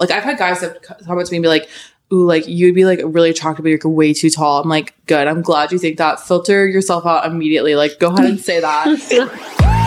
Like 0.00 0.10
I've 0.10 0.22
had 0.22 0.38
guys 0.38 0.60
that 0.60 0.82
come 0.82 1.18
up 1.18 1.24
to 1.24 1.30
me 1.30 1.38
and 1.38 1.42
be 1.42 1.48
like, 1.48 1.68
ooh, 2.12 2.24
like 2.24 2.46
you'd 2.46 2.74
be 2.74 2.84
like 2.84 3.00
really 3.04 3.30
attractive, 3.30 3.64
but 3.64 3.70
you're 3.70 3.92
way 3.92 4.12
too 4.12 4.30
tall. 4.30 4.62
I'm 4.62 4.68
like, 4.68 4.94
good. 5.06 5.26
I'm 5.26 5.42
glad 5.42 5.72
you 5.72 5.78
think 5.78 5.98
that. 5.98 6.20
Filter 6.20 6.66
yourself 6.66 7.04
out 7.04 7.26
immediately. 7.26 7.74
Like 7.74 7.98
go 7.98 8.08
ahead 8.08 8.26
and 8.26 8.40
say 8.40 8.60
that. 8.60 9.74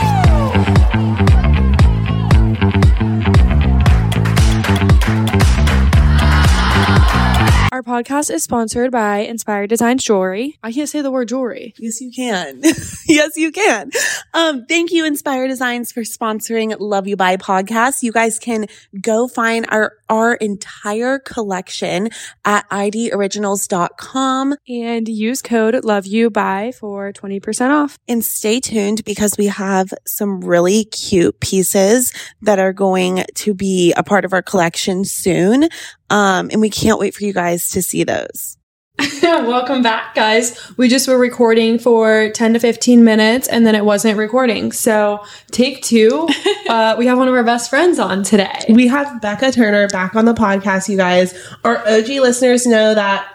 podcast 7.91 8.33
is 8.33 8.41
sponsored 8.41 8.89
by 8.89 9.17
Inspired 9.17 9.67
Designs 9.67 10.01
Jewelry. 10.05 10.57
I 10.63 10.71
can't 10.71 10.87
say 10.87 11.01
the 11.01 11.11
word 11.11 11.27
jewelry. 11.27 11.73
Yes, 11.77 11.99
you 11.99 12.09
can. 12.09 12.61
yes, 13.05 13.31
you 13.35 13.51
can. 13.51 13.91
Um, 14.33 14.65
thank 14.65 14.93
you, 14.93 15.03
Inspired 15.03 15.49
Designs, 15.49 15.91
for 15.91 16.03
sponsoring 16.03 16.73
Love 16.79 17.05
You 17.05 17.17
Bye 17.17 17.35
podcast. 17.35 18.01
You 18.01 18.13
guys 18.13 18.39
can 18.39 18.67
go 19.01 19.27
find 19.27 19.65
our, 19.69 19.91
our 20.07 20.35
entire 20.35 21.19
collection 21.19 22.07
at 22.45 22.65
idoriginals.com 22.69 24.55
And 24.69 25.07
use 25.09 25.41
code 25.41 25.83
Love 25.83 26.05
You 26.05 26.29
Bye 26.29 26.71
for 26.79 27.11
20% 27.11 27.71
off. 27.71 27.97
and 28.07 28.23
stay 28.23 28.61
tuned 28.61 29.03
because 29.03 29.37
we 29.37 29.47
have 29.47 29.93
some 30.07 30.39
really 30.39 30.85
cute 30.85 31.41
pieces 31.41 32.13
that 32.41 32.57
are 32.57 32.71
going 32.73 33.25
to 33.35 33.53
be 33.53 33.91
a 33.97 34.03
part 34.03 34.23
of 34.23 34.31
our 34.31 34.41
collection 34.41 35.03
soon. 35.03 35.67
Um, 36.11 36.49
and 36.51 36.59
we 36.59 36.69
can't 36.69 36.99
wait 36.99 37.15
for 37.15 37.23
you 37.23 37.31
guys 37.31 37.71
to 37.71 37.81
see 37.81 38.03
those. 38.03 38.57
Welcome 39.23 39.81
back, 39.81 40.13
guys. 40.13 40.59
We 40.77 40.89
just 40.89 41.07
were 41.07 41.17
recording 41.17 41.79
for 41.79 42.29
10 42.31 42.53
to 42.53 42.59
15 42.59 43.03
minutes 43.03 43.47
and 43.47 43.65
then 43.65 43.75
it 43.75 43.85
wasn't 43.85 44.17
recording. 44.17 44.73
So, 44.73 45.23
take 45.51 45.81
two. 45.81 46.27
uh, 46.69 46.95
we 46.99 47.07
have 47.07 47.17
one 47.17 47.29
of 47.29 47.33
our 47.33 47.43
best 47.45 47.69
friends 47.69 47.97
on 47.97 48.23
today. 48.23 48.65
We 48.67 48.87
have 48.87 49.21
Becca 49.21 49.53
Turner 49.53 49.87
back 49.87 50.15
on 50.15 50.25
the 50.25 50.33
podcast, 50.33 50.89
you 50.89 50.97
guys. 50.97 51.33
Our 51.63 51.77
OG 51.87 52.07
listeners 52.09 52.67
know 52.67 52.93
that 52.93 53.27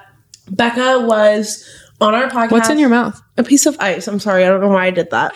Becca 0.51 1.01
was 1.01 1.67
on 2.01 2.15
our 2.15 2.29
podcast. 2.29 2.53
What's 2.53 2.69
in 2.69 2.79
your 2.79 2.91
mouth? 2.91 3.21
A 3.39 3.43
piece 3.43 3.65
of 3.65 3.77
ice. 3.81 4.07
I'm 4.07 4.21
sorry. 4.21 4.45
I 4.45 4.49
don't 4.49 4.61
know 4.61 4.69
why 4.69 4.87
I 4.87 4.91
did 4.91 5.11
that. 5.11 5.35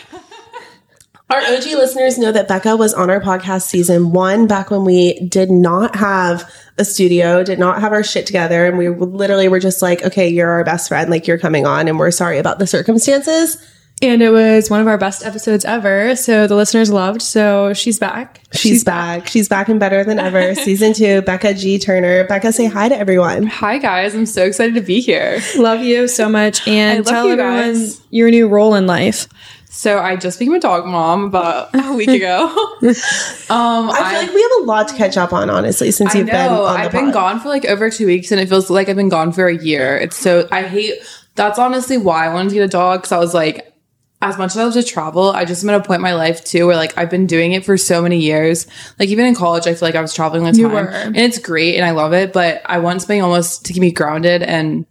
Our 1.30 1.38
OG 1.38 1.64
listeners 1.64 2.18
know 2.18 2.32
that 2.32 2.48
Becca 2.48 2.76
was 2.76 2.92
on 2.92 3.08
our 3.08 3.20
podcast 3.20 3.62
season 3.62 4.10
one 4.10 4.48
back 4.48 4.68
when 4.68 4.84
we 4.84 5.20
did 5.20 5.48
not 5.48 5.94
have 5.94 6.52
a 6.76 6.84
studio, 6.84 7.44
did 7.44 7.60
not 7.60 7.80
have 7.80 7.92
our 7.92 8.02
shit 8.02 8.26
together. 8.26 8.66
And 8.66 8.76
we 8.76 8.88
literally 8.88 9.46
were 9.46 9.60
just 9.60 9.80
like, 9.80 10.02
okay, 10.02 10.28
you're 10.28 10.50
our 10.50 10.64
best 10.64 10.88
friend. 10.88 11.08
Like, 11.08 11.28
you're 11.28 11.38
coming 11.38 11.66
on, 11.66 11.86
and 11.86 12.00
we're 12.00 12.10
sorry 12.10 12.38
about 12.38 12.58
the 12.58 12.66
circumstances. 12.66 13.64
And 14.02 14.22
it 14.22 14.30
was 14.30 14.70
one 14.70 14.80
of 14.80 14.88
our 14.88 14.98
best 14.98 15.24
episodes 15.24 15.64
ever. 15.64 16.16
So, 16.16 16.48
the 16.48 16.56
listeners 16.56 16.90
loved. 16.90 17.22
So, 17.22 17.74
she's 17.74 18.00
back. 18.00 18.40
She's, 18.52 18.82
back. 18.82 19.28
She's 19.28 19.48
back 19.48 19.68
and 19.68 19.78
better 19.78 20.02
than 20.02 20.18
ever. 20.18 20.54
Season 20.56 20.92
two, 20.94 21.22
Becca 21.22 21.54
G. 21.54 21.78
Turner. 21.78 22.24
Becca, 22.24 22.52
say 22.52 22.64
hi 22.64 22.88
to 22.88 22.96
everyone. 22.96 23.44
Hi 23.44 23.78
guys, 23.78 24.16
I'm 24.16 24.26
so 24.26 24.44
excited 24.46 24.74
to 24.74 24.80
be 24.80 25.00
here. 25.00 25.40
Love 25.56 25.82
you 25.82 26.08
so 26.08 26.28
much. 26.28 26.66
And 26.66 27.06
tell 27.06 27.26
you 27.26 27.34
everyone 27.34 27.74
guys. 27.74 28.00
your 28.10 28.30
new 28.30 28.48
role 28.48 28.74
in 28.74 28.88
life. 28.88 29.28
So 29.70 30.00
I 30.00 30.16
just 30.16 30.40
became 30.40 30.54
a 30.54 30.60
dog 30.60 30.84
mom 30.84 31.24
about 31.24 31.70
a 31.74 31.94
week 31.94 32.08
ago. 32.20 32.46
um, 32.82 33.88
I 33.88 34.10
feel 34.10 34.22
like 34.22 34.34
we 34.34 34.42
have 34.42 34.62
a 34.62 34.64
lot 34.64 34.88
to 34.88 34.96
catch 34.96 35.16
up 35.16 35.32
on, 35.32 35.48
honestly, 35.48 35.92
since 35.92 36.12
I 36.12 36.18
you've 36.18 36.26
been 36.26 36.34
know. 36.34 36.64
on 36.64 36.74
the 36.74 36.80
I've 36.80 36.92
been 36.92 37.06
pod. 37.06 37.14
gone 37.14 37.40
for 37.40 37.48
like 37.48 37.64
over 37.64 37.88
two 37.88 38.06
weeks, 38.06 38.32
and 38.32 38.40
it 38.40 38.48
feels 38.48 38.68
like 38.68 38.88
I've 38.88 38.96
been 38.96 39.08
gone 39.08 39.30
for 39.30 39.46
a 39.46 39.56
year. 39.56 39.96
It's 39.96 40.16
so 40.16 40.48
I 40.50 40.64
hate. 40.64 41.00
That's 41.36 41.56
honestly 41.58 41.96
why 41.96 42.26
I 42.26 42.34
wanted 42.34 42.48
to 42.48 42.54
get 42.56 42.64
a 42.64 42.68
dog 42.68 43.02
because 43.02 43.12
I 43.12 43.18
was 43.18 43.32
like, 43.32 43.72
as 44.20 44.36
much 44.36 44.50
as 44.50 44.56
I 44.56 44.64
love 44.64 44.72
to 44.74 44.82
travel, 44.82 45.30
I 45.30 45.44
just 45.44 45.62
am 45.62 45.70
at 45.70 45.80
a 45.80 45.84
point 45.84 45.98
in 45.98 46.02
my 46.02 46.14
life 46.14 46.44
too 46.44 46.66
where 46.66 46.76
like 46.76 46.98
I've 46.98 47.08
been 47.08 47.28
doing 47.28 47.52
it 47.52 47.64
for 47.64 47.76
so 47.76 48.02
many 48.02 48.18
years. 48.18 48.66
Like 48.98 49.08
even 49.08 49.24
in 49.24 49.36
college, 49.36 49.68
I 49.68 49.74
feel 49.74 49.86
like 49.86 49.94
I 49.94 50.02
was 50.02 50.12
traveling 50.12 50.44
all 50.44 50.52
the 50.52 50.62
time, 50.62 50.88
and 50.88 51.16
it's 51.16 51.38
great, 51.38 51.76
and 51.76 51.84
I 51.84 51.92
love 51.92 52.12
it. 52.12 52.32
But 52.32 52.62
I 52.66 52.78
want 52.80 53.02
something 53.02 53.22
almost 53.22 53.66
to 53.66 53.72
keep 53.72 53.80
me 53.80 53.92
grounded 53.92 54.42
and 54.42 54.84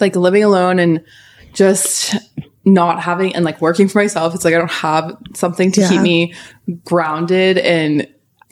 like 0.00 0.16
living 0.16 0.42
alone 0.42 0.80
and 0.80 1.04
just 1.52 2.16
not 2.64 3.00
having 3.00 3.34
and 3.34 3.44
like 3.44 3.60
working 3.60 3.88
for 3.88 4.00
myself. 4.00 4.34
It's 4.34 4.44
like 4.44 4.54
I 4.54 4.58
don't 4.58 4.70
have 4.70 5.16
something 5.34 5.72
to 5.72 5.88
keep 5.88 6.00
me 6.00 6.34
grounded 6.84 7.58
and 7.58 8.06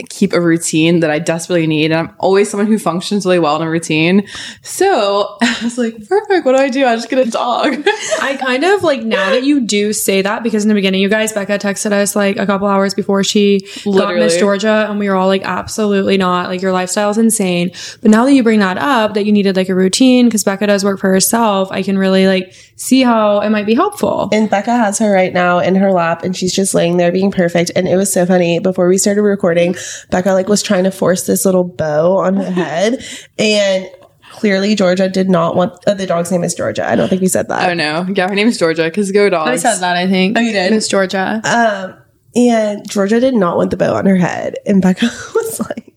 keep 0.09 0.33
a 0.33 0.41
routine 0.41 1.01
that 1.01 1.11
I 1.11 1.19
desperately 1.19 1.67
need. 1.67 1.91
And 1.91 2.09
I'm 2.09 2.17
always 2.19 2.49
someone 2.49 2.69
who 2.69 2.79
functions 2.79 3.27
really 3.27 3.41
well 3.41 3.57
in 3.57 3.67
a 3.67 3.71
routine. 3.71 4.29
So 4.63 5.37
I 5.43 5.59
was 5.63 5.77
like, 5.77 5.95
perfect. 6.09 6.47
What 6.47 6.53
do 6.53 6.59
I 6.59 6.69
do? 6.69 6.87
I 6.87 6.95
just 6.95 7.11
get 7.11 7.27
a 7.27 7.31
dog. 7.31 7.83
I 8.23 8.39
kind 8.41 8.65
of 8.65 8.85
like 8.85 9.03
now 9.03 9.31
that 9.31 9.43
you 9.43 9.61
do 9.61 9.93
say 9.93 10.23
that 10.23 10.43
because 10.43 10.65
in 10.65 10.69
the 10.69 10.75
beginning, 10.75 11.01
you 11.01 11.09
guys, 11.09 11.33
Becca 11.33 11.59
texted 11.59 11.93
us 11.93 12.15
like 12.15 12.37
a 12.37 12.47
couple 12.47 12.69
hours 12.69 12.95
before 12.95 13.25
she 13.25 13.67
got 13.85 14.15
Miss 14.15 14.39
Georgia, 14.39 14.87
and 14.89 14.99
we 14.99 15.09
were 15.09 15.17
all 15.17 15.27
like, 15.27 15.43
absolutely 15.43 16.17
not. 16.17 16.49
Like, 16.49 16.63
your 16.63 16.73
lifestyle 16.73 17.11
is 17.11 17.19
insane. 17.19 17.71
But 18.01 18.11
now 18.11 18.25
that 18.25 18.33
you 18.33 18.43
bring 18.43 18.61
that 18.61 18.79
up, 18.79 19.15
that 19.15 19.27
you 19.27 19.33
needed 19.33 19.57
like 19.57 19.69
a 19.69 19.75
routine 19.75 20.27
because 20.27 20.45
Becca 20.45 20.67
does 20.67 20.85
work 20.85 21.01
for 21.01 21.11
herself, 21.11 21.73
I 21.73 21.83
can 21.83 21.99
really 21.99 22.27
like 22.27 22.55
see 22.79 23.03
how 23.03 23.41
it 23.41 23.51
might 23.51 23.67
be 23.67 23.75
helpful. 23.75 24.29
And 24.33 24.49
Becca 24.49 24.71
has 24.71 24.99
her 25.01 25.11
right 25.11 25.33
now 25.33 25.59
in 25.59 25.75
her 25.75 25.93
lap 25.93 26.23
and 26.23 26.35
she's 26.35 26.55
just 26.55 26.75
laying 26.75 26.97
there 26.97 27.11
being 27.11 27.31
perfect. 27.33 27.73
And 27.75 27.89
it 27.89 27.97
was 27.97 28.13
so 28.13 28.25
funny. 28.25 28.61
Before 28.61 28.89
we 28.89 28.97
started 28.99 29.23
recording, 29.23 29.75
Becca 30.11 30.33
like 30.33 30.49
was 30.49 30.63
trying 30.63 30.85
to 30.85 30.93
force 30.93 31.27
this 31.27 31.45
little 31.45 31.65
bow 31.65 32.17
on 32.19 32.37
her 32.37 32.51
head. 32.51 33.05
And 33.37 33.91
clearly 34.31 34.77
Georgia 34.77 35.09
did 35.09 35.29
not 35.29 35.57
want 35.57 35.73
uh, 35.89 35.95
the 35.95 36.07
dog's 36.07 36.31
name 36.31 36.45
is 36.45 36.55
Georgia. 36.55 36.89
I 36.89 36.95
don't 36.95 37.09
think 37.09 37.21
we 37.21 37.27
said 37.29 37.49
that. 37.49 37.69
oh 37.69 37.75
no. 37.75 38.07
Yeah. 38.15 38.29
Her 38.29 38.35
name 38.37 38.47
is 38.49 38.59
Georgia 38.59 38.85
because 38.85 39.11
go 39.11 39.29
dogs. 39.29 39.51
I 39.51 39.57
said 39.57 39.81
that, 39.81 39.97
I 39.97 40.07
think. 40.07 40.39
Oh, 40.39 40.41
you 40.41 40.53
did? 40.53 40.71
Miss 40.73 40.87
Georgia. 40.87 41.41
Um, 41.45 42.01
and 42.37 42.89
Georgia 42.89 43.19
did 43.19 43.35
not 43.35 43.57
want 43.57 43.73
the 43.73 43.77
bow 43.77 43.95
on 43.97 44.07
her 44.07 44.17
head. 44.17 44.55
And 44.67 44.81
Becca 44.81 45.07
was 45.35 45.61
like, 45.61 45.95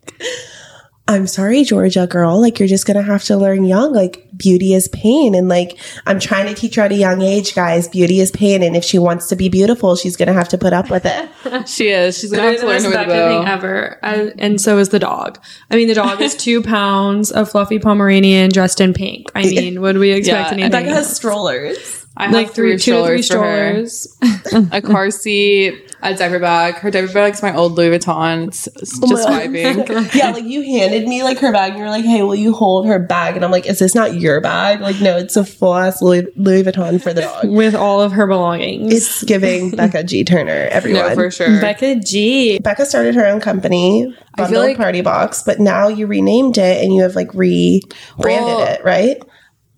I'm 1.08 1.28
sorry, 1.28 1.64
Georgia 1.64 2.08
girl. 2.08 2.40
Like, 2.40 2.58
you're 2.60 2.70
just 2.70 2.86
going 2.86 2.96
to 2.96 3.04
have 3.04 3.24
to 3.26 3.36
learn 3.36 3.66
young. 3.66 3.92
Like, 3.94 4.30
beauty 4.38 4.74
is 4.74 4.88
pain. 4.90 5.36
And 5.36 5.50
like, 5.50 5.78
I'm 6.06 6.20
trying 6.20 6.48
to 6.48 6.54
teach 6.54 6.76
her 6.76 6.84
at 6.84 6.92
a 6.92 6.96
young 6.96 7.22
age, 7.22 7.54
guys. 7.54 7.90
Beauty 7.90 8.20
is 8.22 8.32
pain. 8.32 8.64
And 8.64 8.78
if 8.78 8.84
she 8.86 8.98
wants 8.98 9.28
to 9.28 9.36
be 9.36 9.50
beautiful, 9.50 9.96
she's 9.98 10.16
going 10.16 10.28
to 10.28 10.34
have 10.34 10.48
to 10.50 10.58
put 10.58 10.72
up 10.74 10.90
with 10.90 11.06
it. 11.06 11.30
She 11.68 11.90
is. 11.90 12.18
She's 12.18 12.32
going 12.32 12.44
to 12.44 12.52
have 12.52 12.60
to 12.62 12.66
learn 12.68 12.82
the 12.82 12.90
with 12.90 12.98
most 12.98 13.08
the 13.10 13.14
thing 13.14 13.48
ever. 13.48 14.00
I, 14.02 14.32
and 14.40 14.60
so 14.62 14.78
is 14.78 14.90
the 14.90 15.00
dog. 15.00 15.38
I 15.70 15.76
mean, 15.76 15.88
the 15.90 15.94
dog 15.96 16.22
is 16.22 16.36
two 16.36 16.62
pounds 16.64 17.32
of 17.32 17.50
fluffy 17.52 17.78
Pomeranian 17.78 18.50
dressed 18.52 18.80
in 18.80 18.94
pink. 18.94 19.32
I 19.36 19.42
mean, 19.44 19.82
would 19.82 19.98
we 19.98 20.12
expect 20.12 20.48
Yeah, 20.48 20.54
anything? 20.54 20.72
Becca 20.72 20.90
has 20.90 21.06
else? 21.08 21.16
strollers. 21.16 22.01
I 22.18 22.26
have 22.26 22.34
like 22.34 22.52
three, 22.54 22.78
two 22.78 22.92
to 22.94 23.06
three 23.06 23.22
strollers 23.22 24.16
for 24.20 24.28
her. 24.28 24.38
strollers. 24.44 24.70
a 24.74 24.82
car 24.82 25.10
seat, 25.12 25.96
a 26.02 26.14
diaper 26.14 26.40
bag. 26.40 26.76
Her 26.76 26.92
diaper 26.92 27.12
bag's 27.14 27.42
my 27.42 27.56
old 27.56 27.74
Louis 27.74 27.98
Vuitton. 27.98 28.50
It's, 28.50 28.68
it's 28.68 29.00
just 29.00 29.28
vibing. 29.30 30.14
yeah, 30.14 30.32
like 30.32 30.44
you 30.44 30.62
handed 30.62 31.08
me 31.08 31.24
like 31.24 31.40
her 31.40 31.52
bag 31.54 31.72
and 31.72 31.80
you're 31.80 31.90
like, 31.90 32.04
hey, 32.04 32.22
will 32.22 32.36
you 32.36 32.52
hold 32.54 32.86
her 32.86 33.00
bag? 33.00 33.38
And 33.38 33.46
I'm 33.46 33.50
like, 33.52 33.66
is 33.66 33.80
this 33.80 33.96
not 33.96 34.16
your 34.16 34.42
bag? 34.42 34.82
Like, 34.82 35.00
no, 35.00 35.16
it's 35.18 35.38
a 35.38 35.46
full 35.46 35.74
ass 35.74 36.02
Louis, 36.02 36.28
Louis 36.36 36.64
Vuitton 36.64 37.02
for 37.02 37.14
the 37.14 37.22
dog. 37.22 37.50
with 37.50 37.76
all 37.76 38.02
of 38.02 38.12
her 38.12 38.28
belongings. 38.28 38.94
It's 38.94 39.24
giving 39.24 39.72
Becca 39.76 40.04
G. 40.04 40.26
Turner, 40.26 40.68
everyone. 40.70 41.08
No, 41.10 41.16
for 41.16 41.32
sure. 41.32 41.62
Becca 41.62 42.02
G. 42.02 42.60
Becca 42.60 42.86
started 42.86 43.16
her 43.16 43.26
own 43.26 43.40
company, 43.40 44.04
I 44.36 44.38
feel 44.38 44.46
Bundle 44.48 44.62
like- 44.64 44.78
Party 44.78 45.02
Box, 45.02 45.44
but 45.44 45.60
now 45.62 45.88
you 45.88 46.08
renamed 46.08 46.58
it 46.58 46.84
and 46.84 46.94
you 46.94 47.04
have 47.04 47.16
like 47.16 47.34
rebranded 47.34 47.90
Well, 48.18 48.68
it, 48.68 48.84
right? 48.84 49.24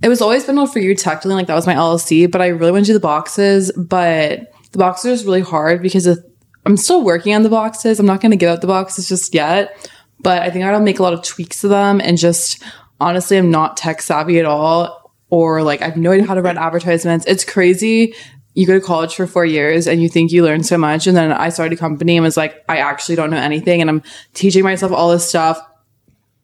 It 0.03 0.09
was 0.09 0.21
always 0.21 0.45
been 0.45 0.67
for 0.67 0.79
you 0.79 0.95
technically, 0.95 1.33
like 1.33 1.47
that 1.47 1.55
was 1.55 1.65
my 1.65 1.75
LLC, 1.75 2.29
but 2.29 2.41
I 2.41 2.47
really 2.47 2.73
want 2.73 2.85
to 2.85 2.89
do 2.89 2.93
the 2.93 2.99
boxes. 2.99 3.71
But 3.71 4.51
the 4.73 4.77
boxes 4.77 5.21
is 5.21 5.25
really 5.25 5.41
hard 5.41 5.81
because 5.81 6.05
of, 6.05 6.23
I'm 6.65 6.75
still 6.75 7.01
working 7.03 7.33
on 7.33 7.43
the 7.43 7.49
boxes. 7.49 7.99
I'm 7.99 8.05
not 8.05 8.19
going 8.19 8.31
to 8.31 8.37
give 8.37 8.49
out 8.49 8.59
the 8.59 8.67
boxes 8.67 9.07
just 9.07 9.33
yet, 9.33 9.89
but 10.19 10.41
I 10.41 10.49
think 10.49 10.65
I'll 10.65 10.81
make 10.81 10.99
a 10.99 11.03
lot 11.03 11.13
of 11.13 11.23
tweaks 11.23 11.61
to 11.61 11.69
them. 11.69 12.01
And 12.01 12.17
just 12.17 12.61
honestly, 12.99 13.37
I'm 13.37 13.49
not 13.49 13.77
tech 13.77 14.01
savvy 14.01 14.39
at 14.39 14.45
all, 14.45 15.13
or 15.29 15.63
like 15.63 15.81
I 15.81 15.85
have 15.85 15.97
no 15.97 16.11
idea 16.11 16.27
how 16.27 16.35
to 16.35 16.41
run 16.41 16.57
advertisements. 16.57 17.25
It's 17.25 17.45
crazy. 17.45 18.13
You 18.55 18.67
go 18.67 18.77
to 18.77 18.85
college 18.85 19.15
for 19.15 19.25
four 19.25 19.45
years 19.45 19.87
and 19.87 20.01
you 20.01 20.09
think 20.09 20.33
you 20.33 20.43
learn 20.43 20.63
so 20.63 20.77
much. 20.77 21.07
And 21.07 21.15
then 21.15 21.31
I 21.31 21.47
started 21.47 21.77
a 21.77 21.79
company 21.79 22.17
and 22.17 22.23
was 22.25 22.37
like, 22.37 22.63
I 22.67 22.77
actually 22.77 23.15
don't 23.15 23.29
know 23.29 23.37
anything. 23.37 23.79
And 23.79 23.89
I'm 23.89 24.03
teaching 24.33 24.63
myself 24.63 24.91
all 24.91 25.11
this 25.11 25.27
stuff 25.27 25.59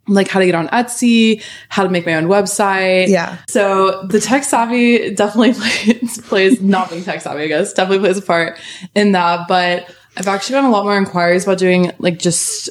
like 0.09 0.28
how 0.28 0.40
to 0.40 0.46
get 0.46 0.56
on 0.56 0.68
Etsy, 0.70 1.44
how 1.70 1.84
to 1.84 1.90
make 1.90 2.06
my 2.06 2.16
own 2.16 2.26
website. 2.26 3.08
Yeah. 3.08 3.38
So 3.47 4.03
the 4.03 4.20
tech 4.20 4.44
savvy 4.44 5.14
definitely 5.14 5.53
plays, 5.85 6.22
plays 6.22 6.61
not 6.61 6.90
being 6.90 7.03
tech 7.03 7.22
savvy, 7.22 7.44
I 7.44 7.47
guess, 7.47 7.73
definitely 7.73 8.00
plays 8.00 8.17
a 8.17 8.22
part 8.22 8.59
in 8.96 9.14
that. 9.14 9.47
But 9.47 9.94
I've 10.17 10.28
actually 10.28 10.53
gotten 10.53 10.70
a 10.70 10.73
lot 10.73 10.84
more 10.84 10.97
inquiries 10.97 11.44
about 11.44 11.59
doing 11.59 11.91
like 12.00 12.20
just 12.20 12.70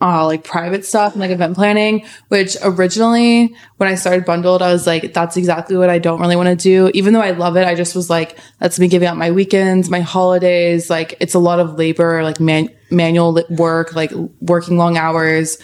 uh, 0.00 0.26
like 0.26 0.44
private 0.44 0.84
stuff 0.84 1.12
and 1.12 1.20
like 1.20 1.30
event 1.30 1.54
planning, 1.54 2.04
which 2.28 2.56
originally 2.62 3.54
when 3.78 3.88
I 3.88 3.94
started 3.94 4.24
Bundled, 4.24 4.60
I 4.60 4.72
was 4.72 4.86
like, 4.86 5.14
that's 5.14 5.36
exactly 5.36 5.76
what 5.76 5.88
I 5.88 5.98
don't 5.98 6.20
really 6.20 6.36
want 6.36 6.48
to 6.48 6.56
do. 6.56 6.90
Even 6.92 7.14
though 7.14 7.22
I 7.22 7.30
love 7.30 7.56
it, 7.56 7.66
I 7.66 7.74
just 7.74 7.94
was 7.94 8.10
like, 8.10 8.38
that's 8.60 8.78
me 8.78 8.88
giving 8.88 9.08
up 9.08 9.16
my 9.16 9.30
weekends, 9.30 9.88
my 9.88 10.00
holidays. 10.00 10.90
Like 10.90 11.16
it's 11.20 11.34
a 11.34 11.38
lot 11.38 11.60
of 11.60 11.78
labor, 11.78 12.22
like 12.22 12.40
man- 12.40 12.74
manual 12.90 13.42
work, 13.50 13.94
like 13.94 14.12
working 14.40 14.76
long 14.76 14.98
hours. 14.98 15.58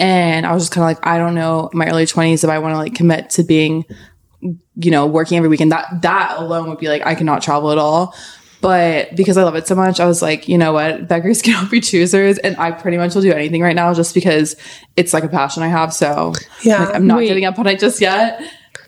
And 0.00 0.46
I 0.46 0.52
was 0.52 0.62
just 0.64 0.72
kind 0.72 0.82
of 0.82 0.88
like, 0.96 1.06
I 1.06 1.18
don't 1.18 1.34
know, 1.34 1.70
my 1.74 1.86
early 1.88 2.06
20s, 2.06 2.42
if 2.42 2.50
I 2.50 2.58
want 2.58 2.72
to 2.74 2.78
like 2.78 2.94
commit 2.94 3.30
to 3.30 3.44
being, 3.44 3.84
you 4.40 4.90
know, 4.90 5.06
working 5.06 5.36
every 5.36 5.48
weekend, 5.50 5.70
that, 5.72 6.02
that 6.02 6.38
alone 6.38 6.68
would 6.70 6.78
be 6.78 6.88
like, 6.88 7.04
I 7.06 7.14
cannot 7.14 7.42
travel 7.42 7.70
at 7.70 7.78
all. 7.78 8.14
But 8.62 9.14
because 9.16 9.36
I 9.38 9.42
love 9.44 9.54
it 9.56 9.66
so 9.66 9.74
much, 9.74 10.00
I 10.00 10.06
was 10.06 10.20
like, 10.22 10.48
you 10.48 10.58
know 10.58 10.72
what? 10.72 11.06
Beggars 11.08 11.40
cannot 11.42 11.70
be 11.70 11.80
choosers. 11.80 12.38
And 12.38 12.56
I 12.56 12.70
pretty 12.72 12.96
much 12.96 13.14
will 13.14 13.22
do 13.22 13.32
anything 13.32 13.62
right 13.62 13.76
now 13.76 13.92
just 13.94 14.14
because 14.14 14.56
it's 14.96 15.12
like 15.14 15.24
a 15.24 15.28
passion 15.28 15.62
I 15.62 15.68
have. 15.68 15.92
So 15.94 16.32
Yeah. 16.62 16.84
like, 16.86 16.94
I'm 16.94 17.06
not 17.06 17.18
Wait. 17.18 17.28
giving 17.28 17.44
up 17.44 17.58
on 17.58 17.66
it 17.66 17.78
just 17.78 18.00
yet. 18.00 18.42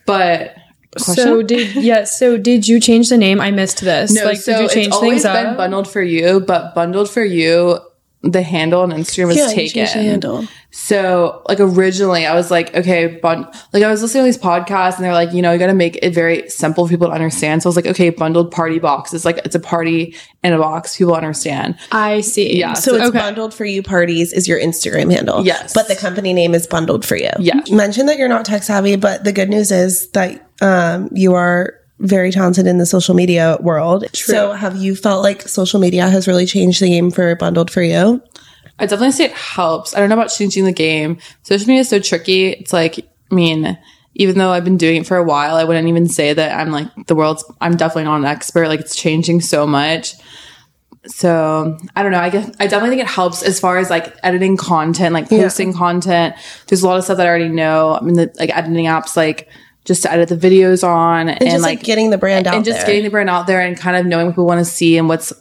But 0.06 0.55
So 0.99 1.43
did 1.43 1.75
yeah, 1.75 2.05
so 2.05 2.37
did 2.37 2.69
you 2.69 2.81
change 2.81 3.08
the 3.08 3.17
name? 3.17 3.41
I 3.41 3.50
missed 3.50 3.81
this. 3.82 4.12
no, 4.12 4.25
like 4.25 4.37
so 4.38 4.53
did 4.53 4.62
you 4.62 4.69
change 4.69 4.87
it's 4.88 4.97
always 4.97 5.11
things 5.23 5.35
been 5.35 5.47
up? 5.47 5.56
bundled 5.56 5.88
for 5.88 6.03
you, 6.03 6.41
but 6.41 6.75
bundled 6.75 7.08
for 7.08 7.25
you, 7.25 7.79
the 8.24 8.42
handle 8.42 8.82
on 8.82 8.90
Instagram 8.90 9.26
was 9.28 9.36
Yeah, 9.36 9.46
taken. 9.48 9.84
handle. 9.86 10.46
So, 10.70 11.42
like 11.48 11.60
originally, 11.60 12.24
I 12.24 12.34
was 12.34 12.50
like, 12.50 12.74
okay, 12.74 13.06
bun- 13.06 13.46
like 13.72 13.82
I 13.82 13.90
was 13.90 14.00
listening 14.00 14.22
to 14.22 14.24
these 14.26 14.38
podcasts, 14.38 14.96
and 14.96 15.04
they're 15.04 15.12
like, 15.12 15.32
you 15.32 15.42
know, 15.42 15.52
you 15.52 15.58
got 15.58 15.66
to 15.66 15.74
make 15.74 15.98
it 16.02 16.14
very 16.14 16.48
simple 16.48 16.86
for 16.86 16.90
people 16.90 17.08
to 17.08 17.12
understand. 17.12 17.62
So 17.62 17.69
I 17.69 17.70
was 17.70 17.76
like, 17.76 17.86
okay, 17.86 18.10
bundled 18.10 18.50
party 18.50 18.78
boxes, 18.78 19.24
like 19.24 19.38
it's 19.44 19.54
a 19.54 19.60
party 19.60 20.14
in 20.42 20.52
a 20.52 20.58
box, 20.58 20.96
people 20.96 21.14
understand. 21.14 21.76
I 21.90 22.20
see. 22.22 22.58
Yeah, 22.58 22.72
So 22.74 22.94
it's 22.94 23.04
okay. 23.08 23.19
bundled 23.19 23.52
for 23.52 23.64
you 23.64 23.82
parties 23.82 24.32
is 24.32 24.48
your 24.48 24.58
Instagram 24.58 25.12
handle. 25.12 25.44
Yes. 25.44 25.74
But 25.74 25.88
the 25.88 25.96
company 25.96 26.32
name 26.32 26.54
is 26.54 26.66
bundled 26.66 27.04
for 27.04 27.16
you. 27.16 27.30
Yes. 27.38 27.69
You 27.69 27.76
mentioned 27.76 28.08
that 28.08 28.16
you're 28.19 28.28
not 28.28 28.44
tech 28.46 28.62
savvy, 28.62 28.96
but 28.96 29.24
the 29.24 29.32
good 29.32 29.50
news 29.50 29.70
is 29.70 30.10
that 30.12 30.48
um, 30.62 31.10
you 31.12 31.34
are 31.34 31.74
very 32.02 32.32
talented 32.32 32.66
in 32.66 32.78
the 32.78 32.87
social 32.87 33.14
media 33.14 33.56
world. 33.60 34.04
So 34.12 34.52
have 34.52 34.76
you 34.76 34.96
felt 34.96 35.22
like 35.22 35.43
social 35.43 35.78
media 35.81 36.08
has 36.08 36.26
really 36.26 36.46
changed 36.46 36.82
the 36.82 36.88
game 36.88 37.10
for 37.10 37.34
bundled 37.37 37.70
for 37.70 37.82
you? 37.82 38.20
I 38.78 38.87
definitely 38.87 39.12
say 39.12 39.26
it 39.26 39.32
helps. 39.32 39.94
I 39.94 40.00
don't 40.00 40.08
know 40.08 40.16
about 40.16 40.28
changing 40.28 40.64
the 40.64 40.72
game. 40.72 41.19
Social 41.43 41.69
media 41.69 41.82
is 41.82 41.88
so 41.88 42.00
tricky. 42.00 42.49
It's 42.49 42.72
like, 42.72 42.99
I 42.99 43.34
mean, 43.34 43.78
even 44.14 44.37
though 44.37 44.50
I've 44.50 44.64
been 44.64 44.76
doing 44.76 45.02
it 45.02 45.06
for 45.06 45.16
a 45.16 45.22
while, 45.22 45.54
I 45.54 45.64
wouldn't 45.64 45.88
even 45.88 46.08
say 46.08 46.32
that 46.32 46.58
I'm 46.58 46.72
like 46.72 46.88
the 47.06 47.14
world's, 47.14 47.44
I'm 47.60 47.76
definitely 47.76 48.05
not 48.05 48.16
an 48.16 48.25
expert. 48.25 48.66
Like 48.66 48.81
it's 48.81 48.96
changing 48.96 49.40
so 49.40 49.66
much. 49.66 50.14
So 51.06 51.78
I 51.96 52.02
don't 52.02 52.12
know. 52.12 52.19
I 52.19 52.31
guess 52.31 52.48
I 52.60 52.66
definitely 52.66 52.90
think 52.90 53.02
it 53.02 53.12
helps 53.12 53.43
as 53.43 53.58
far 53.60 53.78
as 53.78 53.90
like 53.90 54.14
editing 54.22 54.56
content, 54.56 55.14
like 55.14 55.28
posting 55.28 55.72
content. 55.72 56.34
There's 56.66 56.82
a 56.82 56.87
lot 56.87 56.98
of 56.98 57.05
stuff 57.05 57.16
that 57.16 57.26
I 57.26 57.31
already 57.31 57.48
know. 57.48 57.96
I 57.96 58.02
mean, 58.02 58.14
the, 58.14 58.32
like 58.38 58.56
editing 58.56 58.87
apps, 58.87 59.16
like 59.16 59.48
just 59.84 60.02
to 60.02 60.12
edit 60.12 60.29
the 60.29 60.37
videos 60.37 60.87
on 60.87 61.29
and, 61.29 61.43
And, 61.43 61.50
just 61.50 61.62
like, 61.62 61.79
like 61.79 61.84
getting 61.84 62.11
the 62.11 62.19
brand 62.19 62.46
out 62.46 62.55
and 62.55 62.64
just 62.64 62.79
there. 62.79 62.87
getting 62.87 63.05
the 63.05 63.11
brand 63.11 63.29
out 63.29 63.46
there 63.46 63.61
and 63.61 63.76
kind 63.76 63.96
of 63.96 64.06
knowing 64.06 64.26
what 64.26 64.32
people 64.32 64.46
want 64.46 64.61
to 64.61 64.64
see 64.64 64.96
and 64.96 65.08
what's 65.08 65.32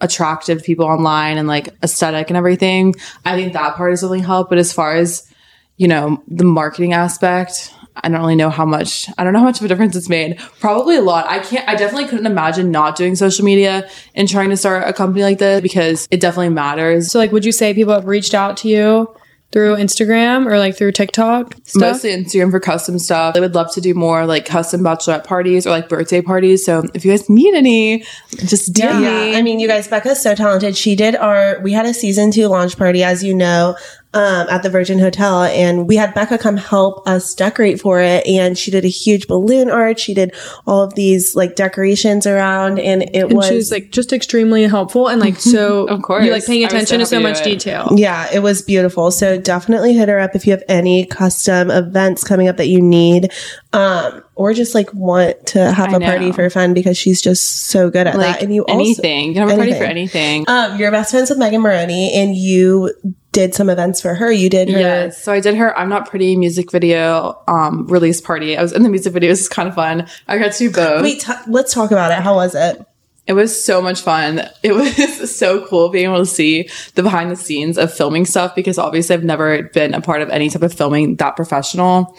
attractive 0.00 0.58
to 0.58 0.64
people 0.64 0.86
online 0.86 1.38
and 1.38 1.46
like 1.48 1.68
aesthetic 1.82 2.30
and 2.30 2.36
everything. 2.36 2.94
I 3.24 3.36
think 3.36 3.52
that 3.52 3.76
part 3.76 3.90
has 3.90 4.02
really 4.02 4.20
helped. 4.20 4.50
But 4.50 4.58
as 4.58 4.72
far 4.72 4.94
as, 4.96 5.30
you 5.76 5.88
know, 5.88 6.22
the 6.28 6.44
marketing 6.44 6.92
aspect, 6.92 7.74
I 7.96 8.08
don't 8.08 8.20
really 8.20 8.34
know 8.34 8.50
how 8.50 8.64
much, 8.64 9.08
I 9.16 9.24
don't 9.24 9.32
know 9.32 9.38
how 9.38 9.44
much 9.44 9.60
of 9.60 9.64
a 9.64 9.68
difference 9.68 9.94
it's 9.94 10.08
made. 10.08 10.38
Probably 10.58 10.96
a 10.96 11.02
lot. 11.02 11.26
I 11.28 11.38
can't, 11.38 11.68
I 11.68 11.76
definitely 11.76 12.08
couldn't 12.08 12.26
imagine 12.26 12.70
not 12.70 12.96
doing 12.96 13.14
social 13.14 13.44
media 13.44 13.88
and 14.14 14.28
trying 14.28 14.50
to 14.50 14.56
start 14.56 14.88
a 14.88 14.92
company 14.92 15.22
like 15.22 15.38
this 15.38 15.60
because 15.60 16.08
it 16.10 16.20
definitely 16.20 16.48
matters. 16.48 17.12
So 17.12 17.18
like 17.18 17.32
would 17.32 17.44
you 17.44 17.52
say 17.52 17.72
people 17.72 17.94
have 17.94 18.06
reached 18.06 18.34
out 18.34 18.56
to 18.58 18.68
you 18.68 19.14
through 19.54 19.76
Instagram 19.76 20.50
or 20.50 20.58
like 20.58 20.76
through 20.76 20.90
TikTok 20.90 21.54
stuff? 21.62 21.80
Mostly 21.80 22.10
Instagram 22.10 22.50
for 22.50 22.58
custom 22.58 22.98
stuff. 22.98 23.36
I 23.36 23.40
would 23.40 23.54
love 23.54 23.72
to 23.74 23.80
do 23.80 23.94
more 23.94 24.26
like 24.26 24.44
custom 24.44 24.80
bachelorette 24.80 25.22
parties 25.22 25.64
or 25.64 25.70
like 25.70 25.88
birthday 25.88 26.20
parties. 26.20 26.66
So 26.66 26.82
if 26.92 27.04
you 27.04 27.12
guys 27.12 27.30
need 27.30 27.54
any, 27.54 28.00
just 28.30 28.72
DM 28.72 29.00
me. 29.00 29.32
Yeah, 29.32 29.38
I 29.38 29.42
mean, 29.42 29.60
you 29.60 29.68
guys, 29.68 29.86
Becca's 29.86 30.20
so 30.20 30.34
talented. 30.34 30.76
She 30.76 30.96
did 30.96 31.14
our, 31.14 31.60
we 31.60 31.72
had 31.72 31.86
a 31.86 31.94
season 31.94 32.32
two 32.32 32.48
launch 32.48 32.76
party, 32.76 33.04
as 33.04 33.22
you 33.22 33.32
know, 33.32 33.76
um, 34.14 34.48
at 34.48 34.62
the 34.62 34.70
Virgin 34.70 34.98
Hotel, 34.98 35.42
and 35.44 35.86
we 35.88 35.96
had 35.96 36.14
Becca 36.14 36.38
come 36.38 36.56
help 36.56 37.06
us 37.06 37.34
decorate 37.34 37.80
for 37.80 38.00
it. 38.00 38.26
And 38.26 38.56
she 38.56 38.70
did 38.70 38.84
a 38.84 38.88
huge 38.88 39.26
balloon 39.26 39.70
art. 39.70 39.98
She 39.98 40.14
did 40.14 40.34
all 40.66 40.82
of 40.82 40.94
these 40.94 41.34
like 41.34 41.56
decorations 41.56 42.26
around, 42.26 42.78
and 42.78 43.02
it 43.02 43.24
and 43.24 43.32
was 43.32 43.48
she 43.48 43.54
was 43.56 43.70
like 43.70 43.90
just 43.90 44.12
extremely 44.12 44.62
helpful 44.64 45.08
and 45.08 45.20
like 45.20 45.38
so 45.40 45.86
Of 45.94 46.02
course. 46.02 46.24
you're 46.24 46.34
like 46.34 46.46
paying 46.46 46.62
I 46.62 46.66
was 46.66 46.74
attention 46.74 47.00
to 47.00 47.06
so 47.06 47.10
so 47.16 47.18
to 47.18 47.22
much 47.22 47.40
it. 47.40 47.44
detail. 47.44 47.88
Yeah, 47.94 48.28
it 48.32 48.40
was 48.40 48.62
beautiful. 48.62 49.10
So 49.10 49.38
definitely 49.38 49.94
hit 49.94 50.08
her 50.08 50.18
up 50.18 50.34
if 50.34 50.46
you 50.46 50.52
have 50.52 50.62
any 50.68 51.06
custom 51.06 51.70
events 51.70 52.24
coming 52.24 52.48
up 52.48 52.56
that 52.56 52.68
you 52.68 52.80
need, 52.80 53.32
um, 53.74 54.22
or 54.34 54.54
just 54.54 54.74
like 54.74 54.92
want 54.94 55.48
to 55.48 55.72
have 55.72 55.92
I 55.92 55.96
a 55.96 56.00
party 56.00 56.32
for 56.32 56.48
fun 56.48 56.74
because 56.74 56.96
she's 56.96 57.20
just 57.20 57.66
so 57.66 57.90
good 57.90 58.06
at 58.06 58.16
like 58.16 58.38
that. 58.38 58.42
And 58.42 58.54
you 58.54 58.62
also, 58.62 58.74
anything. 58.74 59.28
you 59.28 59.34
can 59.34 59.48
have 59.48 59.50
a 59.50 59.56
party 59.56 59.72
for 59.72 59.84
anything. 59.84 60.46
anything. 60.46 60.48
um, 60.48 60.78
you're 60.78 60.90
best 60.90 61.10
friends 61.10 61.30
with 61.30 61.38
Megan 61.38 61.60
Moroney, 61.60 62.12
and 62.14 62.36
you 62.36 62.92
did 63.32 63.54
some 63.54 63.68
events 63.68 64.00
for 64.00 64.14
her. 64.14 64.30
You 64.30 64.48
did 64.48 64.68
her. 64.68 64.78
Yes. 64.78 65.22
So 65.22 65.32
I 65.32 65.40
did 65.40 65.56
her 65.56 65.76
I'm 65.76 65.88
Not 65.88 66.08
Pretty 66.08 66.36
music 66.36 66.70
video 66.70 67.42
um 67.48 67.86
release 67.88 68.20
party. 68.20 68.56
I 68.56 68.62
was 68.62 68.72
in 68.72 68.82
the 68.82 68.88
music 68.88 69.12
video. 69.12 69.30
This 69.30 69.40
is 69.40 69.48
kind 69.48 69.68
of 69.68 69.74
fun. 69.74 70.06
I 70.28 70.38
got 70.38 70.52
to 70.52 70.58
do 70.58 70.70
both. 70.70 71.02
Wait, 71.02 71.20
t- 71.20 71.32
let's 71.48 71.74
talk 71.74 71.90
about 71.90 72.12
it. 72.12 72.22
How 72.22 72.36
was 72.36 72.54
it? 72.54 72.80
It 73.26 73.32
was 73.32 73.64
so 73.64 73.80
much 73.80 74.02
fun. 74.02 74.42
It 74.62 74.72
was 74.72 75.34
so 75.36 75.66
cool 75.66 75.88
being 75.88 76.04
able 76.04 76.18
to 76.18 76.26
see 76.26 76.68
the 76.94 77.02
behind 77.02 77.30
the 77.30 77.36
scenes 77.36 77.78
of 77.78 77.92
filming 77.92 78.26
stuff 78.26 78.54
because 78.54 78.78
obviously 78.78 79.14
I've 79.14 79.24
never 79.24 79.62
been 79.62 79.94
a 79.94 80.02
part 80.02 80.20
of 80.20 80.28
any 80.28 80.50
type 80.50 80.62
of 80.62 80.74
filming 80.74 81.16
that 81.16 81.34
professional. 81.34 82.16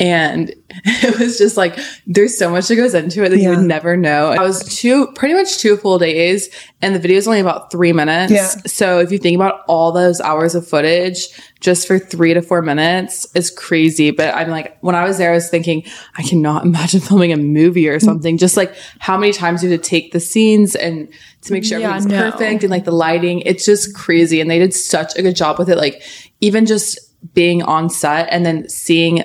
And 0.00 0.50
it 0.70 1.18
was 1.18 1.38
just 1.38 1.56
like, 1.56 1.78
there's 2.06 2.36
so 2.36 2.50
much 2.50 2.68
that 2.68 2.76
goes 2.76 2.94
into 2.94 3.22
it 3.24 3.28
that 3.28 3.38
you 3.38 3.50
would 3.50 3.60
never 3.60 3.96
know. 3.96 4.32
I 4.32 4.40
was 4.40 4.64
two, 4.64 5.06
pretty 5.12 5.34
much 5.34 5.58
two 5.58 5.76
full 5.76 5.98
days 5.98 6.48
and 6.80 6.94
the 6.94 6.98
video 6.98 7.18
is 7.18 7.28
only 7.28 7.40
about 7.40 7.70
three 7.70 7.92
minutes. 7.92 8.32
Yeah. 8.32 8.48
So 8.66 8.98
if 8.98 9.12
you 9.12 9.18
think 9.18 9.36
about 9.36 9.60
all 9.68 9.92
those 9.92 10.20
hours 10.20 10.54
of 10.54 10.66
footage 10.66 11.28
just 11.60 11.86
for 11.86 11.98
three 11.98 12.34
to 12.34 12.42
four 12.42 12.62
minutes, 12.62 13.26
it's 13.34 13.50
crazy. 13.50 14.10
But 14.10 14.34
I'm 14.34 14.48
like, 14.50 14.78
when 14.80 14.94
I 14.94 15.04
was 15.04 15.18
there, 15.18 15.30
I 15.30 15.34
was 15.34 15.48
thinking, 15.48 15.84
I 16.16 16.22
cannot 16.22 16.64
imagine 16.66 17.00
filming 17.00 17.32
a 17.32 17.36
movie 17.36 17.88
or 17.88 18.00
something. 18.00 18.38
Just 18.38 18.56
like 18.56 18.74
how 18.98 19.16
many 19.16 19.32
times 19.32 19.62
you 19.62 19.70
have 19.70 19.80
to 19.80 19.88
take 19.88 20.12
the 20.12 20.20
scenes 20.20 20.74
and 20.74 21.08
to 21.42 21.52
make 21.52 21.64
sure 21.64 21.78
Yeah, 21.78 21.90
everything's 21.90 22.06
no. 22.12 22.30
perfect 22.30 22.64
and 22.64 22.70
like 22.70 22.84
the 22.84 22.92
lighting. 22.92 23.40
It's 23.40 23.64
just 23.64 23.94
crazy. 23.94 24.40
And 24.40 24.50
they 24.50 24.58
did 24.58 24.74
such 24.74 25.16
a 25.16 25.22
good 25.22 25.36
job 25.36 25.58
with 25.58 25.68
it. 25.68 25.76
Like 25.76 26.02
even 26.40 26.66
just 26.66 26.98
being 27.34 27.62
on 27.62 27.88
set 27.88 28.28
and 28.32 28.44
then 28.44 28.68
seeing 28.68 29.24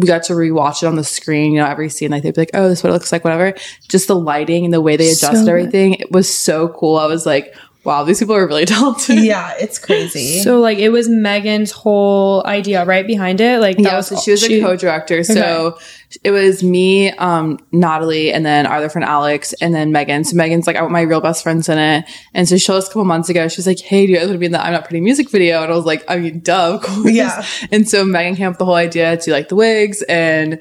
we 0.00 0.06
got 0.06 0.22
to 0.24 0.32
rewatch 0.32 0.82
it 0.82 0.86
on 0.86 0.96
the 0.96 1.04
screen, 1.04 1.52
you 1.52 1.60
know, 1.60 1.66
every 1.66 1.88
scene, 1.88 2.10
like 2.10 2.22
they'd 2.22 2.34
be 2.34 2.40
like, 2.40 2.50
oh, 2.54 2.68
this 2.68 2.78
is 2.78 2.84
what 2.84 2.90
it 2.90 2.94
looks 2.94 3.12
like, 3.12 3.24
whatever. 3.24 3.54
Just 3.88 4.08
the 4.08 4.16
lighting 4.16 4.64
and 4.64 4.72
the 4.72 4.80
way 4.80 4.96
they 4.96 5.08
adjusted 5.08 5.44
good. 5.44 5.48
everything, 5.48 5.94
it 5.94 6.10
was 6.12 6.32
so 6.32 6.68
cool. 6.68 6.96
I 6.96 7.06
was 7.06 7.26
like, 7.26 7.54
wow, 7.84 8.04
these 8.04 8.18
people 8.18 8.34
are 8.34 8.46
really 8.46 8.64
talented. 8.66 9.20
Yeah, 9.20 9.54
it's 9.58 9.78
crazy. 9.78 10.40
So 10.40 10.60
like 10.60 10.78
it 10.78 10.90
was 10.90 11.08
Megan's 11.08 11.70
whole 11.70 12.44
idea 12.46 12.84
right 12.84 13.06
behind 13.06 13.40
it. 13.40 13.60
Like 13.60 13.76
that 13.78 13.82
Yeah, 13.82 13.96
was 13.96 14.08
so 14.08 14.16
she 14.16 14.30
was 14.32 14.44
a 14.44 14.60
co-director. 14.60 15.24
So 15.24 15.78
it 16.24 16.30
was 16.30 16.62
me, 16.62 17.10
um, 17.12 17.58
Natalie, 17.72 18.32
and 18.32 18.44
then 18.44 18.66
our 18.66 18.76
other 18.76 18.88
friend 18.88 19.04
Alex, 19.04 19.52
and 19.60 19.74
then 19.74 19.92
Megan. 19.92 20.24
So 20.24 20.36
Megan's 20.36 20.66
like, 20.66 20.76
I 20.76 20.80
want 20.80 20.92
my 20.92 21.02
real 21.02 21.20
best 21.20 21.42
friends 21.42 21.68
in 21.68 21.78
it. 21.78 22.04
And 22.34 22.48
so 22.48 22.56
she 22.56 22.60
showed 22.60 22.76
us 22.76 22.86
a 22.86 22.88
couple 22.88 23.04
months 23.04 23.28
ago. 23.28 23.46
She 23.48 23.58
was 23.58 23.66
like, 23.66 23.80
Hey, 23.80 24.06
do 24.06 24.12
you 24.12 24.18
guys 24.18 24.26
want 24.26 24.34
to 24.34 24.38
be 24.38 24.46
in 24.46 24.52
the 24.52 24.64
I'm 24.64 24.72
Not 24.72 24.84
Pretty 24.84 25.00
music 25.00 25.30
video? 25.30 25.62
And 25.62 25.72
I 25.72 25.76
was 25.76 25.84
like, 25.84 26.04
I 26.08 26.18
mean, 26.18 26.40
duh, 26.40 26.74
of 26.74 26.82
course. 26.82 27.10
Yeah. 27.10 27.44
And 27.70 27.88
so 27.88 28.04
Megan 28.04 28.36
came 28.36 28.46
up 28.46 28.52
with 28.52 28.58
the 28.58 28.64
whole 28.64 28.74
idea 28.74 29.16
to 29.16 29.30
like 29.32 29.48
the 29.48 29.56
wigs 29.56 30.02
and 30.02 30.60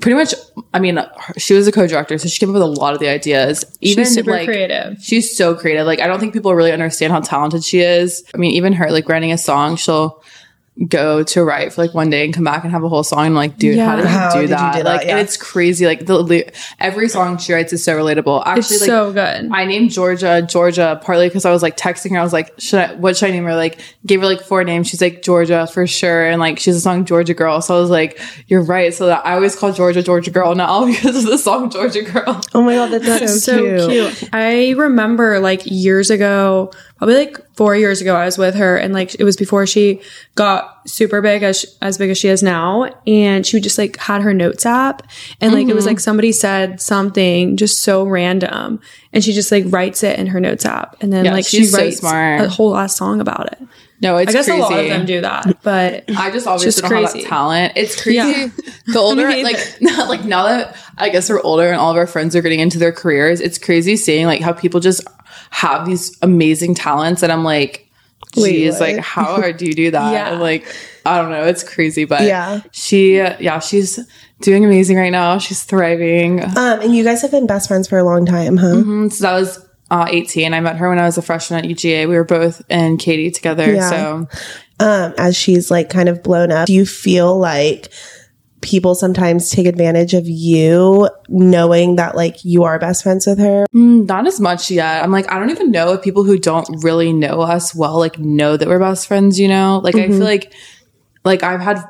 pretty 0.00 0.16
much. 0.16 0.34
I 0.72 0.78
mean, 0.78 0.96
her- 0.96 1.34
she 1.38 1.54
was 1.54 1.66
a 1.66 1.72
co-director, 1.72 2.16
so 2.18 2.28
she 2.28 2.38
came 2.38 2.50
up 2.50 2.54
with 2.54 2.62
a 2.62 2.66
lot 2.66 2.94
of 2.94 3.00
the 3.00 3.08
ideas. 3.08 3.64
Even 3.80 4.04
She's 4.04 4.14
super 4.14 4.30
like, 4.30 4.46
creative. 4.46 4.98
She's 5.02 5.36
so 5.36 5.54
creative. 5.54 5.86
Like 5.86 6.00
I 6.00 6.06
don't 6.06 6.20
think 6.20 6.32
people 6.32 6.54
really 6.54 6.72
understand 6.72 7.12
how 7.12 7.20
talented 7.20 7.64
she 7.64 7.80
is. 7.80 8.22
I 8.34 8.38
mean, 8.38 8.52
even 8.52 8.72
her 8.74 8.90
like 8.90 9.08
writing 9.08 9.32
a 9.32 9.38
song, 9.38 9.76
she'll 9.76 10.22
go 10.88 11.22
to 11.22 11.44
write 11.44 11.72
for 11.74 11.82
like 11.82 11.92
one 11.94 12.08
day 12.08 12.24
and 12.24 12.32
come 12.32 12.44
back 12.44 12.62
and 12.64 12.72
have 12.72 12.82
a 12.82 12.88
whole 12.88 13.02
song. 13.02 13.18
I'm 13.18 13.34
like, 13.34 13.58
dude, 13.58 13.78
how 13.78 13.96
did 13.96 14.02
you, 14.04 14.08
How 14.08 14.30
do, 14.32 14.36
did 14.36 14.42
you 14.42 14.48
that? 14.56 14.76
do 14.76 14.82
that? 14.82 14.84
Like, 14.96 15.06
Yeah. 15.06 15.10
and 15.12 15.20
it's 15.20 15.36
crazy. 15.36 15.84
Like 15.84 16.06
the 16.06 16.50
every 16.78 17.08
song 17.08 17.36
she 17.36 17.52
writes 17.52 17.72
is 17.74 17.84
so 17.84 17.94
relatable. 17.98 18.42
Actually, 18.46 18.60
It's 18.60 18.80
like 18.82 18.86
so 18.88 19.12
good. 19.12 19.50
I 19.52 19.64
named 19.66 19.90
Georgia 19.90 20.40
Georgia 20.48 20.98
partly 21.04 21.28
because 21.28 21.44
I 21.44 21.50
was 21.50 21.62
like 21.62 21.76
texting 21.76 22.12
her. 22.12 22.18
I 22.18 22.22
was 22.22 22.32
like, 22.32 22.54
should 22.58 22.78
I? 22.80 22.94
What 22.94 23.16
should 23.16 23.28
I 23.28 23.32
name 23.32 23.44
her? 23.44 23.54
Like, 23.56 23.78
gave 24.06 24.20
her 24.20 24.26
like 24.26 24.40
four 24.40 24.64
names. 24.64 24.88
She's 24.88 25.02
like 25.02 25.20
Georgia 25.22 25.66
for 25.66 25.86
sure, 25.86 26.26
and 26.26 26.40
like 26.40 26.58
she's 26.58 26.76
a 26.76 26.80
song 26.80 27.04
Georgia 27.04 27.34
Girl. 27.34 27.60
So 27.60 27.76
I 27.76 27.80
was 27.80 27.90
like, 27.90 28.18
you're 28.46 28.62
right. 28.62 28.94
So 28.94 29.06
that 29.06 29.26
I 29.26 29.34
always 29.34 29.54
call 29.56 29.72
Georgia 29.72 30.02
Georgia 30.02 30.30
Girl 30.30 30.54
now 30.54 30.86
because 30.86 31.24
of 31.24 31.30
the 31.30 31.36
song 31.38 31.68
Georgia 31.70 32.02
Girl. 32.02 32.40
oh 32.54 32.62
my 32.62 32.74
god, 32.76 32.90
that's, 33.02 33.44
so, 33.44 33.56
so 33.56 33.88
cute. 33.88 34.14
cute. 34.16 34.30
I 34.32 34.70
remember 34.70 35.40
like 35.40 35.62
years 35.66 36.10
ago, 36.10 36.72
probably 37.00 37.16
like 37.16 37.38
four 37.56 37.74
years 37.74 38.02
ago, 38.02 38.14
I 38.14 38.26
was 38.26 38.36
with 38.36 38.54
her, 38.56 38.76
and 38.76 38.92
like 38.92 39.16
it 39.18 39.24
was 39.24 39.36
before 39.36 39.66
she 39.66 40.00
got 40.34 40.86
super 40.88 41.20
big 41.22 41.42
as 41.42 41.64
as 41.80 41.96
big 41.98 42.10
as 42.10 42.18
she 42.18 42.28
is 42.28 42.42
now, 42.42 42.84
and 43.06 43.46
she 43.46 43.58
just 43.58 43.78
like 43.78 43.96
had 43.96 44.20
her 44.22 44.34
notes 44.34 44.66
app, 44.66 45.02
and 45.40 45.52
like 45.54 45.62
it 45.62 45.68
Mm-hmm. 45.68 45.76
was 45.76 45.86
like 45.86 45.98
somebody 46.00 46.30
said 46.32 46.80
something 46.80 47.56
just 47.56 47.80
so 47.80 48.04
random, 48.04 48.80
and 49.14 49.24
she 49.24 49.32
just 49.32 49.50
like 49.50 49.64
writes 49.68 50.02
it 50.02 50.18
in 50.18 50.26
her 50.28 50.40
notes 50.40 50.66
app, 50.66 50.96
and 51.02 51.10
then 51.12 51.24
Yeah, 51.24 51.32
like 51.32 51.46
she 51.46 51.64
so 51.64 51.78
writes 51.78 51.98
smart. 52.00 52.42
a 52.42 52.48
whole 52.50 52.70
last 52.72 52.96
song 52.98 53.20
about 53.20 53.50
it. 53.52 53.58
No, 54.02 54.16
it's 54.16 54.30
I 54.30 54.32
guess 54.32 54.46
crazy. 54.46 54.58
a 54.60 54.62
lot 54.62 54.78
of 54.78 54.86
them 54.88 55.04
do 55.06 55.20
that, 55.22 55.62
but 55.62 56.04
I 56.16 56.30
just 56.30 56.46
obviously 56.46 56.66
Just 56.68 56.78
don't 56.82 56.90
have 57.02 57.10
crazy. 57.12 57.22
that 57.22 57.28
talent. 57.28 57.72
It's 57.76 58.02
crazy. 58.02 58.16
Yeah. 58.16 58.48
The 58.86 58.98
older, 59.06 59.26
like, 59.28 59.58
like 60.08 60.24
now 60.24 60.46
that 60.46 60.74
I 60.96 61.10
guess 61.10 61.28
we're 61.28 61.42
older 61.42 61.66
and 61.66 61.76
all 61.76 61.90
of 61.90 61.98
our 61.98 62.06
friends 62.06 62.34
are 62.34 62.40
getting 62.40 62.60
into 62.60 62.78
their 62.78 62.92
careers, 62.92 63.40
it's 63.42 63.58
crazy 63.58 63.96
seeing 63.96 64.24
like 64.26 64.40
how 64.40 64.54
people 64.54 64.80
just 64.80 65.06
have 65.50 65.86
these 65.86 66.16
amazing 66.22 66.74
talents, 66.74 67.22
and 67.22 67.30
I'm 67.32 67.44
like, 67.44 67.86
she's 68.34 68.80
like 68.80 68.98
how 68.98 69.24
hard 69.24 69.56
do 69.56 69.66
you 69.66 69.74
do 69.74 69.90
that? 69.90 70.12
Yeah. 70.12 70.32
And, 70.32 70.40
like, 70.40 70.64
I 71.04 71.20
don't 71.20 71.30
know, 71.30 71.44
it's 71.44 71.62
crazy, 71.64 72.04
but 72.04 72.22
Yeah. 72.22 72.60
she, 72.72 73.16
yeah, 73.16 73.58
she's 73.58 73.98
doing 74.40 74.64
amazing 74.64 74.96
right 74.96 75.10
now. 75.10 75.38
She's 75.38 75.64
thriving. 75.64 76.42
Um, 76.42 76.80
and 76.80 76.94
you 76.94 77.04
guys 77.04 77.22
have 77.22 77.30
been 77.30 77.46
best 77.46 77.68
friends 77.68 77.88
for 77.88 77.98
a 77.98 78.04
long 78.04 78.24
time, 78.26 78.56
huh? 78.56 78.66
Mm, 78.66 79.12
So 79.12 79.22
that 79.24 79.32
was 79.34 79.66
uh, 79.90 80.06
18. 80.08 80.54
I 80.54 80.60
met 80.60 80.76
her 80.76 80.88
when 80.88 80.98
I 80.98 81.04
was 81.04 81.18
a 81.18 81.22
freshman 81.22 81.64
at 81.64 81.70
UGA. 81.70 82.08
We 82.08 82.14
were 82.14 82.24
both 82.24 82.62
in 82.70 82.96
KD 82.96 83.34
together. 83.34 83.74
Yeah. 83.74 83.90
So 83.90 84.28
um, 84.78 85.14
as 85.18 85.36
she's 85.36 85.70
like 85.70 85.90
kind 85.90 86.08
of 86.08 86.22
blown 86.22 86.52
up, 86.52 86.66
do 86.68 86.72
you 86.74 86.86
feel 86.86 87.36
like 87.38 87.88
people 88.60 88.94
sometimes 88.94 89.50
take 89.50 89.66
advantage 89.66 90.12
of 90.12 90.28
you 90.28 91.08
knowing 91.28 91.96
that 91.96 92.14
like 92.14 92.44
you 92.44 92.64
are 92.64 92.78
best 92.78 93.02
friends 93.02 93.26
with 93.26 93.38
her? 93.38 93.66
mm, 93.74 94.06
not 94.06 94.26
as 94.26 94.40
much 94.40 94.70
yet. 94.70 95.02
I'm 95.02 95.10
like, 95.10 95.30
I 95.32 95.38
don't 95.38 95.50
even 95.50 95.70
know 95.70 95.92
if 95.92 96.02
people 96.02 96.24
who 96.24 96.38
don't 96.38 96.68
really 96.82 97.12
know 97.12 97.40
us 97.40 97.74
well, 97.74 97.98
like 97.98 98.18
know 98.18 98.56
that 98.56 98.68
we're 98.68 98.78
best 98.78 99.08
friends, 99.08 99.38
you 99.40 99.48
know? 99.48 99.80
Like, 99.82 99.94
I 99.94 100.08
feel 100.08 100.18
like, 100.18 100.52
like 101.24 101.42
I've 101.42 101.60
had 101.60 101.82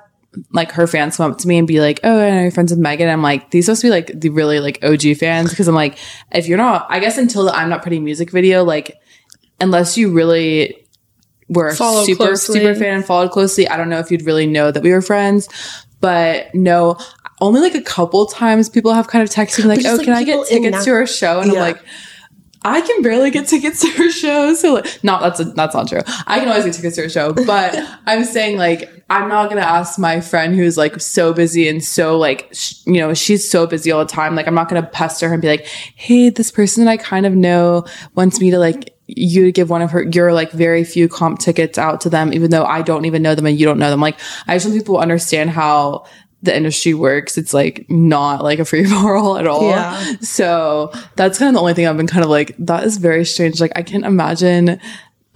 like 0.53 0.73
her 0.73 0.87
fans 0.87 1.17
come 1.17 1.33
up 1.33 1.39
to 1.39 1.49
me 1.49 1.59
and 1.59 1.67
be 1.67 1.81
like, 1.81 2.01
"Oh, 2.05 2.21
I 2.21 2.31
know 2.31 2.43
you're 2.43 2.51
friends 2.51 2.71
with 2.71 2.79
Megan." 2.79 3.09
I'm 3.09 3.23
like, 3.23 3.51
these 3.51 3.67
supposed 3.67 3.81
to 3.81 3.89
be 3.89 3.91
like 3.91 4.21
the 4.21 4.29
really 4.31 4.61
like 4.61 4.79
OG 4.85 5.17
fans 5.19 5.51
because 5.51 5.67
I'm 5.67 5.75
like, 5.75 5.99
if 6.31 6.47
you're 6.47 6.59
not, 6.59 6.87
I 6.89 7.01
guess 7.01 7.19
until 7.19 7.45
the 7.45 7.53
I'm 7.53 7.69
not 7.69 7.83
pretty 7.83 7.99
music 7.99 8.31
video, 8.31 8.63
like, 8.63 8.97
unless 9.61 9.99
you 9.99 10.13
really 10.13 10.87
were 11.49 11.69
a 11.69 11.75
Follow 11.75 12.05
super 12.05 12.27
closely. 12.27 12.61
super 12.61 12.75
fan 12.77 12.97
and 12.97 13.05
followed 13.05 13.33
closely, 13.33 13.69
I 13.69 13.77
don't 13.77 13.89
know 13.89 13.99
if 13.99 14.11
you'd 14.11 14.25
really 14.25 14.47
know 14.47 14.71
that 14.71 14.83
we 14.83 14.93
were 14.93 15.03
friends. 15.03 15.49
But 16.01 16.55
no, 16.55 16.97
only 17.41 17.61
like 17.61 17.75
a 17.75 17.83
couple 17.83 18.27
times 18.27 18.69
people 18.69 18.93
have 18.93 19.09
kind 19.09 19.23
of 19.23 19.31
texted 19.31 19.61
me 19.65 19.69
like, 19.69 19.85
"Oh, 19.85 19.97
like, 19.97 20.05
can 20.05 20.15
I 20.15 20.25
get 20.25 20.47
tickets 20.47 20.79
that- 20.79 20.85
to 20.85 20.91
our 20.93 21.07
show?" 21.07 21.41
And 21.41 21.53
Yeah. 21.53 21.63
I'm 21.63 21.73
like. 21.73 21.83
I 22.63 22.83
can 22.83 23.01
barely 23.01 23.31
get 23.31 23.49
tickets 23.49 23.81
to 23.81 23.89
her 23.93 24.11
show. 24.11 24.53
So 24.53 24.75
like, 24.75 25.03
no, 25.03 25.19
that's 25.19 25.39
that's 25.55 25.75
not 25.75 25.89
true. 25.89 26.03
I 26.27 26.41
can 26.41 26.49
always 26.49 26.67
get 26.67 26.75
tickets 26.75 26.97
to 26.97 27.05
her 27.05 27.09
show, 27.09 27.33
but 27.33 27.75
I'm 28.07 28.23
saying 28.23 28.59
like 28.59 29.03
I'm 29.09 29.31
not 29.31 29.49
gonna 29.49 29.63
ask 29.63 29.99
my 29.99 30.21
friend 30.21 30.55
who's 30.55 30.77
like 30.77 31.01
so 31.01 31.33
busy 31.33 31.71
and 31.71 31.83
so 31.83 32.19
like 32.19 32.51
sh- 32.53 32.75
you 32.85 32.99
know 32.99 33.15
she's 33.15 33.51
so 33.51 33.67
busy 33.67 33.91
all 33.91 34.01
the 34.05 34.13
time. 34.13 34.37
Like 34.37 34.47
I'm 34.47 34.55
not 34.55 34.69
gonna 34.69 34.83
pester 34.87 35.27
her 35.29 35.33
and 35.33 35.41
be 35.41 35.49
like, 35.49 35.65
hey, 35.95 36.29
this 36.29 36.51
person 36.51 36.85
that 36.85 36.91
I 36.91 36.99
kind 36.99 37.25
of 37.25 37.35
know 37.35 37.87
wants 38.15 38.39
me 38.43 38.51
to 38.51 38.59
like 38.59 38.95
you 39.17 39.45
to 39.45 39.53
give 39.53 39.71
one 39.71 39.83
of 39.83 39.91
her 39.93 40.03
your 40.03 40.33
like 40.33 40.51
very 40.53 40.85
few 40.85 41.09
comp 41.09 41.39
tickets 41.39 41.79
out 41.79 42.01
to 42.03 42.11
them, 42.11 42.33
even 42.33 42.51
though 42.51 42.65
I 42.65 42.83
don't 42.83 43.05
even 43.05 43.23
know 43.23 43.35
them 43.35 43.47
and 43.47 43.59
you 43.59 43.67
don't 43.67 43.79
know 43.79 43.91
them. 43.91 44.01
Like 44.01 44.19
I 44.47 44.55
just 44.57 44.67
want 44.67 44.79
people 44.79 44.97
to 44.97 45.01
understand 45.01 45.51
how 45.51 46.07
the 46.43 46.57
industry 46.57 46.95
works. 46.95 47.37
It's 47.37 47.53
like 47.53 47.85
not 47.91 48.43
like 48.43 48.59
a 48.61 48.65
free 48.65 48.85
for 48.89 49.17
all 49.17 49.37
at 49.37 49.47
all. 49.47 49.69
Yeah. 49.69 50.17
So 50.21 50.91
that's 51.17 51.39
kind 51.39 51.49
of 51.51 51.55
the 51.55 51.61
only 51.61 51.75
thing 51.75 51.87
I've 51.87 51.97
been 51.99 52.07
kind 52.07 52.25
of 52.25 52.31
like, 52.31 52.55
that 52.59 52.85
is 52.85 52.97
very 52.97 53.25
strange. 53.27 53.61
Like 53.61 53.73
I 53.77 53.83
can't 53.83 54.05
imagine 54.07 54.81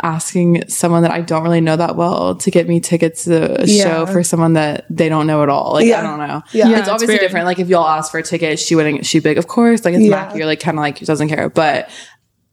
asking 0.02 0.68
someone 0.68 1.02
that 1.02 1.12
I 1.12 1.20
don't 1.20 1.42
really 1.44 1.60
know 1.60 1.76
that 1.76 1.96
well 1.96 2.34
to 2.36 2.50
get 2.50 2.68
me 2.68 2.80
tickets 2.80 3.24
to 3.24 3.62
a 3.62 3.66
Yeah. 3.66 3.84
show 3.84 4.06
for 4.06 4.22
someone 4.22 4.54
that 4.54 4.84
they 4.90 5.08
don't 5.08 5.26
know 5.26 5.42
at 5.42 5.48
all. 5.48 5.74
Like 5.74 5.86
Yeah. 5.86 6.00
I 6.00 6.02
don't 6.02 6.18
know. 6.18 6.42
Yeah. 6.52 6.68
Yeah, 6.68 6.70
it's 6.72 6.80
it's 6.80 6.88
obviously 6.88 7.14
weird. 7.14 7.20
different. 7.20 7.46
Like 7.46 7.58
if 7.58 7.68
y'all 7.68 7.86
ask 7.86 8.10
for 8.10 8.18
a 8.18 8.22
ticket, 8.22 8.58
she 8.58 8.74
wouldn't 8.74 9.06
she'd 9.06 9.22
be 9.22 9.30
like, 9.30 9.38
Of 9.38 9.46
course, 9.46 9.84
like 9.84 9.94
it's 9.94 10.02
Yeah. 10.04 10.10
Mackie, 10.10 10.38
you're 10.38 10.46
like 10.46 10.60
kinda 10.60 10.80
like 10.80 10.98
doesn't 11.00 11.28
care. 11.28 11.48
But 11.48 11.88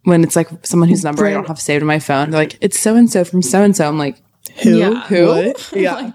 when 0.04 0.24
it's 0.24 0.36
like 0.36 0.50
someone 0.66 0.90
whose 0.90 1.04
number 1.04 1.26
I 1.26 1.32
don't 1.32 1.48
have 1.48 1.60
saved 1.60 1.82
in 1.82 1.88
my 1.88 2.00
phone, 2.00 2.32
they're 2.32 2.40
like, 2.42 2.58
It's 2.62 2.80
so 2.80 2.96
and 2.96 3.10
so 3.10 3.24
from 3.24 3.42
so 3.42 3.64
and 3.64 3.76
so. 3.76 3.88
I'm 3.88 3.98
like, 3.98 4.22
Who? 4.64 4.78
Yeah. 4.78 5.02
who? 5.08 5.28
What? 5.28 5.72
Yeah. 5.76 5.96
Like, 5.96 6.14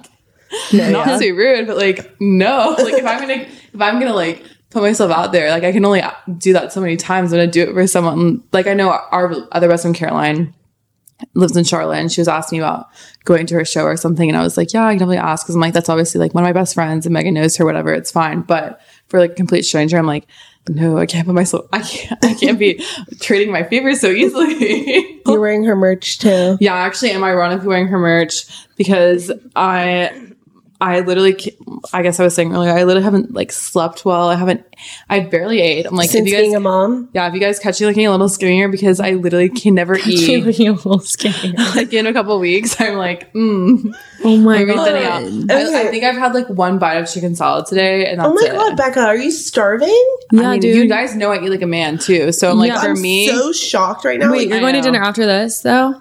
No, 0.73 0.91
not 0.91 1.07
yeah. 1.07 1.13
to 1.15 1.19
be 1.21 1.33
rude, 1.33 1.67
but 1.67 1.77
like, 1.77 2.15
no. 2.21 2.75
Like, 2.79 2.95
if 2.95 3.05
I'm 3.07 3.21
gonna, 3.21 3.47
if 3.75 3.81
I'm 3.81 3.99
gonna 4.01 4.15
like 4.15 4.43
put 4.71 4.83
myself 4.83 5.11
out 5.13 5.33
there, 5.33 5.51
like, 5.51 5.65
I 5.65 5.73
can 5.73 5.85
only 5.85 6.03
do 6.39 6.53
that 6.55 6.73
so 6.73 6.81
many 6.81 6.97
times. 6.97 7.31
When 7.31 7.41
I'm 7.41 7.47
gonna 7.47 7.53
do 7.53 7.71
it 7.71 7.75
for 7.75 7.87
someone. 7.87 8.43
Like, 8.53 8.67
I 8.67 8.75
know 8.75 8.91
our 8.91 9.35
other 9.53 9.69
best 9.69 9.83
friend 9.83 9.95
Caroline 9.97 10.55
lives 11.35 11.57
in 11.57 11.65
Charlotte, 11.65 11.99
and 11.99 12.13
she 12.13 12.21
was 12.21 12.29
asking 12.29 12.59
me 12.59 12.63
about 12.65 12.89
going 13.25 13.47
to 13.47 13.55
her 13.55 13.65
show 13.65 13.85
or 13.85 13.97
something, 13.97 14.29
and 14.29 14.37
I 14.37 14.43
was 14.43 14.57
like, 14.57 14.73
yeah, 14.73 14.85
I 14.85 14.91
can 14.93 14.99
definitely 14.99 15.17
ask 15.19 15.45
because 15.47 15.55
I'm 15.55 15.61
like, 15.63 15.73
that's 15.73 15.89
obviously 15.89 16.19
like 16.21 16.35
one 16.35 16.45
of 16.45 16.49
my 16.49 16.53
best 16.53 16.75
friends, 16.75 17.07
and 17.07 17.13
Megan 17.15 17.35
knows 17.35 17.57
her, 17.57 17.65
whatever. 17.65 17.93
It's 17.93 18.11
fine, 18.13 18.43
but 18.43 18.81
for 19.09 19.19
like 19.21 19.33
a 19.33 19.35
complete 19.35 19.63
stranger, 19.63 19.97
I'm 19.97 20.07
like. 20.07 20.27
No, 20.69 20.99
I 20.99 21.07
can't 21.07 21.27
put 21.27 21.35
myself. 21.35 21.67
I 21.73 21.81
can't. 21.81 22.25
I 22.25 22.35
can't 22.35 22.59
be 22.59 22.85
trading 23.21 23.53
my 23.53 23.63
favors 23.63 24.01
so 24.01 24.09
easily. 24.09 25.21
You're 25.27 25.41
wearing 25.41 25.65
her 25.65 25.77
merch 25.77 26.19
too. 26.19 26.57
Yeah, 26.61 26.75
actually, 26.75 27.11
am 27.13 27.23
ironically 27.25 27.69
wearing 27.69 27.89
her 27.89 27.99
merch 27.99 28.47
because 28.77 29.31
I, 29.55 30.33
I 30.81 31.01
literally, 31.01 31.37
I 31.95 32.03
guess 32.03 32.21
I 32.21 32.25
was 32.25 32.35
saying 32.35 32.53
earlier, 32.55 32.71
I 32.71 32.85
literally 32.85 33.05
haven't 33.05 33.33
like 33.33 33.51
slept 33.51 34.05
well. 34.05 34.29
I 34.29 34.35
haven't, 34.35 34.63
I 35.09 35.21
barely 35.21 35.61
ate. 35.63 35.87
I'm 35.87 35.95
like, 35.95 36.11
Since 36.11 36.27
if 36.27 36.33
you 36.33 36.37
guys, 36.37 36.43
being 36.43 36.55
a 36.55 36.61
mom. 36.61 37.09
yeah, 37.15 37.27
if 37.29 37.33
you 37.35 37.41
guys 37.41 37.59
catch 37.59 37.81
me 37.81 37.87
looking 37.87 38.07
a 38.07 38.11
little 38.11 38.29
skinnier 38.29 38.69
because 38.69 39.01
I 39.01 39.13
literally 39.13 39.49
can 39.49 39.75
never 39.75 39.97
eat. 40.07 40.45
Looking 40.45 40.69
a 40.69 40.73
little 40.73 40.99
scared. 40.99 41.55
like 41.75 41.93
in 41.95 42.07
a 42.07 42.13
couple 42.13 42.39
weeks, 42.39 42.79
I'm 42.79 42.97
like, 42.99 43.33
mm, 43.33 43.95
Oh 44.23 44.37
my 44.37 44.59
maybe 44.59 44.75
god. 44.75 44.85
thinning 44.85 45.51
out. 45.51 45.57
I, 45.57 45.89
I 45.89 45.91
think 45.91 46.05
I've 46.05 46.17
had 46.17 46.35
like 46.35 46.49
one 46.49 46.79
bite 46.79 46.97
of 46.97 47.09
chicken 47.11 47.35
salad 47.35 47.67
today, 47.67 48.07
and 48.11 48.21
that's 48.21 48.29
Oh 48.29 48.35
my 48.35 48.47
it. 48.47 48.53
god, 48.53 48.77
Becca, 48.77 49.01
are 49.01 49.17
you 49.17 49.31
starving? 49.31 49.89
Yeah, 50.33 50.43
I 50.43 50.51
mean, 50.53 50.61
dude. 50.61 50.77
you 50.77 50.89
guys 50.89 51.15
know 51.17 51.33
I 51.33 51.43
eat 51.43 51.49
like 51.49 51.63
a 51.63 51.67
man 51.67 51.97
too, 51.97 52.33
so 52.33 52.51
I'm 52.51 52.59
like, 52.59 52.69
Yeah. 52.73 52.81
for 52.83 52.91
I'm 52.91 53.01
me, 53.01 53.29
so 53.29 53.53
shocked 53.53 54.05
right 54.05 54.19
now. 54.19 54.31
Wait, 54.31 54.41
Like, 54.41 54.49
you're 54.49 54.59
I 54.59 54.61
going 54.61 54.75
to 54.75 54.83
dinner 54.83 55.03
after 55.03 55.25
this 55.25 55.61
though? 55.63 55.95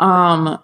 Um, 0.00 0.58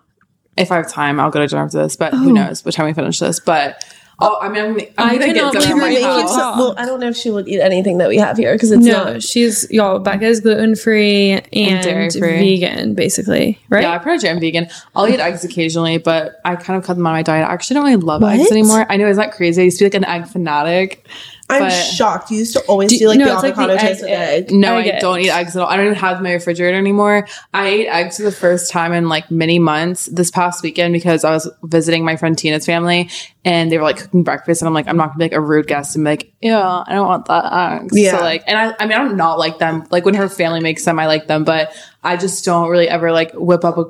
if 0.56 0.70
I 0.72 0.76
have 0.76 0.90
time, 0.90 1.18
I'll 1.20 1.30
go 1.30 1.40
to 1.40 1.46
dinner 1.46 1.64
after 1.64 1.82
this. 1.82 1.96
But 1.96 2.14
Oh. 2.14 2.18
who 2.18 2.32
knows 2.32 2.64
what 2.64 2.74
time 2.74 2.86
we 2.86 2.92
finish 2.92 3.18
this? 3.18 3.40
But 3.40 3.84
oh, 4.20 4.38
I 4.40 4.48
mean, 4.48 4.62
I'm, 4.64 4.72
gonna- 4.74 4.86
I'm 4.96 5.08
I 5.08 5.12
gonna 5.18 5.34
cannot 5.34 5.52
get 5.54 5.62
dinner 5.62 5.74
believe 5.80 5.96
at 5.98 6.02
my 6.02 6.20
house. 6.22 6.34
some- 6.34 6.58
well, 6.58 6.74
I 6.78 6.86
don't 6.86 7.00
know 7.00 7.08
if 7.08 7.16
she 7.16 7.30
would 7.30 7.48
eat 7.48 7.60
anything 7.60 7.98
that 7.98 8.08
we 8.08 8.18
have 8.18 8.36
here 8.36 8.52
because 8.54 8.70
it's 8.70 8.84
No, 8.84 9.04
not. 9.14 9.22
she's 9.24 9.66
y'all. 9.70 9.98
Becca's 9.98 10.40
gluten 10.40 10.76
free 10.76 11.40
and, 11.52 11.82
dairy-free. 11.82 12.60
vegan, 12.60 12.94
basically, 12.94 13.58
right? 13.70 13.82
Yeah, 13.82 13.92
I 13.94 13.98
pretty 13.98 14.18
much 14.18 14.24
am 14.32 14.38
vegan. 14.38 14.68
I'll 14.94 15.08
eat 15.08 15.18
eggs 15.18 15.42
occasionally, 15.44 15.98
but 15.98 16.40
I 16.44 16.54
kind 16.54 16.78
of 16.78 16.84
cut 16.84 16.94
them 16.96 17.06
out 17.06 17.10
of 17.10 17.14
my 17.14 17.22
diet. 17.22 17.48
I 17.48 17.52
actually 17.52 17.74
don't 17.74 17.84
really 17.84 17.96
love 17.96 18.22
eggs 18.22 18.50
anymore. 18.52 18.86
I 18.88 18.96
know, 18.96 19.08
is 19.08 19.16
that 19.16 19.32
crazy? 19.32 19.62
I 19.62 19.64
used 19.64 19.78
to 19.78 19.84
be 19.84 19.86
like 19.86 19.94
an 19.94 20.04
egg 20.04 20.28
fanatic. 20.28 21.06
I'm 21.50 21.62
but- 21.62 21.70
shocked. 21.70 22.30
You 22.30 22.38
used 22.38 22.54
to 22.54 22.60
always 22.62 22.90
Do- 22.90 22.98
do, 22.98 23.08
like 23.08 23.18
no, 23.18 23.26
the 23.26 23.32
it's 23.34 23.42
like 23.42 23.54
the 23.54 23.60
avocado 23.62 23.74
egg- 23.82 23.88
toast 23.90 24.00
with 24.02 24.10
egg. 24.10 24.50
No, 24.50 24.76
Egg 24.78 24.94
I 24.94 24.98
don't 24.98 25.20
eat 25.20 25.30
eggs 25.30 25.54
at 25.56 25.62
all. 25.62 25.68
I 25.68 25.76
don't 25.76 25.86
even 25.86 25.98
have 25.98 26.22
my 26.22 26.32
refrigerator 26.32 26.76
anymore. 26.78 27.26
I 27.52 27.66
ate 27.68 27.86
eggs 27.88 28.16
for 28.16 28.22
the 28.22 28.32
first 28.32 28.70
time 28.70 28.92
in 28.92 29.08
like 29.10 29.30
many 29.30 29.58
months 29.58 30.06
this 30.06 30.30
past 30.30 30.62
weekend 30.62 30.94
because 30.94 31.22
I 31.22 31.30
was 31.32 31.50
visiting 31.62 32.04
my 32.04 32.16
friend 32.16 32.36
Tina's 32.36 32.64
family 32.64 33.10
and 33.44 33.70
they 33.70 33.76
were 33.76 33.84
like 33.84 33.98
cooking 33.98 34.22
breakfast 34.22 34.62
and 34.62 34.68
I'm 34.68 34.74
like, 34.74 34.88
I'm 34.88 34.96
not 34.96 35.08
gonna 35.08 35.18
be 35.18 35.24
like 35.26 35.32
a 35.32 35.40
rude 35.40 35.66
guest 35.66 35.94
and 35.96 36.04
be 36.04 36.10
like, 36.12 36.32
yeah, 36.40 36.84
I 36.86 36.92
don't 36.94 37.06
want 37.06 37.26
that 37.26 37.82
eggs. 37.82 37.98
Yeah. 37.98 38.16
So 38.16 38.24
like, 38.24 38.44
and 38.46 38.56
I, 38.58 38.74
I 38.80 38.86
mean, 38.86 38.92
I 38.98 39.02
don't 39.04 39.16
not 39.16 39.38
like 39.38 39.58
them. 39.58 39.86
Like 39.90 40.04
when 40.06 40.14
her 40.14 40.28
family 40.30 40.60
makes 40.60 40.84
them, 40.84 40.98
I 40.98 41.06
like 41.06 41.26
them, 41.26 41.44
but 41.44 41.74
I 42.02 42.16
just 42.16 42.42
don't 42.44 42.70
really 42.70 42.88
ever 42.88 43.12
like 43.12 43.32
whip 43.34 43.64
up 43.64 43.76
a 43.76 43.84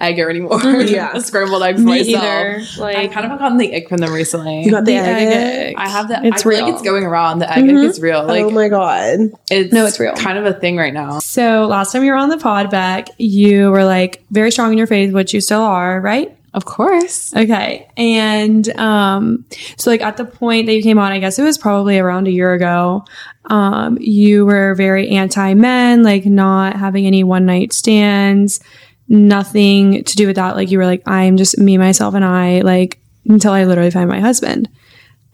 egger 0.00 0.28
anymore. 0.30 0.60
Yeah. 0.86 1.18
scrambled 1.18 1.62
eggs 1.62 1.80
Me 1.82 1.98
myself. 1.98 2.24
either. 2.24 2.62
I 2.86 3.06
kind 3.08 3.24
of 3.24 3.30
have 3.32 3.38
gotten 3.38 3.58
the 3.58 3.72
egg 3.72 3.88
from 3.88 3.98
them 3.98 4.12
recently. 4.12 4.62
You 4.62 4.70
got 4.70 4.84
the, 4.84 4.92
the 4.92 4.98
egg. 4.98 5.28
egg. 5.28 5.74
I 5.76 5.88
have 5.88 6.08
that. 6.08 6.24
It's 6.24 6.40
I 6.40 6.42
feel 6.42 6.50
real. 6.52 6.64
like 6.64 6.74
it's 6.74 6.82
going 6.82 7.04
around. 7.04 7.40
The 7.40 7.50
egg 7.50 7.64
ick 7.64 7.70
is 7.70 8.00
real. 8.00 8.24
Like 8.24 8.44
oh 8.44 8.50
my 8.50 8.68
god. 8.68 9.18
it's 9.50 9.72
No, 9.72 9.86
it's 9.86 9.98
real. 9.98 10.14
Kind 10.14 10.38
of 10.38 10.46
a 10.46 10.52
thing 10.52 10.76
right 10.76 10.94
now. 10.94 11.18
So 11.18 11.66
last 11.66 11.92
time 11.92 12.04
you 12.04 12.12
were 12.12 12.18
on 12.18 12.28
the 12.28 12.38
pod 12.38 12.70
back, 12.70 13.08
you 13.18 13.70
were 13.70 13.84
like 13.84 14.24
very 14.30 14.50
strong 14.50 14.72
in 14.72 14.78
your 14.78 14.86
faith, 14.86 15.12
which 15.12 15.34
you 15.34 15.40
still 15.40 15.62
are, 15.62 16.00
right? 16.00 16.36
Of 16.54 16.64
course. 16.64 17.34
Okay. 17.36 17.86
And 17.98 18.66
um 18.78 19.44
so 19.76 19.90
like 19.90 20.00
at 20.00 20.16
the 20.16 20.24
point 20.24 20.66
that 20.66 20.74
you 20.74 20.82
came 20.82 20.98
on, 20.98 21.12
I 21.12 21.18
guess 21.18 21.38
it 21.38 21.42
was 21.42 21.58
probably 21.58 21.98
around 21.98 22.28
a 22.28 22.30
year 22.30 22.52
ago, 22.54 23.04
um, 23.46 23.98
you 24.00 24.46
were 24.46 24.74
very 24.74 25.10
anti 25.10 25.54
men, 25.54 26.02
like 26.02 26.24
not 26.26 26.76
having 26.76 27.06
any 27.06 27.24
one 27.24 27.44
night 27.46 27.72
stands, 27.72 28.60
nothing 29.08 30.04
to 30.04 30.16
do 30.16 30.26
with 30.26 30.36
that. 30.36 30.56
Like 30.56 30.70
you 30.70 30.78
were 30.78 30.86
like, 30.86 31.02
I'm 31.06 31.36
just 31.36 31.58
me, 31.58 31.78
myself, 31.78 32.14
and 32.14 32.24
I, 32.24 32.60
like 32.60 32.98
until 33.28 33.52
I 33.52 33.64
literally 33.64 33.90
find 33.90 34.08
my 34.08 34.20
husband. 34.20 34.68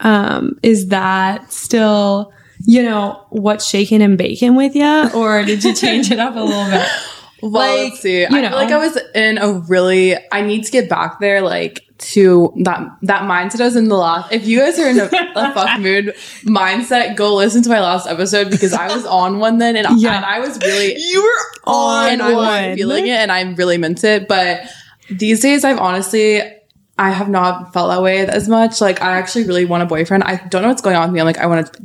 Um, 0.00 0.58
is 0.62 0.88
that 0.88 1.52
still 1.52 2.32
you 2.64 2.82
know, 2.82 3.24
what's 3.30 3.66
shaking 3.66 4.02
and 4.02 4.16
baking 4.16 4.54
with 4.54 4.74
you? 4.74 5.10
Or 5.14 5.42
did 5.42 5.64
you 5.64 5.74
change 5.74 6.10
it 6.10 6.18
up 6.18 6.36
a 6.36 6.40
little 6.40 6.70
bit? 6.70 6.86
Well, 7.42 7.50
Like, 7.50 7.90
let's 7.90 8.00
see. 8.02 8.25
I 8.25 8.28
know. 8.28 8.49
feel 8.50 8.56
like 8.58 8.70
I 8.70 8.78
was 8.78 8.99
in 9.14 9.38
a 9.38 9.52
really. 9.52 10.16
I 10.30 10.42
need 10.42 10.64
to 10.64 10.70
get 10.72 10.88
back 10.88 11.18
there, 11.20 11.40
like 11.42 11.80
to 11.99 12.52
that 12.64 12.96
that 13.02 13.22
mindset 13.22 13.61
I 13.61 13.64
was 13.64 13.76
in 13.76 13.88
the 13.88 13.96
last. 13.96 14.32
If 14.32 14.46
you 14.46 14.58
guys 14.61 14.78
are 14.78 14.88
in 14.88 14.99
a, 15.00 15.04
a 15.04 15.08
fuck 15.54 15.80
mood 15.80 16.14
mindset, 16.44 17.16
go 17.16 17.34
listen 17.34 17.62
to 17.64 17.68
my 17.68 17.80
last 17.80 18.06
episode 18.08 18.50
because 18.50 18.72
I 18.72 18.94
was 18.94 19.04
on 19.06 19.38
one 19.40 19.58
then, 19.58 19.76
and, 19.76 20.00
Yeah. 20.00 20.16
and 20.16 20.25
I 20.25 20.38
was 20.40 20.58
really 20.58 20.94
You 20.96 21.22
were 21.22 21.70
on 21.72 22.12
and 22.12 22.22
I 22.22 22.32
one. 22.34 22.68
was 22.70 22.76
feeling 22.76 23.06
it, 23.06 23.11
and 23.18 23.30
I 23.32 23.42
really 23.42 23.76
meant 23.78 24.02
it. 24.04 24.28
But 24.28 24.62
these 25.11 25.40
days, 25.40 25.64
I've 25.64 25.78
honestly. 25.78 26.42
I 26.99 27.08
have 27.11 27.30
not 27.30 27.72
felt 27.72 27.90
that 27.90 28.02
way 28.02 28.18
as 28.26 28.49
much. 28.49 28.80
Like 28.80 29.00
I 29.02 29.16
actually 29.16 29.44
really 29.46 29.64
want 29.64 29.82
a 29.82 29.87
boyfriend. 29.87 30.25
I 30.25 30.37
don't 30.37 30.61
know 30.62 30.68
what's 30.68 30.82
going 30.82 30.94
on 30.94 31.08
with 31.08 31.14
me. 31.14 31.20
I'm 31.20 31.26
like, 31.26 31.38
I 31.38 31.46
want 31.46 31.66
a, 31.66 31.80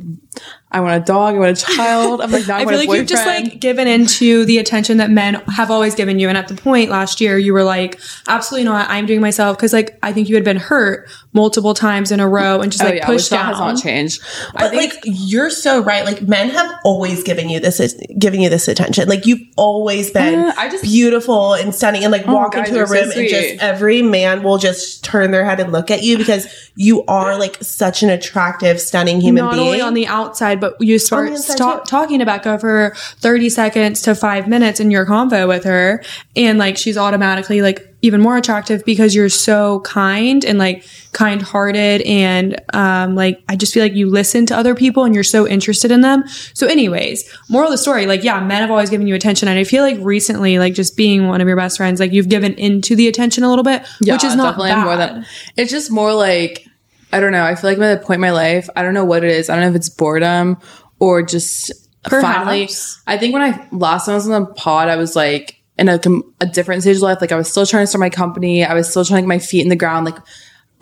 I 0.70 0.80
want 0.80 1.00
a 1.02 1.04
dog. 1.04 1.34
I 1.34 1.38
want 1.38 1.58
a 1.58 1.64
child. 1.76 2.20
I'm 2.20 2.30
like, 2.30 2.46
now 2.46 2.56
I, 2.58 2.60
I 2.60 2.66
feel 2.66 2.76
like 2.78 2.90
you've 2.90 3.06
just 3.06 3.26
like 3.26 3.58
given 3.58 3.88
into 3.88 4.44
the 4.44 4.58
attention 4.58 4.98
that 4.98 5.10
men 5.10 5.34
have 5.46 5.70
always 5.70 5.94
given 5.94 6.18
you. 6.18 6.28
And 6.28 6.36
at 6.36 6.48
the 6.48 6.54
point 6.54 6.90
last 6.90 7.20
year, 7.22 7.38
you 7.38 7.54
were 7.54 7.62
like, 7.62 7.98
absolutely 8.28 8.64
not. 8.66 8.88
I'm 8.90 9.06
doing 9.06 9.22
myself. 9.22 9.56
Cause 9.56 9.72
like, 9.72 9.98
I 10.02 10.12
think 10.12 10.28
you 10.28 10.34
had 10.34 10.44
been 10.44 10.58
hurt 10.58 11.08
multiple 11.32 11.72
times 11.72 12.10
in 12.12 12.20
a 12.20 12.28
row 12.28 12.60
and 12.60 12.70
just 12.70 12.82
oh 12.84 12.86
like 12.86 12.96
yeah, 12.96 13.06
pushed 13.06 13.30
down. 13.30 13.46
has 13.46 13.58
not 13.58 13.78
changed. 13.82 14.20
I 14.54 14.60
But 14.60 14.70
think 14.72 14.94
like 14.94 15.02
you're 15.06 15.48
so 15.50 15.80
right. 15.82 16.04
Like 16.04 16.22
men 16.22 16.50
have 16.50 16.70
always 16.84 17.22
given 17.22 17.48
you 17.48 17.60
this 17.60 17.80
giving 18.18 18.42
you 18.42 18.50
this 18.50 18.68
attention. 18.68 19.08
Like 19.08 19.24
you've 19.24 19.40
always 19.56 20.10
been 20.10 20.38
Uh, 20.40 20.52
I 20.58 20.68
just- 20.68 20.84
beautiful 20.84 21.54
and 21.54 21.74
stunning 21.74 22.02
and 22.04 22.12
like 22.12 22.26
walk 22.26 22.52
guys, 22.52 22.68
into 22.68 22.74
a 22.74 22.78
you're 22.80 22.86
so 22.88 22.92
room 22.94 23.10
and 23.16 23.28
just 23.28 23.62
every 23.62 24.02
man 24.02 24.42
will 24.42 24.58
just 24.58 25.02
turn 25.02 25.30
their 25.30 25.44
head 25.46 25.60
and 25.60 25.72
look 25.72 25.90
at 25.90 26.02
you 26.02 26.18
because 26.18 26.46
you 26.76 27.04
are 27.06 27.38
like 27.38 27.56
such 27.62 28.02
an 28.02 28.10
attractive, 28.10 28.80
stunning 28.80 29.20
human 29.22 29.44
not 29.44 29.54
being. 29.54 29.66
only 29.66 29.80
on 29.80 29.94
the 29.94 30.06
outside, 30.06 30.57
outside, 30.58 30.76
but 30.78 30.86
you 30.86 30.98
start 30.98 31.36
stop 31.38 31.84
too. 31.84 31.90
talking 31.90 32.18
to 32.18 32.26
Becca 32.26 32.58
for 32.58 32.92
30 32.96 33.48
seconds 33.50 34.02
to 34.02 34.14
five 34.14 34.48
minutes 34.48 34.80
in 34.80 34.90
your 34.90 35.06
convo 35.06 35.48
with 35.48 35.64
her. 35.64 36.02
And 36.36 36.58
like, 36.58 36.76
she's 36.76 36.96
automatically 36.96 37.62
like 37.62 37.84
even 38.00 38.20
more 38.20 38.36
attractive 38.36 38.84
because 38.84 39.12
you're 39.14 39.28
so 39.28 39.80
kind 39.80 40.44
and 40.44 40.56
like 40.56 40.86
kind 41.12 41.42
hearted. 41.42 42.02
And, 42.02 42.60
um, 42.72 43.16
like, 43.16 43.42
I 43.48 43.56
just 43.56 43.74
feel 43.74 43.82
like 43.82 43.94
you 43.94 44.08
listen 44.08 44.46
to 44.46 44.56
other 44.56 44.74
people 44.74 45.04
and 45.04 45.14
you're 45.14 45.24
so 45.24 45.48
interested 45.48 45.90
in 45.90 46.02
them. 46.02 46.22
So 46.54 46.68
anyways, 46.68 47.28
moral 47.48 47.68
of 47.68 47.72
the 47.72 47.78
story, 47.78 48.06
like, 48.06 48.22
yeah, 48.22 48.38
men 48.40 48.60
have 48.60 48.70
always 48.70 48.90
given 48.90 49.08
you 49.08 49.16
attention. 49.16 49.48
And 49.48 49.58
I 49.58 49.64
feel 49.64 49.82
like 49.82 49.98
recently, 50.00 50.58
like 50.58 50.74
just 50.74 50.96
being 50.96 51.26
one 51.26 51.40
of 51.40 51.48
your 51.48 51.56
best 51.56 51.76
friends, 51.76 51.98
like 51.98 52.12
you've 52.12 52.28
given 52.28 52.54
into 52.54 52.94
the 52.94 53.08
attention 53.08 53.42
a 53.42 53.48
little 53.48 53.64
bit, 53.64 53.84
which 54.00 54.22
is 54.22 54.36
not 54.36 54.56
bad. 54.58 54.84
more 54.84 54.96
than 54.96 55.26
it's 55.56 55.70
just 55.70 55.90
more 55.90 56.14
like 56.14 56.68
I 57.12 57.20
don't 57.20 57.32
know. 57.32 57.44
I 57.44 57.54
feel 57.54 57.70
like 57.70 57.78
I'm 57.78 57.84
at 57.84 58.02
a 58.02 58.06
point 58.06 58.16
in 58.16 58.20
my 58.22 58.32
life. 58.32 58.68
I 58.76 58.82
don't 58.82 58.94
know 58.94 59.04
what 59.04 59.24
it 59.24 59.30
is. 59.30 59.48
I 59.48 59.54
don't 59.54 59.64
know 59.64 59.70
if 59.70 59.76
it's 59.76 59.88
boredom 59.88 60.58
or 60.98 61.22
just 61.22 61.72
finally. 62.08 62.68
I 63.06 63.16
think 63.18 63.32
when 63.32 63.42
I 63.42 63.68
last 63.72 64.06
time 64.06 64.12
I 64.12 64.16
was 64.16 64.28
on 64.28 64.44
the 64.44 64.52
pod, 64.52 64.88
I 64.88 64.96
was 64.96 65.16
like 65.16 65.62
in 65.78 65.88
a 65.88 66.00
a 66.40 66.46
different 66.46 66.82
stage 66.82 66.96
of 66.96 67.02
life. 67.02 67.18
Like 67.20 67.32
I 67.32 67.36
was 67.36 67.50
still 67.50 67.66
trying 67.66 67.84
to 67.84 67.86
start 67.86 68.00
my 68.00 68.10
company. 68.10 68.64
I 68.64 68.74
was 68.74 68.88
still 68.88 69.04
trying 69.04 69.18
to 69.18 69.22
get 69.22 69.28
my 69.28 69.38
feet 69.38 69.62
in 69.62 69.68
the 69.68 69.76
ground. 69.76 70.06
Like 70.06 70.18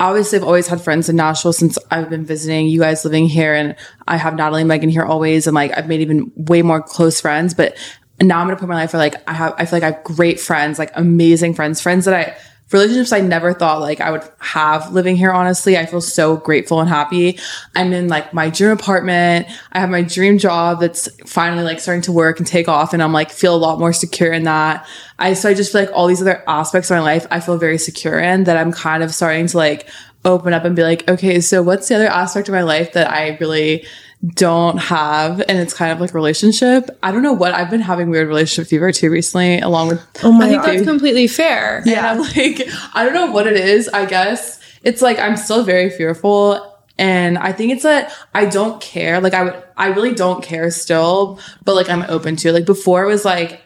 obviously, 0.00 0.38
I've 0.38 0.44
always 0.44 0.66
had 0.66 0.80
friends 0.80 1.08
in 1.08 1.16
Nashville 1.16 1.52
since 1.52 1.78
I've 1.90 2.10
been 2.10 2.24
visiting. 2.24 2.66
You 2.66 2.80
guys 2.80 3.04
living 3.04 3.26
here, 3.26 3.54
and 3.54 3.76
I 4.08 4.16
have 4.16 4.34
Natalie 4.34 4.62
and 4.62 4.68
Megan 4.68 4.90
here 4.90 5.04
always, 5.04 5.46
and 5.46 5.54
like 5.54 5.76
I've 5.76 5.88
made 5.88 6.00
even 6.00 6.32
way 6.34 6.62
more 6.62 6.82
close 6.82 7.20
friends. 7.20 7.54
But 7.54 7.76
now 8.20 8.40
I'm 8.40 8.46
going 8.46 8.56
to 8.56 8.60
put 8.60 8.68
my 8.68 8.74
life 8.74 8.92
where 8.92 9.00
like 9.00 9.14
I 9.28 9.34
have, 9.34 9.54
I 9.58 9.66
feel 9.66 9.78
like 9.78 9.82
I 9.82 9.96
have 9.96 10.04
great 10.04 10.40
friends, 10.40 10.78
like 10.78 10.90
amazing 10.94 11.54
friends, 11.54 11.80
friends 11.80 12.06
that 12.06 12.14
I 12.14 12.36
relationships 12.72 13.12
I 13.12 13.20
never 13.20 13.52
thought 13.52 13.80
like 13.80 14.00
I 14.00 14.10
would 14.10 14.28
have 14.38 14.92
living 14.92 15.16
here. 15.16 15.30
Honestly, 15.30 15.78
I 15.78 15.86
feel 15.86 16.00
so 16.00 16.36
grateful 16.36 16.80
and 16.80 16.88
happy. 16.88 17.38
I'm 17.74 17.92
in 17.92 18.08
like 18.08 18.34
my 18.34 18.50
dream 18.50 18.70
apartment. 18.70 19.46
I 19.72 19.80
have 19.80 19.90
my 19.90 20.02
dream 20.02 20.38
job 20.38 20.80
that's 20.80 21.08
finally 21.30 21.62
like 21.62 21.80
starting 21.80 22.02
to 22.02 22.12
work 22.12 22.38
and 22.38 22.46
take 22.46 22.68
off, 22.68 22.92
and 22.92 23.02
I'm 23.02 23.12
like 23.12 23.30
feel 23.30 23.54
a 23.54 23.58
lot 23.58 23.78
more 23.78 23.92
secure 23.92 24.32
in 24.32 24.44
that. 24.44 24.86
I 25.18 25.34
so 25.34 25.48
I 25.48 25.54
just 25.54 25.72
feel 25.72 25.82
like 25.82 25.90
all 25.92 26.06
these 26.06 26.22
other 26.22 26.42
aspects 26.48 26.90
of 26.90 26.96
my 26.96 27.02
life 27.02 27.26
I 27.30 27.40
feel 27.40 27.56
very 27.56 27.78
secure 27.78 28.18
in 28.18 28.44
that 28.44 28.56
I'm 28.56 28.72
kind 28.72 29.02
of 29.02 29.14
starting 29.14 29.46
to 29.46 29.56
like 29.56 29.88
open 30.24 30.52
up 30.52 30.64
and 30.64 30.74
be 30.74 30.82
like, 30.82 31.08
okay, 31.08 31.40
so 31.40 31.62
what's 31.62 31.88
the 31.88 31.94
other 31.94 32.08
aspect 32.08 32.48
of 32.48 32.52
my 32.52 32.62
life 32.62 32.92
that 32.94 33.08
I 33.08 33.36
really 33.40 33.86
don't 34.34 34.78
have 34.78 35.40
and 35.40 35.58
it's 35.58 35.74
kind 35.74 35.92
of 35.92 36.00
like 36.00 36.14
relationship. 36.14 36.90
I 37.02 37.12
don't 37.12 37.22
know 37.22 37.32
what 37.34 37.54
I've 37.54 37.70
been 37.70 37.80
having 37.80 38.10
weird 38.10 38.28
relationship 38.28 38.68
fever 38.68 38.90
too 38.90 39.10
recently 39.10 39.60
along 39.60 39.88
with 39.88 40.02
Oh 40.24 40.32
my 40.32 40.46
I 40.46 40.48
think 40.48 40.62
god. 40.62 40.74
that's 40.74 40.86
completely 40.86 41.26
fair. 41.28 41.82
yeah. 41.84 42.12
I'm 42.12 42.20
like, 42.20 42.62
I 42.94 43.04
don't 43.04 43.14
know 43.14 43.30
what 43.30 43.46
it 43.46 43.56
is. 43.56 43.88
I 43.88 44.06
guess 44.06 44.58
it's 44.82 45.02
like 45.02 45.18
I'm 45.18 45.36
still 45.36 45.62
very 45.64 45.90
fearful. 45.90 46.72
And 46.98 47.36
I 47.36 47.52
think 47.52 47.72
it's 47.72 47.82
that 47.82 48.10
I 48.34 48.46
don't 48.46 48.80
care. 48.80 49.20
Like 49.20 49.34
I 49.34 49.42
would, 49.44 49.62
I 49.76 49.88
really 49.88 50.14
don't 50.14 50.42
care 50.42 50.70
still, 50.70 51.38
but 51.64 51.74
like 51.74 51.90
I'm 51.90 52.02
open 52.08 52.36
to 52.36 52.48
it. 52.48 52.52
Like 52.52 52.64
before 52.66 53.04
it 53.04 53.06
was 53.08 53.24
like, 53.24 53.60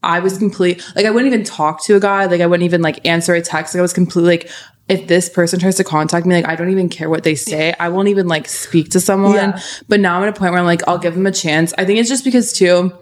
I 0.00 0.20
was 0.20 0.38
complete, 0.38 0.80
like 0.94 1.04
I 1.06 1.10
wouldn't 1.10 1.32
even 1.32 1.44
talk 1.44 1.82
to 1.86 1.96
a 1.96 2.00
guy. 2.00 2.26
Like 2.26 2.40
I 2.40 2.46
wouldn't 2.46 2.64
even 2.64 2.82
like 2.82 3.04
answer 3.06 3.34
a 3.34 3.42
text. 3.42 3.74
Like 3.74 3.80
I 3.80 3.82
was 3.82 3.92
completely 3.92 4.30
like, 4.38 4.50
if 4.88 5.06
this 5.06 5.28
person 5.28 5.60
tries 5.60 5.76
to 5.76 5.84
contact 5.84 6.26
me, 6.26 6.36
like 6.36 6.48
I 6.48 6.56
don't 6.56 6.70
even 6.70 6.88
care 6.88 7.10
what 7.10 7.22
they 7.22 7.34
say. 7.34 7.74
I 7.78 7.90
won't 7.90 8.08
even 8.08 8.26
like 8.26 8.48
speak 8.48 8.90
to 8.90 9.00
someone. 9.00 9.34
Yeah. 9.34 9.60
But 9.86 10.00
now 10.00 10.16
I'm 10.16 10.22
at 10.22 10.30
a 10.30 10.38
point 10.38 10.52
where 10.52 10.60
I'm 10.60 10.66
like, 10.66 10.86
I'll 10.88 10.98
give 10.98 11.14
them 11.14 11.26
a 11.26 11.32
chance. 11.32 11.74
I 11.76 11.84
think 11.84 11.98
it's 11.98 12.08
just 12.08 12.24
because 12.24 12.52
too, 12.52 12.92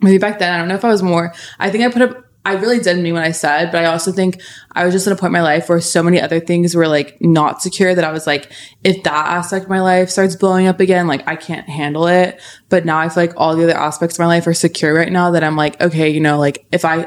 maybe 0.00 0.18
back 0.18 0.38
then, 0.38 0.52
I 0.52 0.58
don't 0.58 0.68
know 0.68 0.74
if 0.74 0.84
I 0.84 0.88
was 0.88 1.02
more, 1.02 1.34
I 1.58 1.70
think 1.70 1.84
I 1.84 1.90
put 1.90 2.02
up, 2.02 2.24
I 2.44 2.54
really 2.54 2.80
did 2.80 2.98
mean 2.98 3.14
what 3.14 3.22
I 3.22 3.30
said, 3.30 3.70
but 3.70 3.84
I 3.84 3.84
also 3.84 4.10
think 4.10 4.42
I 4.72 4.84
was 4.84 4.92
just 4.92 5.06
at 5.06 5.12
a 5.12 5.16
point 5.16 5.28
in 5.28 5.34
my 5.34 5.42
life 5.42 5.68
where 5.68 5.80
so 5.80 6.02
many 6.02 6.20
other 6.20 6.40
things 6.40 6.74
were 6.74 6.88
like 6.88 7.18
not 7.20 7.62
secure 7.62 7.94
that 7.94 8.04
I 8.04 8.10
was 8.10 8.26
like, 8.26 8.50
if 8.82 9.04
that 9.04 9.26
aspect 9.28 9.64
of 9.64 9.70
my 9.70 9.80
life 9.80 10.10
starts 10.10 10.34
blowing 10.34 10.66
up 10.66 10.80
again, 10.80 11.06
like 11.06 11.28
I 11.28 11.36
can't 11.36 11.68
handle 11.68 12.08
it. 12.08 12.40
But 12.68 12.84
now 12.84 12.98
I 12.98 13.08
feel 13.10 13.22
like 13.22 13.34
all 13.36 13.54
the 13.54 13.62
other 13.62 13.76
aspects 13.76 14.16
of 14.16 14.20
my 14.20 14.26
life 14.26 14.46
are 14.48 14.54
secure 14.54 14.92
right 14.92 15.12
now 15.12 15.30
that 15.32 15.44
I'm 15.44 15.56
like, 15.56 15.80
okay, 15.80 16.08
you 16.08 16.20
know, 16.20 16.38
like 16.38 16.66
if 16.72 16.84
I 16.84 17.06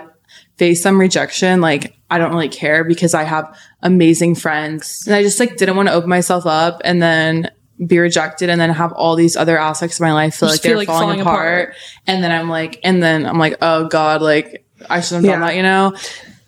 face 0.58 0.82
some 0.82 1.00
rejection, 1.00 1.62
like 1.62 1.98
I 2.10 2.18
don't 2.18 2.32
really 2.32 2.50
care 2.50 2.84
because 2.84 3.14
I 3.14 3.24
have 3.24 3.58
amazing 3.82 4.36
friends 4.36 5.04
and 5.06 5.16
I 5.16 5.24
just 5.24 5.40
like 5.40 5.58
didn't 5.58 5.76
want 5.76 5.90
to 5.90 5.94
open 5.94 6.10
myself 6.10 6.46
up 6.46 6.82
and 6.86 7.02
then 7.02 7.50
be 7.86 8.00
rejected 8.00 8.50
and 8.50 8.60
then 8.60 8.70
have 8.70 8.94
all 8.94 9.16
these 9.16 9.36
other 9.36 9.58
aspects 9.58 9.98
of 9.98 10.02
my 10.02 10.14
life 10.14 10.36
feel 10.36 10.50
like 10.50 10.62
they're 10.62 10.72
feel 10.72 10.78
like 10.78 10.88
falling, 10.88 11.08
falling 11.08 11.22
apart. 11.22 11.70
apart. 11.70 11.76
And 12.08 12.24
then 12.24 12.32
I'm 12.32 12.50
like, 12.50 12.80
and 12.84 13.04
then 13.04 13.26
I'm 13.26 13.38
like, 13.38 13.58
oh 13.62 13.88
God, 13.88 14.22
like 14.22 14.66
I 14.90 15.02
shouldn't 15.02 15.26
have 15.26 15.34
done 15.34 15.42
that, 15.42 15.56
you 15.56 15.64
know? 15.64 15.94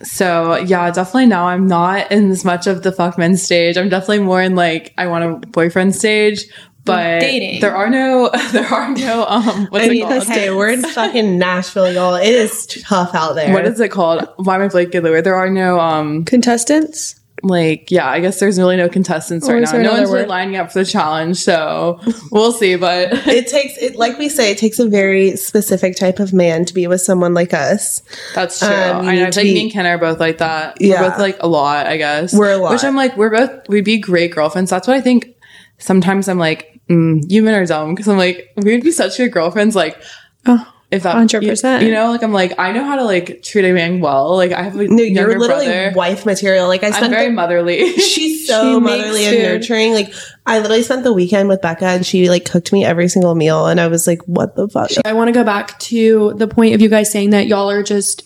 So 0.04 0.58
yeah, 0.58 0.90
definitely 0.92 1.26
now 1.26 1.48
I'm 1.48 1.68
not 1.68 2.12
in 2.12 2.30
as 2.32 2.46
much 2.46 2.68
of 2.68 2.84
the 2.84 2.92
fuck 2.92 3.18
men 3.18 3.36
stage. 3.36 3.78
I'm 3.78 3.90
definitely 3.90 4.20
more 4.20 4.42
in 4.42 4.56
like, 4.56 4.94
I 4.98 5.08
want 5.08 5.24
a 5.24 5.48
boyfriend 5.48 5.96
stage. 5.96 6.46
But 6.88 7.20
Dating. 7.20 7.62
there 7.62 7.76
are 7.76 7.90
no, 7.90 8.30
there 8.52 8.66
are 8.66 8.90
no, 8.94 9.26
um, 9.28 9.68
what's 9.68 9.84
I 9.84 9.88
it 9.88 9.92
mean, 9.92 10.08
called? 10.08 10.24
hey, 10.28 10.50
we're 10.52 10.70
in 10.70 10.82
fucking 10.94 11.38
Nashville, 11.38 11.92
y'all. 11.92 12.16
It 12.16 12.28
is 12.34 12.66
tough 12.66 13.14
out 13.14 13.34
there. 13.36 13.54
What 13.54 13.66
is 13.66 13.80
it 13.80 13.90
called? 13.90 14.28
Why 14.38 14.56
am 14.56 14.62
I 14.62 14.68
blanking 14.68 15.04
the 15.04 15.12
word? 15.12 15.24
There 15.24 15.36
are 15.36 15.50
no, 15.50 15.80
um, 15.80 16.26
Contestants? 16.26 17.20
like, 17.44 17.92
yeah, 17.92 18.10
I 18.10 18.20
guess 18.20 18.40
there's 18.40 18.58
really 18.58 18.78
no 18.78 18.90
contestants 18.90 19.48
Or 19.48 19.54
right 19.54 19.62
now. 19.64 19.72
there 19.72 19.84
No 19.84 19.90
another 19.92 20.02
one's 20.02 20.12
really 20.12 20.26
lining 20.26 20.56
up 20.56 20.72
for 20.72 20.80
the 20.80 20.86
challenge, 20.86 21.38
so 21.38 22.00
we'll 22.32 22.52
see. 22.52 22.76
But 22.78 23.10
it 23.28 23.46
takes 23.48 23.78
it 23.78 23.96
like 23.96 24.18
we 24.18 24.28
say, 24.28 24.50
it 24.52 24.58
takes 24.58 24.80
a 24.80 24.88
very 24.88 25.36
specific 25.38 25.96
type 25.98 26.20
of 26.20 26.34
man 26.34 26.66
to 26.66 26.74
be 26.74 26.88
with 26.88 27.02
someone 27.02 27.36
like 27.36 27.54
us. 27.54 28.02
That's 28.34 28.58
true. 28.58 28.68
Um, 28.70 29.06
I 29.06 29.06
know. 29.06 29.12
need 29.12 29.22
I 29.22 29.26
to 29.30 29.32
think 29.34 29.44
be- 29.46 29.54
me 29.54 29.62
and 29.66 29.72
Ken 29.72 29.86
are 29.86 30.00
both 30.00 30.20
like 30.20 30.40
that. 30.40 30.82
Yeah. 30.82 31.02
We're 31.04 31.10
both 31.12 31.20
like 31.20 31.38
a 31.42 31.48
lot, 31.48 31.86
I 31.86 31.98
guess. 31.98 32.34
We're 32.34 32.54
a 32.54 32.58
lot. 32.58 32.72
Which 32.72 32.84
I'm 32.84 32.96
like, 32.96 33.16
we're 33.16 33.30
both, 33.30 33.70
we'd 33.70 33.86
be 33.86 34.00
great 34.00 34.34
girlfriends. 34.34 34.72
That's 34.72 34.88
what 34.88 34.98
I 34.98 35.02
think. 35.02 35.36
Sometimes 35.78 36.28
I'm 36.28 36.40
like, 36.40 36.77
mm, 36.90 37.22
you 37.28 37.42
men 37.44 37.54
are 37.56 37.66
dumb 37.66 37.94
because 37.96 38.08
I'm 38.08 38.18
like, 38.18 38.52
we 38.58 38.74
would 38.74 38.84
be 38.84 38.92
such 38.92 39.18
good 39.18 39.32
girlfriends. 39.32 39.76
Like, 39.76 40.02
Oh, 40.46 40.74
if 40.90 41.04
that, 41.04 41.16
100%. 41.18 41.82
You, 41.82 41.88
you 41.88 41.94
know, 41.94 42.12
like 42.12 42.24
I'm 42.24 42.32
like, 42.32 42.58
I 42.58 42.72
know 42.72 42.86
how 42.86 42.96
to 42.96 43.04
like 43.04 43.44
treat 43.44 43.66
a 43.66 43.74
man 43.74 44.00
well. 44.00 44.36
Like 44.38 44.54
I 44.54 44.62
have 44.64 44.76
a 44.80 44.88
No, 44.88 45.04
you're 45.04 45.38
literally 45.38 45.66
brother. 45.66 45.92
wife 45.94 46.26
material. 46.26 46.68
Like 46.70 46.84
I 46.84 46.88
I'm 46.88 46.94
spent 46.94 47.12
very 47.12 47.26
the- 47.28 47.34
motherly. 47.34 47.92
She's 47.98 48.48
so 48.48 48.76
She 48.76 48.80
motherly 48.80 49.26
and 49.26 49.36
food. 49.36 49.44
nurturing. 49.44 49.92
Like 49.94 50.14
I 50.46 50.60
literally 50.60 50.84
spent 50.84 51.04
the 51.04 51.12
weekend 51.12 51.50
with 51.50 51.62
Becca 51.62 51.84
and 51.86 52.06
she 52.06 52.30
like 52.30 52.46
cooked 52.50 52.72
me 52.72 52.86
every 52.86 53.10
single 53.10 53.36
meal 53.36 53.66
and 53.68 53.82
I 53.82 53.88
was 53.88 54.08
like, 54.08 54.22
what 54.28 54.56
the 54.56 54.70
fuck? 54.70 54.90
I 55.04 55.12
want 55.12 55.28
to 55.28 55.34
go 55.34 55.44
back 55.44 55.78
to 55.80 56.34
the 56.38 56.48
point 56.48 56.74
of 56.74 56.80
you 56.82 56.88
guys 56.88 57.12
saying 57.12 57.32
that 57.32 57.48
y'all 57.48 57.70
are 57.70 57.84
just 57.84 58.24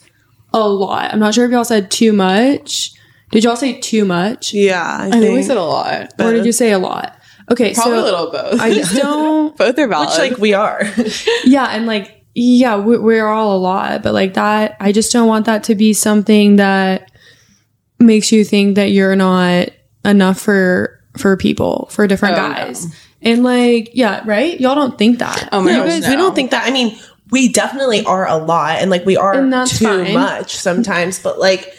a 0.54 0.60
lot. 0.67 1.12
I'm 1.12 1.19
not 1.19 1.34
sure 1.34 1.45
if 1.45 1.52
y'all 1.52 1.63
said 1.65 1.89
too 1.89 2.13
much. 2.13 2.91
Did 3.32 3.43
y'all 3.45 3.56
say 3.56 3.80
too 3.80 4.06
much? 4.06 4.54
Yeah, 4.54 4.84
I, 4.84 5.08
I 5.08 5.12
think 5.12 5.34
we 5.34 5.41
said 5.41 5.58
a 5.58 5.63
lot. 5.63 6.13
Or 6.19 6.34
did 6.34 6.45
you 6.45 6.52
say 6.52 6.74
a 6.74 6.78
lot? 6.80 7.17
Okay, 7.52 7.74
Probably 7.74 7.94
so 7.98 8.02
a 8.02 8.06
little 8.06 8.32
both. 8.32 8.60
I 8.60 8.74
just 8.74 8.96
don't. 8.96 9.56
both 9.58 9.78
are 9.78 9.88
valid. 9.88 10.10
Which 10.10 10.18
like 10.32 10.38
we 10.38 10.54
are. 10.54 10.82
Yeah, 11.46 11.66
and 11.66 11.86
like, 11.86 12.24
yeah, 12.34 12.78
we- 12.78 12.98
we're 12.98 13.28
all 13.28 13.58
a 13.58 13.60
lot, 13.60 14.04
but 14.04 14.14
like 14.14 14.36
that, 14.36 14.78
I 14.80 14.92
just 14.92 15.12
don't 15.12 15.28
want 15.28 15.46
that 15.48 15.66
to 15.66 15.76
be 15.76 15.94
something 15.94 16.56
that 16.58 17.12
makes 18.00 18.32
you 18.32 18.44
think 18.44 18.76
that 18.76 18.92
you're 18.92 19.16
not 19.16 19.70
enough 20.06 20.40
for 20.40 21.00
for 21.18 21.36
people 21.38 21.88
for 21.92 22.08
different 22.08 22.38
Oh, 22.38 22.48
no. 22.48 22.54
guys. 22.54 22.88
And 23.22 23.44
like, 23.44 23.92
yeah, 23.94 24.24
right? 24.26 24.60
Y'all 24.60 24.74
don't 24.76 24.98
think 24.98 25.20
that. 25.20 25.50
oh 25.52 25.62
my 25.62 25.74
No, 25.74 25.86
gosh, 25.86 26.08
we 26.10 26.16
don't 26.16 26.34
think 26.34 26.52
that. 26.52 26.66
I 26.68 26.72
mean, 26.72 26.98
we 27.30 27.50
definitely 27.52 28.04
are 28.06 28.28
a 28.28 28.38
lot 28.38 28.80
and 28.80 28.90
like 28.90 29.06
we 29.06 29.18
are 29.18 29.36
too 29.66 29.86
fine. 29.86 30.14
much 30.14 30.56
sometimes, 30.56 31.20
but 31.20 31.38
like 31.38 31.72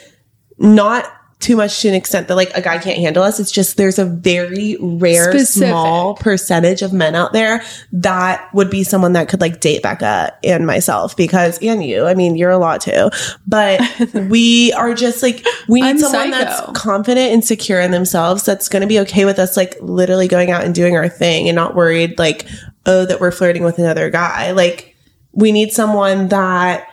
not 0.57 1.05
too 1.43 1.55
much 1.55 1.81
to 1.81 1.89
an 1.89 1.93
extent 1.93 2.27
that 2.29 2.35
like 2.35 2.51
a 2.55 2.61
guy 2.61 2.77
can't 2.77 2.97
handle 2.97 3.21
us. 3.21 3.39
It's 3.39 3.51
just 3.51 3.77
there's 3.77 3.99
a 3.99 4.05
very 4.05 4.77
rare, 4.79 5.31
Specific. 5.31 5.69
small 5.69 6.15
percentage 6.15 6.81
of 6.81 6.93
men 6.93 7.13
out 7.15 7.33
there 7.33 7.63
that 7.91 8.51
would 8.53 8.69
be 8.69 8.83
someone 8.83 9.13
that 9.13 9.27
could 9.29 9.41
like 9.41 9.59
date 9.59 9.83
Becca 9.83 10.33
and 10.43 10.65
myself 10.65 11.15
because, 11.15 11.59
and 11.61 11.83
you, 11.83 12.05
I 12.05 12.15
mean, 12.15 12.35
you're 12.35 12.49
a 12.49 12.57
lot 12.57 12.81
too, 12.81 13.09
but 13.45 13.81
we 14.13 14.73
are 14.73 14.93
just 14.93 15.21
like, 15.21 15.45
we 15.67 15.81
need 15.81 15.89
I'm 15.89 15.99
someone 15.99 16.31
psycho. 16.31 16.45
that's 16.45 16.79
confident 16.79 17.33
and 17.33 17.43
secure 17.43 17.79
in 17.81 17.91
themselves 17.91 18.43
that's 18.43 18.69
going 18.69 18.81
to 18.81 18.87
be 18.87 18.99
okay 19.01 19.25
with 19.25 19.39
us 19.39 19.57
like 19.57 19.75
literally 19.81 20.27
going 20.27 20.49
out 20.51 20.63
and 20.63 20.73
doing 20.73 20.95
our 20.95 21.09
thing 21.09 21.49
and 21.49 21.55
not 21.55 21.75
worried 21.75 22.17
like 22.17 22.47
oh 22.85 23.05
that 23.05 23.19
we're 23.19 23.31
flirting 23.31 23.63
with 23.63 23.79
another 23.79 24.09
guy 24.09 24.51
like 24.51 24.95
we 25.31 25.51
need 25.51 25.71
someone 25.71 26.29
that 26.29 26.87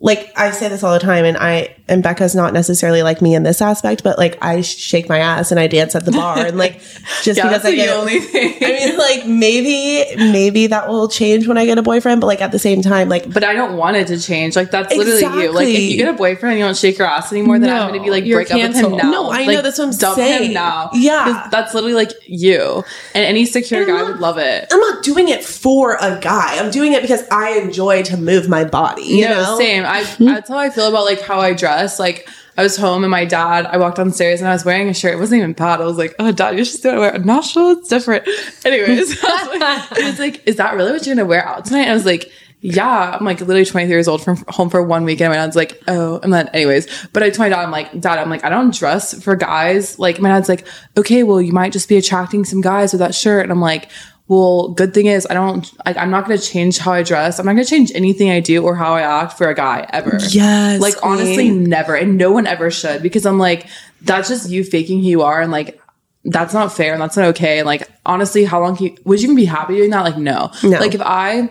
like 0.00 0.32
I 0.36 0.50
say 0.50 0.68
this 0.68 0.82
all 0.82 0.92
the 0.92 0.98
time 0.98 1.24
and 1.24 1.36
I 1.36 1.74
and 1.86 2.02
Becca's 2.02 2.34
not 2.34 2.52
necessarily 2.54 3.02
like 3.02 3.20
me 3.20 3.34
in 3.34 3.42
this 3.42 3.60
aspect 3.60 4.02
but 4.02 4.16
like 4.18 4.38
I 4.42 4.62
shake 4.62 5.08
my 5.08 5.18
ass 5.18 5.50
and 5.50 5.60
I 5.60 5.66
dance 5.66 5.94
at 5.94 6.04
the 6.06 6.12
bar 6.12 6.38
and 6.38 6.56
like 6.56 6.80
just 7.22 7.36
Yeah, 7.38 7.48
because 7.48 7.62
that's 7.62 7.64
I 7.66 7.70
the 7.72 7.94
only 7.94 8.20
thing. 8.20 8.54
I 8.62 8.68
mean 8.68 8.96
like 8.98 9.26
maybe 9.26 10.16
maybe 10.16 10.66
that 10.68 10.88
will 10.88 11.08
change 11.08 11.46
when 11.46 11.58
I 11.58 11.66
get 11.66 11.76
a 11.78 11.82
boyfriend 11.82 12.20
but 12.20 12.26
like 12.26 12.40
at 12.40 12.52
the 12.52 12.58
same 12.58 12.80
time 12.82 13.08
like 13.08 13.30
But 13.32 13.44
I 13.44 13.52
don't 13.52 13.76
want 13.76 13.96
it 13.96 14.06
to 14.08 14.18
change. 14.20 14.56
Like 14.56 14.70
that's 14.70 14.94
literally 14.96 15.42
you. 15.44 15.52
Like 15.52 15.68
if 15.68 15.78
you 15.90 15.96
get 15.98 16.08
a 16.08 16.16
boyfriend 16.16 16.58
you 16.58 16.64
don't 16.64 16.76
shake 16.76 16.98
your 16.98 17.06
ass 17.06 17.30
anymore, 17.32 17.58
then 17.58 17.70
I'm 17.70 17.88
gonna 17.90 18.02
be 18.02 18.10
like 18.10 18.24
break 18.24 18.50
up 18.50 18.60
with 18.60 18.76
him 18.76 18.92
now. 18.96 19.10
No, 19.10 19.28
I 19.30 19.38
Like, 19.44 19.48
know, 19.48 19.62
that's 19.62 19.78
what 19.78 19.88
I'm 19.88 19.96
dump 19.98 20.16
saying. 20.16 20.48
him 20.48 20.54
now. 20.54 20.90
yeah, 20.94 21.48
that's 21.50 21.74
literally 21.74 21.94
like 21.94 22.12
you. 22.26 22.82
And 23.14 23.24
any 23.24 23.44
secure 23.44 23.80
And 23.82 23.88
guy 23.90 24.00
look- 24.00 24.12
would 24.12 24.20
love 24.20 24.38
it. 24.38 24.68
I'm 24.72 24.80
not 24.80 25.02
doing 25.04 25.28
it 25.28 25.44
for 25.44 25.96
a 26.00 26.18
guy. 26.20 26.56
I'm 26.58 26.70
doing 26.70 26.92
it 26.94 27.02
because 27.02 27.22
I 27.30 27.58
enjoy 27.58 28.02
to 28.04 28.16
move 28.16 28.48
my 28.48 28.64
body. 28.64 29.02
You 29.02 29.28
no, 29.28 29.42
know? 29.42 29.58
same. 29.58 29.84
I 29.84 30.04
that's 30.18 30.48
how 30.48 30.56
I 30.58 30.70
feel 30.70 30.88
about 30.88 31.04
like 31.04 31.20
how 31.20 31.40
I 31.40 31.52
dress. 31.52 31.73
Like 31.98 32.28
I 32.56 32.62
was 32.62 32.76
home 32.76 33.02
and 33.04 33.10
my 33.10 33.24
dad, 33.24 33.66
I 33.66 33.78
walked 33.78 33.96
downstairs 33.96 34.40
and 34.40 34.48
I 34.48 34.52
was 34.52 34.64
wearing 34.64 34.88
a 34.88 34.94
shirt. 34.94 35.14
It 35.14 35.18
wasn't 35.18 35.40
even 35.40 35.54
bad. 35.54 35.80
I 35.80 35.84
was 35.84 35.98
like, 35.98 36.14
oh, 36.18 36.30
dad, 36.30 36.54
you're 36.54 36.64
just 36.64 36.82
going 36.82 36.94
to 36.94 37.00
wear 37.00 37.14
a 37.14 37.18
nostril. 37.18 37.70
It's 37.72 37.88
different. 37.88 38.26
Anyways, 38.64 39.22
I 39.22 39.88
was 39.90 40.18
like, 40.18 40.18
like, 40.18 40.46
is 40.46 40.56
that 40.56 40.74
really 40.74 40.92
what 40.92 41.04
you're 41.04 41.16
going 41.16 41.26
to 41.26 41.28
wear 41.28 41.46
out 41.46 41.64
tonight? 41.64 41.82
And 41.82 41.90
I 41.90 41.94
was 41.94 42.06
like, 42.06 42.30
yeah, 42.60 43.18
I'm 43.18 43.26
like 43.26 43.40
literally 43.40 43.66
23 43.66 43.92
years 43.94 44.08
old 44.08 44.22
from 44.22 44.42
home 44.48 44.70
for 44.70 44.82
one 44.82 45.04
weekend. 45.04 45.30
My 45.30 45.36
dad's 45.36 45.56
like, 45.56 45.82
oh, 45.86 46.18
and 46.22 46.32
then 46.32 46.48
anyways, 46.48 47.08
but 47.12 47.22
I 47.22 47.28
told 47.28 47.40
my 47.40 47.48
dad, 47.50 47.62
I'm 47.62 47.70
like, 47.70 48.00
dad, 48.00 48.18
I'm 48.18 48.30
like, 48.30 48.42
I 48.42 48.48
don't 48.48 48.72
dress 48.72 49.22
for 49.22 49.36
guys. 49.36 49.98
Like 49.98 50.18
my 50.18 50.30
dad's 50.30 50.48
like, 50.48 50.66
okay, 50.96 51.24
well, 51.24 51.42
you 51.42 51.52
might 51.52 51.72
just 51.72 51.90
be 51.90 51.98
attracting 51.98 52.44
some 52.44 52.62
guys 52.62 52.92
with 52.92 53.00
that 53.00 53.14
shirt. 53.14 53.42
And 53.42 53.52
I'm 53.52 53.60
like, 53.60 53.90
well, 54.26 54.68
good 54.68 54.94
thing 54.94 55.06
is 55.06 55.26
I 55.28 55.34
don't, 55.34 55.70
like, 55.84 55.96
I'm 55.96 56.10
not 56.10 56.26
going 56.26 56.38
to 56.38 56.44
change 56.44 56.78
how 56.78 56.92
I 56.92 57.02
dress. 57.02 57.38
I'm 57.38 57.44
not 57.46 57.52
going 57.52 57.64
to 57.64 57.70
change 57.70 57.92
anything 57.94 58.30
I 58.30 58.40
do 58.40 58.64
or 58.64 58.74
how 58.74 58.94
I 58.94 59.02
act 59.02 59.36
for 59.36 59.48
a 59.48 59.54
guy 59.54 59.86
ever. 59.92 60.18
Yes, 60.30 60.80
Like 60.80 60.96
queen. 60.96 61.12
honestly, 61.12 61.50
never. 61.50 61.94
And 61.94 62.16
no 62.16 62.32
one 62.32 62.46
ever 62.46 62.70
should 62.70 63.02
because 63.02 63.26
I'm 63.26 63.38
like, 63.38 63.66
that's 64.00 64.28
just 64.28 64.48
you 64.48 64.64
faking 64.64 65.00
who 65.00 65.08
you 65.08 65.22
are. 65.22 65.42
And 65.42 65.52
like, 65.52 65.78
that's 66.24 66.54
not 66.54 66.72
fair 66.72 66.94
and 66.94 67.02
that's 67.02 67.18
not 67.18 67.26
okay. 67.26 67.58
And 67.58 67.66
like, 67.66 67.86
honestly, 68.06 68.44
how 68.44 68.60
long 68.62 68.76
can 68.76 68.86
you, 68.86 68.96
would 69.04 69.20
you 69.20 69.24
even 69.24 69.36
be 69.36 69.44
happy 69.44 69.76
doing 69.76 69.90
that? 69.90 70.00
Like, 70.00 70.16
no. 70.16 70.50
No. 70.62 70.78
Like 70.80 70.94
if 70.94 71.02
I, 71.02 71.50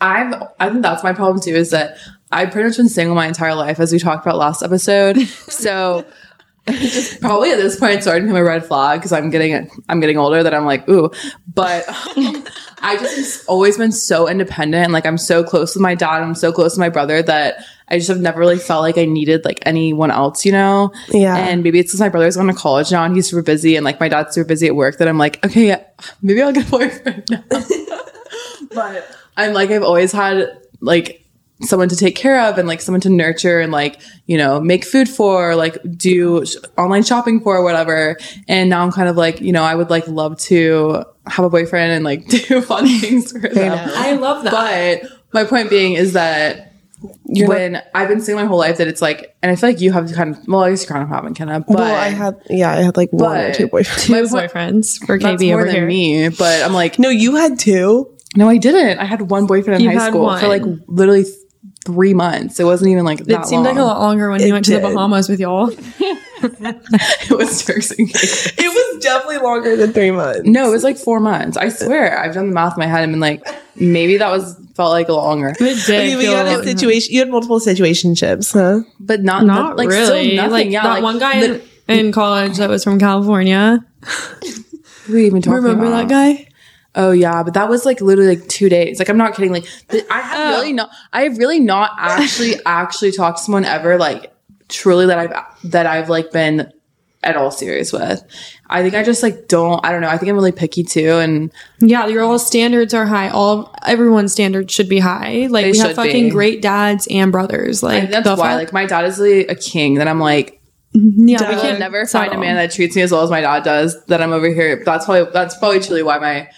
I've 0.00 0.42
I 0.58 0.70
think 0.70 0.80
that's 0.80 1.04
my 1.04 1.12
problem 1.12 1.42
too 1.42 1.54
is 1.54 1.70
that 1.70 1.98
I've 2.32 2.50
pretty 2.50 2.68
much 2.68 2.78
been 2.78 2.88
single 2.88 3.14
my 3.14 3.26
entire 3.26 3.54
life 3.54 3.78
as 3.78 3.92
we 3.92 3.98
talked 3.98 4.24
about 4.24 4.38
last 4.38 4.62
episode. 4.62 5.18
so 5.28 6.06
just 6.68 7.20
probably 7.20 7.50
at 7.50 7.58
this 7.58 7.78
point 7.78 7.92
it's 7.92 8.04
starting 8.04 8.22
to 8.22 8.28
become 8.28 8.40
a 8.40 8.44
red 8.44 8.64
flag 8.64 8.98
because 8.98 9.12
I'm 9.12 9.28
getting 9.28 9.70
I'm 9.88 10.00
getting 10.00 10.16
older 10.16 10.42
that 10.42 10.54
I'm 10.54 10.64
like 10.64 10.88
ooh, 10.88 11.10
but 11.52 11.86
um, 12.16 12.44
I 12.80 12.96
just 12.96 13.46
always 13.48 13.76
been 13.76 13.92
so 13.92 14.28
independent 14.28 14.84
and 14.84 14.92
like 14.92 15.04
I'm 15.04 15.18
so 15.18 15.44
close 15.44 15.74
with 15.74 15.82
my 15.82 15.94
dad. 15.94 16.22
I'm 16.22 16.34
so 16.34 16.52
close 16.52 16.74
to 16.74 16.80
my 16.80 16.88
brother 16.88 17.22
that 17.22 17.64
I 17.88 17.98
just 17.98 18.08
have 18.08 18.20
never 18.20 18.40
really 18.40 18.58
felt 18.58 18.80
like 18.80 18.96
I 18.96 19.04
needed 19.04 19.44
like 19.44 19.60
anyone 19.66 20.10
else, 20.10 20.46
you 20.46 20.52
know. 20.52 20.90
Yeah. 21.08 21.36
And 21.36 21.62
maybe 21.62 21.78
it's 21.78 21.90
because 21.90 22.00
my 22.00 22.08
brother's 22.08 22.36
going 22.36 22.48
to 22.48 22.54
college 22.54 22.90
now 22.90 23.04
and 23.04 23.14
he's 23.14 23.28
super 23.28 23.42
busy 23.42 23.76
and 23.76 23.84
like 23.84 24.00
my 24.00 24.08
dad's 24.08 24.34
super 24.34 24.48
busy 24.48 24.66
at 24.66 24.74
work 24.74 24.98
that 24.98 25.08
I'm 25.08 25.18
like 25.18 25.44
okay, 25.44 25.68
yeah, 25.68 25.82
maybe 26.22 26.40
I'll 26.40 26.52
get 26.52 26.66
a 26.66 26.70
boyfriend 26.70 27.24
now 27.30 27.44
but 28.70 29.16
I'm 29.36 29.52
like 29.52 29.70
I've 29.70 29.82
always 29.82 30.12
had 30.12 30.48
like 30.80 31.23
someone 31.64 31.88
to 31.88 31.96
take 31.96 32.14
care 32.16 32.40
of 32.48 32.58
and 32.58 32.66
like 32.68 32.80
someone 32.80 33.00
to 33.00 33.10
nurture 33.10 33.60
and 33.60 33.72
like 33.72 34.00
you 34.26 34.36
know 34.36 34.60
make 34.60 34.84
food 34.84 35.08
for 35.08 35.54
like 35.56 35.76
do 35.96 36.44
sh- 36.46 36.56
online 36.78 37.02
shopping 37.02 37.40
for 37.40 37.62
whatever 37.62 38.16
and 38.48 38.70
now 38.70 38.82
I'm 38.82 38.92
kind 38.92 39.08
of 39.08 39.16
like 39.16 39.40
you 39.40 39.52
know 39.52 39.62
I 39.62 39.74
would 39.74 39.90
like 39.90 40.06
love 40.08 40.38
to 40.40 41.04
have 41.26 41.44
a 41.44 41.50
boyfriend 41.50 41.92
and 41.92 42.04
like 42.04 42.26
do 42.28 42.60
fun 42.62 42.86
things 42.86 43.32
for 43.32 43.38
them 43.48 43.90
I 43.94 44.12
love 44.12 44.44
that. 44.44 44.52
but 45.02 45.10
my 45.32 45.44
point 45.44 45.70
being 45.70 45.94
is 45.94 46.12
that 46.14 46.72
when 47.26 47.82
I've 47.94 48.08
been 48.08 48.20
saying 48.20 48.38
my 48.38 48.44
whole 48.46 48.58
life 48.58 48.78
that 48.78 48.88
it's 48.88 49.02
like 49.02 49.36
and 49.42 49.50
I 49.52 49.56
feel 49.56 49.70
like 49.70 49.80
you 49.80 49.92
have 49.92 50.10
kind 50.12 50.36
of 50.36 50.46
well 50.48 50.60
I 50.62 50.70
guess 50.70 50.82
you 50.82 50.88
kind 50.88 51.02
of 51.02 51.08
haven't 51.08 51.34
kind 51.34 51.50
of 51.50 51.66
but 51.66 51.76
well, 51.76 51.94
I 51.94 52.08
had 52.08 52.40
yeah, 52.48 52.70
I 52.72 52.82
had 52.82 52.96
like 52.96 53.12
one 53.12 53.36
or 53.36 53.52
two 53.52 53.68
boyfriends. 53.68 54.06
Two 54.06 54.12
boyfriends 54.14 55.04
for 55.06 55.18
that's 55.18 55.42
KB 55.42 55.48
more 55.50 55.60
over 55.60 55.66
than 55.66 55.74
here. 55.76 55.86
me 55.86 56.28
but 56.30 56.62
I'm 56.62 56.72
like 56.72 56.98
No, 56.98 57.08
you 57.10 57.36
had 57.36 57.58
two. 57.58 58.10
No, 58.36 58.48
I 58.48 58.56
didn't. 58.56 58.98
I 58.98 59.04
had 59.04 59.30
one 59.30 59.46
boyfriend 59.46 59.80
in 59.80 59.84
You 59.90 59.96
high 59.96 60.04
had 60.04 60.10
school 60.10 60.22
for 60.38 60.48
one. 60.48 60.48
like 60.48 60.62
literally 60.88 61.24
th- 61.24 61.34
three 61.84 62.14
months. 62.14 62.58
It 62.60 62.64
wasn't 62.64 62.90
even 62.90 63.04
like 63.04 63.18
that 63.24 63.42
It 63.42 63.46
seemed 63.46 63.64
like 63.64 63.76
a 63.76 63.82
lot 63.82 64.00
longer 64.00 64.30
when 64.30 64.40
you 64.42 64.52
went 64.52 64.64
to 64.66 64.72
the 64.74 64.80
Bahamas 64.80 65.28
with 65.28 65.40
y'all. 65.40 65.70
It 66.42 67.30
was 67.38 67.64
Turks 67.64 67.90
and 67.92 68.06
Caicos. 68.06 68.46
It 68.58 68.68
was 68.68 69.02
definitely 69.02 69.38
longer 69.38 69.76
than 69.76 69.94
three 69.94 70.10
months. 70.10 70.42
No, 70.44 70.68
it 70.68 70.72
was 70.72 70.84
like 70.84 70.98
four 70.98 71.18
months. 71.18 71.56
I 71.56 71.70
swear. 71.70 72.18
I've 72.18 72.34
done 72.34 72.48
the 72.48 72.52
math 72.54 72.74
in 72.74 72.80
my 72.80 72.86
head 72.86 73.02
and 73.02 73.12
been 73.12 73.20
like, 73.20 73.46
maybe 73.76 74.18
that 74.18 74.30
was 74.30 74.54
felt 74.74 74.90
like 74.90 75.08
longer, 75.08 75.54
It 75.58 75.86
did. 75.86 75.90
I 75.90 76.04
mean, 76.06 76.18
feel 76.18 76.30
you 76.32 76.36
had 76.36 76.46
a 76.46 76.60
a 76.60 76.64
situation. 76.64 77.14
You 77.14 77.20
had 77.20 77.30
multiple 77.30 77.60
situationships, 77.60 78.52
huh? 78.52 78.82
but 79.00 79.22
not 79.22 79.46
Not 79.46 79.76
like 79.76 79.88
really. 79.88 80.04
Still 80.32 80.36
nothing. 80.36 80.50
like 80.52 80.70
yeah, 80.70 80.82
that 80.82 80.88
like, 80.94 81.02
one 81.02 81.18
guy 81.18 81.40
lit- 81.40 81.64
in, 81.88 81.98
in 82.06 82.12
college 82.12 82.58
that 82.58 82.68
was 82.68 82.84
from 82.84 82.98
California. 82.98 83.78
who 85.06 85.14
are 85.14 85.18
you 85.18 85.26
even 85.26 85.40
talking 85.40 85.62
Remember 85.62 85.86
about? 85.86 86.08
that 86.08 86.10
guy? 86.10 86.48
Oh 86.96 87.10
yeah, 87.10 87.42
but 87.42 87.54
that 87.54 87.68
was 87.68 87.84
like 87.84 88.00
literally 88.00 88.36
like 88.36 88.48
two 88.48 88.68
days. 88.68 88.98
Like 88.98 89.08
I'm 89.08 89.16
not 89.16 89.34
kidding. 89.34 89.52
Like 89.52 89.66
th- 89.88 90.04
I 90.10 90.20
have 90.20 90.38
Oh. 90.54 90.56
really 90.58 90.72
not. 90.72 90.90
I 91.12 91.22
have 91.22 91.38
really 91.38 91.60
not 91.60 91.90
actually 91.98 92.54
actually 92.66 93.12
talked 93.12 93.38
to 93.38 93.44
someone 93.44 93.64
ever 93.64 93.98
like 93.98 94.32
truly 94.68 95.06
that 95.06 95.18
I've 95.18 95.70
that 95.70 95.86
I've 95.86 96.08
like 96.08 96.30
been 96.30 96.72
at 97.24 97.36
all 97.36 97.50
serious 97.50 97.92
with. 97.92 98.22
I 98.68 98.82
think 98.82 98.94
I 98.94 99.02
just 99.02 99.22
like 99.22 99.48
don't. 99.48 99.84
I 99.84 99.90
don't 99.92 100.02
know. 100.02 100.08
I 100.08 100.18
think 100.18 100.30
I'm 100.30 100.36
really 100.36 100.52
picky 100.52 100.84
too, 100.84 101.12
and 101.18 101.50
Yeah, 101.80 102.06
your 102.06 102.22
all 102.22 102.38
standards 102.38 102.94
are 102.94 103.06
high. 103.06 103.28
All 103.30 103.74
everyone's 103.84 104.32
standards 104.32 104.72
should 104.72 104.88
be 104.88 104.98
high. 105.00 105.48
Like 105.50 105.72
we 105.72 105.78
have 105.78 105.96
fucking 105.96 106.24
be. 106.26 106.30
great 106.30 106.62
dads 106.62 107.08
and 107.10 107.32
brothers. 107.32 107.82
Like 107.82 108.10
that's 108.10 108.26
why. 108.26 108.36
fuck? 108.36 108.56
Like 108.56 108.72
my 108.72 108.86
dad 108.86 109.04
is 109.06 109.18
like 109.18 109.50
a 109.50 109.54
king. 109.54 109.94
That 109.94 110.06
I'm 110.06 110.20
like 110.20 110.60
mm-hmm. 110.94 111.28
yeah, 111.28 111.42
I 111.42 111.54
we 111.54 111.60
can 111.60 111.78
never 111.80 112.06
find 112.06 112.32
a 112.32 112.38
man 112.38 112.56
that 112.56 112.70
treats 112.72 112.94
me 112.94 113.02
as 113.02 113.10
well 113.10 113.22
as 113.22 113.30
my 113.30 113.40
dad 113.40 113.64
does. 113.64 114.04
That 114.06 114.22
I'm 114.22 114.32
over 114.32 114.48
here. 114.48 114.82
That's 114.84 115.06
probably 115.06 115.30
that's 115.32 115.56
probably 115.58 115.80
truly 115.80 116.02
why 116.02 116.18
my 116.18 116.48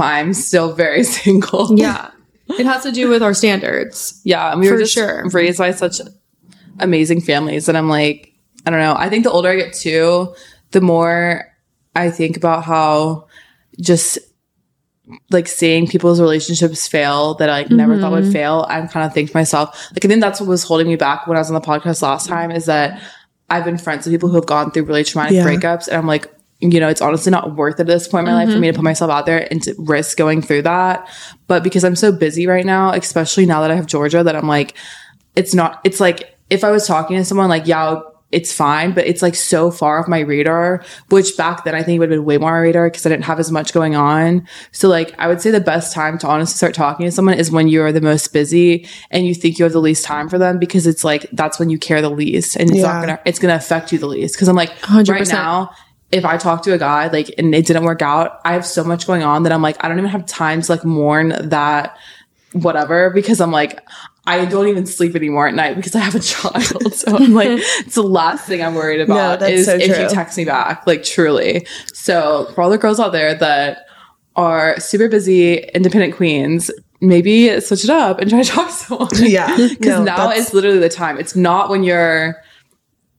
I'm 0.00 0.32
still 0.34 0.72
very 0.72 1.02
single. 1.04 1.78
Yeah, 1.78 2.10
it 2.48 2.66
has 2.66 2.82
to 2.84 2.92
do 2.92 3.08
with 3.08 3.22
our 3.22 3.34
standards. 3.34 4.20
yeah. 4.24 4.52
And 4.52 4.60
we 4.60 4.70
were 4.70 4.78
just 4.78 4.94
sure. 4.94 5.28
raised 5.30 5.58
by 5.58 5.70
such 5.72 6.00
amazing 6.80 7.20
families 7.20 7.68
And 7.68 7.78
I'm 7.78 7.88
like, 7.88 8.32
I 8.66 8.70
don't 8.70 8.80
know. 8.80 8.94
I 8.96 9.08
think 9.08 9.24
the 9.24 9.30
older 9.30 9.48
I 9.50 9.56
get 9.56 9.74
too, 9.74 10.34
the 10.72 10.80
more 10.80 11.44
I 11.94 12.10
think 12.10 12.36
about 12.36 12.64
how 12.64 13.28
just 13.80 14.18
like 15.30 15.46
seeing 15.46 15.86
people's 15.86 16.20
relationships 16.20 16.88
fail 16.88 17.34
that 17.34 17.50
I 17.50 17.62
like 17.62 17.70
never 17.70 17.98
thought 17.98 18.12
would 18.12 18.24
mm-hmm. 18.24 18.32
fail. 18.32 18.66
I'm 18.68 18.88
kind 18.88 19.06
of 19.06 19.12
think 19.12 19.30
to 19.30 19.36
myself, 19.36 19.90
like 19.92 20.04
I 20.04 20.08
think 20.08 20.20
that's 20.20 20.40
what 20.40 20.48
was 20.48 20.64
holding 20.64 20.88
me 20.88 20.96
back 20.96 21.26
when 21.26 21.36
I 21.36 21.40
was 21.40 21.50
on 21.50 21.54
the 21.54 21.60
podcast 21.60 22.00
last 22.00 22.26
time 22.26 22.50
is 22.50 22.66
that 22.66 23.02
I've 23.50 23.64
been 23.64 23.76
friends 23.76 24.06
with 24.06 24.14
people 24.14 24.30
who 24.30 24.36
have 24.36 24.46
gone 24.46 24.70
through 24.70 24.84
really 24.84 25.04
traumatic 25.04 25.36
Yeah. 25.36 25.44
breakups 25.44 25.88
and 25.88 25.96
I'm 25.96 26.06
like, 26.06 26.33
you 26.60 26.80
know, 26.80 26.88
it's 26.88 27.02
honestly 27.02 27.30
not 27.30 27.56
worth 27.56 27.74
it 27.74 27.80
at 27.80 27.86
this 27.86 28.08
point 28.08 28.26
in 28.26 28.34
my 28.34 28.44
life 28.44 28.52
for 28.52 28.58
me 28.58 28.68
to 28.68 28.72
mm-hmm. 28.72 28.80
put 28.80 28.84
myself 28.84 29.10
out 29.10 29.26
there 29.26 29.46
and 29.50 29.62
to 29.64 29.74
risk 29.78 30.16
going 30.16 30.40
through 30.40 30.62
that. 30.62 31.08
But 31.46 31.62
because 31.62 31.84
I'm 31.84 31.96
so 31.96 32.12
busy 32.12 32.46
right 32.46 32.64
now, 32.64 32.92
especially 32.92 33.44
now 33.44 33.60
that 33.60 33.70
I 33.70 33.74
have 33.74 33.86
Georgia, 33.86 34.22
that 34.22 34.36
I'm 34.36 34.48
like, 34.48 34.74
it's 35.36 35.54
not, 35.54 35.80
it's 35.84 36.00
like 36.00 36.38
if 36.50 36.64
I 36.64 36.70
was 36.70 36.86
talking 36.86 37.16
to 37.16 37.24
someone 37.24 37.48
like, 37.48 37.66
yeah, 37.66 38.00
it's 38.34 38.52
fine, 38.52 38.92
but 38.92 39.06
it's 39.06 39.22
like 39.22 39.36
so 39.36 39.70
far 39.70 40.00
off 40.00 40.08
my 40.08 40.18
radar, 40.18 40.84
which 41.08 41.36
back 41.36 41.64
then 41.64 41.74
I 41.74 41.84
think 41.84 42.00
would 42.00 42.10
have 42.10 42.18
been 42.18 42.24
way 42.24 42.36
more 42.36 42.60
radar 42.60 42.90
because 42.90 43.06
I 43.06 43.08
didn't 43.08 43.26
have 43.26 43.38
as 43.38 43.52
much 43.52 43.72
going 43.72 43.94
on. 43.94 44.48
So 44.72 44.88
like 44.88 45.14
I 45.18 45.28
would 45.28 45.40
say 45.40 45.52
the 45.52 45.60
best 45.60 45.94
time 45.94 46.18
to 46.18 46.26
honestly 46.26 46.56
start 46.56 46.74
talking 46.74 47.06
to 47.06 47.12
someone 47.12 47.38
is 47.38 47.52
when 47.52 47.68
you're 47.68 47.92
the 47.92 48.00
most 48.00 48.32
busy 48.32 48.88
and 49.12 49.24
you 49.24 49.34
think 49.34 49.58
you 49.58 49.64
have 49.64 49.72
the 49.72 49.80
least 49.80 50.04
time 50.04 50.28
for 50.28 50.36
them 50.36 50.58
because 50.58 50.88
it's 50.88 51.04
like 51.04 51.28
that's 51.32 51.60
when 51.60 51.70
you 51.70 51.78
care 51.78 52.02
the 52.02 52.10
least 52.10 52.56
and 52.56 52.70
it's 52.70 52.80
Yeah. 52.80 52.92
not 52.92 53.00
gonna 53.00 53.20
it's 53.24 53.38
gonna 53.38 53.54
affect 53.54 53.92
you 53.92 53.98
the 53.98 54.08
least. 54.08 54.36
Cause 54.36 54.48
I'm 54.48 54.56
like 54.56 54.70
right 54.90 55.06
100%. 55.06 55.32
now, 55.32 55.70
if 56.12 56.24
I 56.24 56.36
talk 56.36 56.62
to 56.62 56.72
a 56.72 56.78
guy 56.78 57.08
like 57.08 57.34
and 57.38 57.54
it 57.54 57.66
didn't 57.66 57.84
work 57.84 58.02
out, 58.02 58.40
I 58.44 58.52
have 58.52 58.66
so 58.66 58.84
much 58.84 59.06
going 59.06 59.22
on 59.22 59.42
that 59.44 59.52
I'm 59.52 59.62
like, 59.62 59.76
I 59.80 59.88
don't 59.88 59.98
even 59.98 60.10
have 60.10 60.26
time 60.26 60.62
to 60.62 60.72
like 60.72 60.84
mourn 60.84 61.34
that 61.48 61.96
whatever 62.52 63.10
because 63.10 63.40
I'm 63.40 63.50
like, 63.50 63.80
I 64.26 64.44
don't 64.46 64.68
even 64.68 64.86
sleep 64.86 65.14
anymore 65.16 65.48
at 65.48 65.54
night 65.54 65.76
because 65.76 65.94
I 65.94 65.98
have 65.98 66.14
a 66.14 66.20
child. 66.20 66.94
So 66.94 67.16
I'm 67.16 67.34
like, 67.34 67.48
it's 67.50 67.96
the 67.96 68.02
last 68.02 68.46
thing 68.46 68.62
I'm 68.62 68.74
worried 68.74 69.00
about 69.00 69.40
that's 69.40 69.52
is 69.52 69.66
so 69.66 69.74
if 69.74 69.98
you 69.98 70.08
text 70.08 70.38
me 70.38 70.44
back, 70.44 70.86
like 70.86 71.02
truly. 71.02 71.66
So 71.92 72.50
for 72.54 72.62
all 72.62 72.70
the 72.70 72.78
girls 72.78 73.00
out 73.00 73.12
there 73.12 73.34
that 73.34 73.86
are 74.36 74.78
super 74.80 75.08
busy, 75.08 75.58
independent 75.58 76.14
queens, 76.14 76.70
maybe 77.00 77.60
switch 77.60 77.84
it 77.84 77.90
up 77.90 78.18
and 78.18 78.30
try 78.30 78.42
to 78.42 78.48
talk 78.48 78.68
to 78.68 78.74
someone. 78.74 79.08
Yeah. 79.14 79.54
Because 79.68 79.98
No, 79.98 80.04
now 80.04 80.30
is 80.30 80.54
literally 80.54 80.78
the 80.78 80.88
time. 80.88 81.18
It's 81.18 81.36
not 81.36 81.68
when 81.68 81.84
you're 81.84 82.42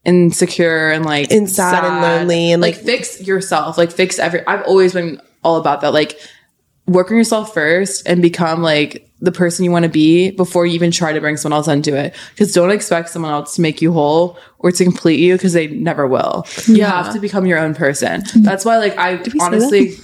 insecure 0.06 0.90
and 0.90 1.04
like 1.04 1.30
And 1.30 1.50
sad 1.50 1.84
and 1.84 2.00
lonely 2.00 2.52
and, 2.52 2.62
like, 2.62 2.76
like- 2.76 2.84
fix 2.84 3.20
yourself. 3.20 3.76
Like 3.76 3.90
fix 3.92 4.18
every 4.18 4.46
I've 4.46 4.62
always 4.62 4.92
been 4.92 5.20
all 5.42 5.56
about 5.56 5.80
that. 5.82 5.92
Like 5.92 6.18
work 6.86 7.10
on 7.10 7.16
yourself 7.16 7.52
first 7.52 8.06
and 8.06 8.22
become 8.22 8.62
like 8.62 9.10
the 9.20 9.32
person 9.32 9.64
you 9.64 9.70
want 9.70 9.82
to 9.82 9.88
be 9.88 10.30
before 10.30 10.66
you 10.66 10.74
even 10.74 10.90
try 10.90 11.12
to 11.12 11.20
bring 11.20 11.36
someone 11.36 11.56
else 11.56 11.68
into 11.68 11.96
it. 11.96 12.14
Because 12.30 12.52
don't 12.52 12.70
expect 12.70 13.08
someone 13.08 13.32
else 13.32 13.56
to 13.56 13.62
make 13.62 13.82
you 13.82 13.92
whole 13.92 14.38
or 14.58 14.70
to 14.70 14.84
complete 14.84 15.18
you 15.18 15.34
because 15.34 15.52
they 15.54 15.66
never 15.68 16.06
will. 16.06 16.46
You 16.66 16.84
have 16.84 17.12
to 17.14 17.18
become 17.18 17.46
your 17.46 17.58
own 17.58 17.74
person. 17.74 18.22
That's 18.36 18.64
why 18.64 18.76
like 18.78 18.96
I 18.98 19.22
honestly 19.40 19.96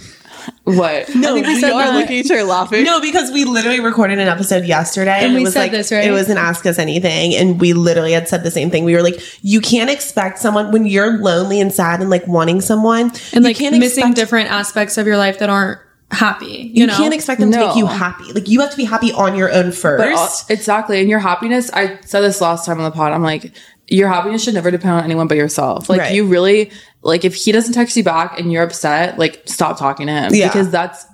what? 0.64 1.08
No, 1.14 1.34
we 1.34 1.60
said 1.60 1.72
are 1.72 1.84
that. 1.84 1.94
looking 1.94 2.18
at 2.18 2.24
each 2.24 2.30
other 2.30 2.44
laughing. 2.44 2.84
No, 2.84 3.00
because 3.00 3.30
we 3.30 3.44
literally 3.44 3.80
recorded 3.80 4.18
an 4.18 4.28
episode 4.28 4.64
yesterday, 4.64 5.24
and, 5.24 5.34
we 5.34 5.40
it 5.40 5.44
was 5.44 5.52
said 5.54 5.60
like 5.60 5.70
this, 5.72 5.92
right? 5.92 6.04
it 6.04 6.10
was 6.10 6.28
an 6.28 6.36
ask 6.36 6.66
us 6.66 6.78
anything, 6.78 7.34
and 7.34 7.60
we 7.60 7.72
literally 7.72 8.12
had 8.12 8.28
said 8.28 8.42
the 8.42 8.50
same 8.50 8.70
thing. 8.70 8.84
We 8.84 8.94
were 8.94 9.02
like, 9.02 9.20
you 9.42 9.60
can't 9.60 9.90
expect 9.90 10.38
someone 10.38 10.72
when 10.72 10.84
you're 10.86 11.18
lonely 11.18 11.60
and 11.60 11.72
sad 11.72 12.00
and 12.00 12.10
like 12.10 12.26
wanting 12.26 12.60
someone, 12.60 13.10
And 13.32 13.34
you 13.34 13.40
like 13.42 13.56
can't 13.56 13.78
missing 13.78 14.02
expect, 14.02 14.16
different 14.16 14.50
aspects 14.50 14.98
of 14.98 15.06
your 15.06 15.16
life 15.16 15.38
that 15.38 15.50
aren't 15.50 15.78
happy. 16.10 16.46
You, 16.46 16.82
You 16.82 16.86
know, 16.86 16.96
can't 16.96 17.14
expect 17.14 17.40
them 17.40 17.50
to 17.52 17.58
make 17.58 17.76
you 17.76 17.86
happy. 17.86 18.32
Like 18.32 18.48
you 18.48 18.60
have 18.60 18.70
to 18.70 18.76
be 18.76 18.84
happy 18.84 19.12
on 19.12 19.34
your 19.36 19.52
own 19.52 19.72
first. 19.72 20.48
But 20.48 20.54
exactly. 20.54 21.00
And 21.00 21.08
your 21.08 21.20
happiness, 21.20 21.70
I 21.72 21.98
said 22.02 22.20
this 22.20 22.40
last 22.40 22.66
time 22.66 22.78
on 22.78 22.84
the 22.84 22.90
pod. 22.90 23.12
I'm 23.12 23.22
like, 23.22 23.54
your 23.92 24.08
happiness 24.08 24.42
should 24.42 24.54
never 24.54 24.70
depend 24.70 24.94
on 24.94 25.04
anyone 25.04 25.28
but 25.28 25.36
yourself. 25.36 25.88
Like 25.88 26.00
Right. 26.00 26.14
you 26.14 26.24
really 26.26 26.70
like 27.02 27.24
if 27.24 27.34
he 27.34 27.52
doesn't 27.52 27.74
text 27.74 27.96
you 27.96 28.02
back 28.02 28.38
and 28.40 28.50
you're 28.50 28.62
upset, 28.62 29.18
like 29.18 29.42
stop 29.44 29.78
talking 29.78 30.06
to 30.06 30.12
him 30.12 30.34
Yeah. 30.34 30.48
because 30.48 30.70
that's 30.70 31.04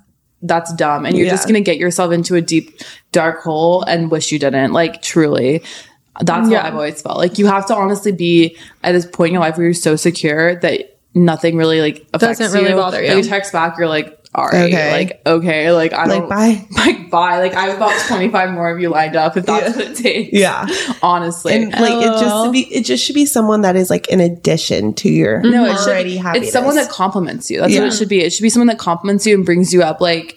that's 0.43 0.73
dumb 0.75 1.05
and 1.05 1.17
you're 1.19 1.29
just 1.29 1.49
going 1.49 1.55
to 1.55 1.61
get 1.61 1.79
yourself 1.79 2.13
into 2.13 2.37
a 2.37 2.41
deep 2.41 2.81
dark 3.11 3.43
hole 3.43 3.83
and 3.83 4.11
wish 4.11 4.31
you 4.31 4.39
didn't. 4.39 4.73
Like 4.73 5.03
truly. 5.03 5.63
That's 6.21 6.49
Yeah. 6.49 6.61
how 6.63 6.69
I've 6.69 6.75
always 6.75 7.03
felt. 7.03 7.17
Like 7.19 7.39
you 7.39 7.47
have 7.47 7.67
to 7.67 7.75
honestly 7.75 8.13
be 8.13 8.57
at 8.85 8.93
this 8.93 9.05
point 9.07 9.29
in 9.31 9.33
your 9.35 9.43
life 9.43 9.57
where 9.57 9.65
you're 9.67 9.75
so 9.75 9.97
secure 9.97 10.55
that 10.61 10.97
nothing 11.15 11.57
really 11.57 11.81
like 11.81 12.07
affects 12.15 12.39
Doesn't 12.39 12.57
really 12.59 12.71
you. 12.73 12.77
bother 12.77 13.03
you. 13.03 13.09
Like, 13.15 13.25
you 13.25 13.29
text 13.29 13.53
back, 13.53 13.77
you're 13.79 13.89
like, 13.89 14.18
all 14.39 14.47
right, 14.47 14.73
Okay. 14.73 14.93
like 14.93 15.21
okay, 15.27 15.73
like 15.73 15.93
I 15.93 16.05
Like, 16.07 16.21
don't 16.21 16.29
bye. 16.29 16.67
like 16.77 17.11
bye. 17.11 17.39
Like 17.41 17.55
I 17.55 17.67
have 17.67 17.77
about 17.77 17.99
25 18.07 18.51
more 18.53 18.71
of 18.71 18.81
you 18.81 18.89
lined 18.89 19.17
up 19.17 19.37
if 19.37 19.47
that's 19.47 19.71
Yeah. 19.71 19.77
what 19.77 19.91
it 19.91 19.97
takes. 19.97 20.33
Yeah. 20.33 20.67
honestly. 21.03 21.55
And 21.55 21.73
like 21.73 21.95
it 22.05 22.21
just 22.21 22.45
to 22.47 22.51
be 22.53 22.61
it 22.75 22.85
just 22.85 23.05
should 23.05 23.15
be 23.15 23.27
someone 23.27 23.63
that 23.63 23.77
is 23.77 23.91
like 23.91 24.11
an 24.11 24.21
addition 24.21 24.95
to 24.95 25.09
your 25.11 25.41
No, 25.43 25.65
it 25.65 25.77
should 25.79 25.89
already 25.89 26.11
be, 26.11 26.17
happiness. 26.17 26.49
it's 26.49 26.53
someone 26.53 26.77
that 26.77 26.89
compliments 26.89 27.51
you. 27.51 27.61
That's 27.61 27.73
Yeah. 27.73 27.81
what 27.81 27.89
it 27.93 27.97
should 27.97 28.09
be. 28.09 28.21
It 28.23 28.33
should 28.33 28.43
be 28.43 28.51
someone 28.51 28.69
that 28.69 28.79
compliments 28.79 29.27
you 29.27 29.35
and 29.35 29.45
brings 29.45 29.73
you 29.73 29.83
up. 29.83 30.01
Like 30.01 30.37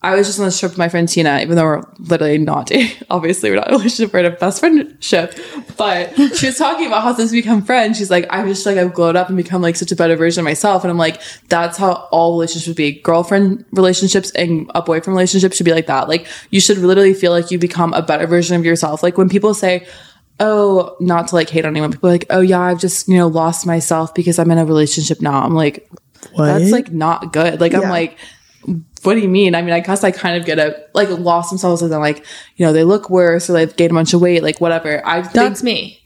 I 0.00 0.14
was 0.14 0.28
just 0.28 0.38
on 0.38 0.44
this 0.44 0.60
trip 0.60 0.70
with 0.70 0.78
my 0.78 0.88
friend 0.88 1.08
Tina, 1.08 1.40
even 1.40 1.56
though 1.56 1.64
we're 1.64 1.82
literally 1.98 2.38
not. 2.38 2.70
Obviously, 3.10 3.50
we're 3.50 3.56
not 3.56 3.66
in 3.66 3.74
a 3.74 3.78
relationship, 3.78 4.12
we're 4.12 4.20
in 4.20 4.26
a 4.26 4.30
best 4.30 4.60
friendship. 4.60 5.34
But 5.76 6.14
she 6.36 6.46
was 6.46 6.56
talking 6.56 6.86
about 6.86 7.02
how 7.02 7.14
since 7.14 7.32
we 7.32 7.40
become 7.40 7.62
friends, 7.62 7.98
she's 7.98 8.10
like, 8.10 8.24
I'm 8.30 8.46
just 8.46 8.64
like 8.64 8.76
I've 8.78 8.94
glowed 8.94 9.16
up 9.16 9.26
and 9.26 9.36
become 9.36 9.60
like 9.60 9.74
such 9.74 9.90
a 9.90 9.96
better 9.96 10.14
version 10.14 10.42
of 10.42 10.44
myself. 10.44 10.84
And 10.84 10.90
I'm 10.92 10.98
like, 10.98 11.20
that's 11.48 11.76
how 11.76 12.08
all 12.12 12.34
relationships 12.34 12.66
should 12.66 12.76
be. 12.76 12.92
Girlfriend 12.92 13.64
relationships 13.72 14.30
and 14.32 14.70
a 14.72 14.82
boyfriend 14.82 15.16
relationship 15.16 15.52
should 15.52 15.66
be 15.66 15.72
like 15.72 15.86
that. 15.86 16.08
Like 16.08 16.28
you 16.50 16.60
should 16.60 16.78
literally 16.78 17.14
feel 17.14 17.32
like 17.32 17.50
you 17.50 17.58
become 17.58 17.92
a 17.92 18.02
better 18.02 18.28
version 18.28 18.54
of 18.56 18.64
yourself. 18.64 19.02
Like 19.02 19.18
when 19.18 19.28
people 19.28 19.52
say, 19.52 19.84
oh, 20.38 20.96
not 21.00 21.28
to 21.28 21.34
like 21.34 21.50
hate 21.50 21.64
on 21.64 21.72
anyone. 21.72 21.90
People 21.90 22.08
are 22.08 22.12
like, 22.12 22.26
oh 22.30 22.40
yeah, 22.40 22.60
I've 22.60 22.78
just, 22.78 23.08
you 23.08 23.16
know, 23.16 23.26
lost 23.26 23.66
myself 23.66 24.14
because 24.14 24.38
I'm 24.38 24.50
in 24.52 24.58
a 24.58 24.64
relationship 24.64 25.20
now. 25.20 25.42
I'm 25.42 25.54
like, 25.54 25.90
that's 26.36 26.70
like 26.70 26.92
not 26.92 27.32
good. 27.32 27.60
Like 27.60 27.74
I'm 27.74 27.88
like, 27.88 28.16
what 29.02 29.14
do 29.14 29.20
you 29.20 29.28
mean? 29.28 29.54
I 29.54 29.62
mean, 29.62 29.72
I 29.72 29.80
guess 29.80 30.04
I 30.04 30.10
kind 30.10 30.36
of 30.36 30.44
get 30.44 30.58
it. 30.58 30.90
Like 30.94 31.08
lost 31.10 31.50
themselves 31.50 31.82
and 31.82 31.92
then 31.92 32.00
like, 32.00 32.24
you 32.56 32.66
know, 32.66 32.72
they 32.72 32.84
look 32.84 33.08
worse 33.10 33.48
or 33.48 33.52
they've 33.54 33.74
gained 33.74 33.92
a 33.92 33.94
bunch 33.94 34.12
of 34.14 34.20
weight, 34.20 34.42
like 34.42 34.60
whatever. 34.60 35.00
I 35.06 35.22
think 35.22 35.34
That's 35.34 35.62
me. 35.62 36.02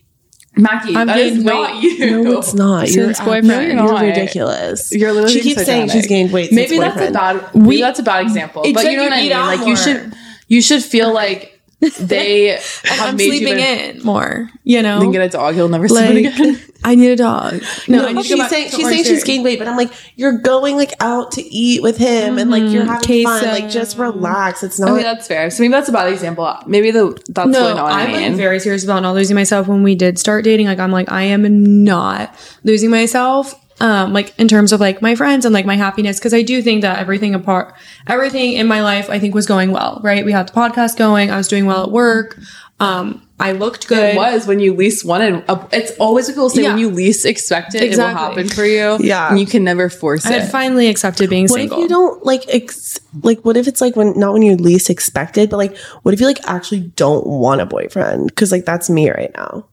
Mackie, 0.55 0.95
I've 0.95 1.07
that 1.07 1.19
is 1.19 1.33
gained 1.35 1.45
not 1.47 1.83
you. 1.83 2.23
No, 2.23 2.38
it's 2.38 2.53
not. 2.53 2.88
Since 2.88 3.19
You're 3.19 3.27
boyfriend. 3.27 3.49
No, 3.49 3.61
you're 3.61 3.75
You're 3.75 4.01
ridiculous. 4.01 4.93
You're 4.93 5.12
literally 5.12 5.33
she 5.33 5.41
keeps 5.41 5.57
being 5.57 5.67
saying 5.67 5.88
she's 5.88 6.07
gained 6.07 6.31
weight. 6.31 6.53
Maybe 6.53 6.79
that's 6.79 7.01
a 7.01 7.11
bad. 7.11 7.55
We- 7.55 7.61
maybe 7.62 7.81
that's 7.81 8.01
a 8.01 8.03
bad 8.03 8.23
example. 8.27 8.62
It's 8.65 8.75
But 8.75 8.85
like 8.85 8.93
you 8.93 8.99
know 8.99 9.05
you 9.05 9.11
what 9.11 9.19
I 9.19 9.23
mean. 9.23 9.33
out 9.33 9.47
Like 9.59 9.67
you 9.67 9.77
should, 9.77 10.15
you 10.49 10.61
should 10.61 10.83
feel 10.83 11.12
like 11.12 11.59
they 11.99 12.49
have 12.49 13.09
I'm 13.09 13.17
made 13.17 13.29
sleeping 13.29 13.59
you 13.59 13.65
in 13.65 14.03
more. 14.03 14.51
You 14.62 14.83
know, 14.83 15.01
Then 15.01 15.11
get 15.11 15.23
a 15.23 15.29
dog. 15.31 15.57
You'll 15.57 15.69
never 15.71 15.88
sleep 15.88 16.27
like 16.27 16.35
again. 16.35 16.61
I 16.85 16.95
need 16.95 17.11
a 17.11 17.16
dog. 17.16 17.62
No, 17.88 17.99
No, 18.03 18.09
I 18.09 18.12
need 18.12 18.23
to 18.25 18.29
go 18.29 18.35
she's 18.35 18.38
back 18.38 18.51
saying 18.51 18.71
to 18.71 18.77
she's 18.77 18.85
Orange 18.85 19.03
saying 19.03 19.16
she's 19.16 19.25
gained 19.25 19.45
weight, 19.45 19.59
but 19.59 19.68
I'm 19.68 19.77
like, 19.77 19.92
you're 20.16 20.38
going 20.38 20.77
like 20.77 20.92
out 21.01 21.33
to 21.33 21.42
eat 21.42 21.83
with 21.83 21.97
him 21.97 22.38
and 22.38 22.51
like 22.51 22.64
you're 22.73 22.85
having 22.85 23.25
fun. 23.25 23.45
Like 23.45 23.71
just 23.71 23.97
relax. 23.99 24.62
It's 24.62 24.79
not. 24.81 24.90
Okay, 24.90 25.03
that's 25.03 25.27
fair. 25.29 25.51
So 25.51 25.62
maybe 25.62 25.73
that's 25.73 25.88
a 25.88 25.92
bad 25.92 26.12
example. 26.12 26.53
Maybe 26.66 26.90
the 26.90 27.16
that's 27.29 27.49
No, 27.49 27.61
really 27.61 27.75
not 27.75 27.85
what 27.85 27.92
I 27.92 28.03
I'm 28.07 28.12
mean. 28.12 28.23
like 28.33 28.37
very 28.37 28.59
serious 28.61 28.85
about 28.85 29.03
not 29.03 29.14
losing 29.14 29.35
myself. 29.37 29.68
When 29.68 29.83
we 29.83 29.95
did 29.95 30.18
start 30.18 30.45
dating, 30.45 30.66
like 30.66 30.79
I'm 30.79 30.90
like 30.92 31.11
I 31.11 31.23
am 31.23 31.85
not 31.85 32.35
losing 32.64 32.90
myself. 32.90 33.55
Um, 33.81 34.12
like 34.12 34.33
in 34.38 34.47
terms 34.49 34.73
of 34.73 34.79
like 34.81 35.03
my 35.03 35.14
friends 35.16 35.45
and 35.45 35.53
like 35.53 35.66
my 35.66 35.77
happiness, 35.77 36.18
because 36.18 36.35
I 36.35 36.42
do 36.42 36.62
think 36.62 36.83
that 36.83 36.99
everything 36.99 37.35
apart, 37.35 37.75
everything 38.07 38.53
in 38.53 38.66
my 38.68 38.81
life, 38.83 39.11
I 39.11 39.18
think 39.18 39.35
was 39.35 39.47
going 39.47 39.73
well. 39.73 40.01
Right, 40.05 40.25
we 40.25 40.31
had 40.33 40.49
the 40.49 40.53
podcast 40.53 40.97
going. 40.99 41.31
I 41.31 41.37
was 41.37 41.49
doing 41.49 41.66
well 41.66 41.83
at 41.85 41.90
work. 41.90 42.38
Um, 42.81 43.27
I 43.43 43.53
looked 43.53 43.89
good. 43.89 44.15
It 44.15 44.17
was 44.17 44.47
when 44.47 44.61
you 44.61 44.75
least 44.75 45.05
wanted. 45.05 45.45
A, 45.49 45.69
it's 45.73 45.93
always 45.99 46.27
what 46.29 46.35
people 46.35 46.51
say 46.51 46.63
Yeah. 46.63 46.69
when 46.71 46.79
you 46.79 46.91
least 46.91 47.27
expect 47.27 47.75
it, 47.75 47.83
it 47.83 47.87
Exactly. 47.87 48.15
will 48.23 48.29
happen 48.31 48.49
for 48.49 48.65
you. 48.65 48.99
Yeah. 49.01 49.29
and 49.31 49.39
you 49.41 49.47
can 49.47 49.65
never 49.65 49.89
force 49.91 50.25
I 50.25 50.35
it. 50.35 50.41
had 50.43 50.51
finally 50.53 50.89
accepted 50.89 51.29
being 51.29 51.45
what 51.49 51.59
single. 51.61 51.79
if 51.79 51.83
you 51.83 51.89
don't 51.89 52.25
like 52.25 52.45
ex- 52.49 52.99
like 53.23 53.41
what 53.45 53.57
if 53.57 53.67
it's 53.69 53.81
like 53.81 53.97
when 53.97 54.19
not 54.19 54.33
when 54.33 54.43
you 54.43 54.57
least 54.57 54.89
expected, 54.89 55.51
but 55.51 55.57
like 55.57 55.77
what 56.03 56.15
if 56.15 56.21
you 56.21 56.27
like 56.27 56.41
actually 56.49 56.81
don't 56.81 57.27
want 57.27 57.61
a 57.61 57.67
boyfriend? 57.67 58.29
Because 58.29 58.53
like 58.53 58.65
that's 58.65 58.89
me 58.89 59.11
right 59.11 59.33
now. 59.37 59.67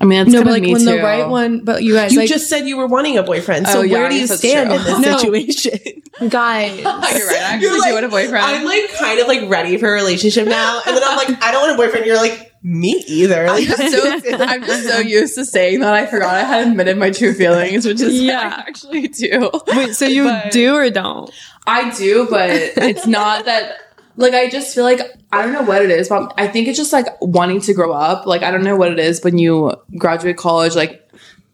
I 0.00 0.04
mean, 0.04 0.20
it's 0.22 0.30
no, 0.30 0.44
but 0.44 0.50
like 0.52 0.62
me 0.62 0.72
when 0.74 0.82
too. 0.82 0.92
the 0.92 0.98
right 1.02 1.28
one, 1.28 1.64
but 1.64 1.82
you 1.82 1.92
guys 1.94 2.12
You 2.12 2.20
like 2.20 2.28
just 2.28 2.48
said 2.48 2.68
you 2.68 2.76
were 2.76 2.86
wanting 2.86 3.18
a 3.18 3.22
boyfriend. 3.24 3.66
So 3.66 3.80
Oh, 3.80 3.82
yeah, 3.82 3.98
where 3.98 4.08
do 4.08 4.14
you 4.14 4.28
stand 4.28 4.68
true. 4.70 4.78
in 4.78 4.84
this 4.84 4.98
No. 5.06 5.18
situation? 5.18 6.02
guys. 6.28 6.76
You're 6.78 6.86
right. 6.86 7.02
I 7.02 7.54
actually 7.54 7.60
You're 7.68 7.78
like, 7.80 7.88
do 7.88 7.94
want 7.94 8.04
a 8.04 8.08
boyfriend. 8.08 8.44
I'm 8.44 8.64
like 8.64 8.92
kind 8.96 9.18
of 9.18 9.26
like 9.26 9.48
ready 9.50 9.76
for 9.76 9.88
a 9.88 9.92
relationship 9.92 10.46
now, 10.46 10.80
and 10.86 10.96
then 10.96 11.02
I'm 11.04 11.16
like, 11.16 11.42
I 11.42 11.50
don't 11.50 11.62
want 11.62 11.72
a 11.72 11.76
boyfriend. 11.76 12.06
You're 12.06 12.16
like, 12.16 12.47
me 12.68 13.02
either. 13.08 13.46
Like, 13.46 13.66
so 13.66 14.10
I'm 14.40 14.62
just 14.64 14.86
so 14.88 14.98
used 14.98 15.34
to 15.36 15.44
saying 15.44 15.80
that 15.80 15.94
I 15.94 16.06
forgot 16.06 16.34
I 16.34 16.42
had 16.42 16.68
admitted 16.68 16.98
my 16.98 17.10
true 17.10 17.32
feelings, 17.32 17.86
which 17.86 18.00
is 18.00 18.20
yeah, 18.20 18.32
Yeah. 18.32 18.54
I 18.56 18.60
actually 18.68 19.08
do. 19.08 19.50
Wait, 19.68 19.94
so 19.94 20.04
you 20.06 20.24
But- 20.24 20.52
do 20.52 20.74
or 20.74 20.90
don't? 20.90 21.30
I 21.66 21.90
do, 21.96 22.26
but 22.30 22.50
it's 22.50 23.06
not 23.06 23.44
that. 23.46 23.76
Like 24.16 24.34
I 24.34 24.48
just 24.50 24.74
feel 24.74 24.84
like 24.84 25.00
I 25.30 25.42
don't 25.42 25.52
know 25.52 25.62
what 25.62 25.82
it 25.82 25.90
is, 25.90 26.08
but 26.08 26.32
I 26.36 26.48
think 26.48 26.66
it's 26.66 26.76
just 26.78 26.92
like 26.92 27.06
wanting 27.20 27.60
to 27.62 27.72
grow 27.74 27.92
up. 27.92 28.26
Like 28.26 28.42
I 28.42 28.50
don't 28.50 28.64
know 28.64 28.74
what 28.76 28.90
it 28.90 28.98
is 28.98 29.22
when 29.22 29.38
you 29.38 29.72
graduate 29.96 30.36
college, 30.36 30.74
like 30.74 31.08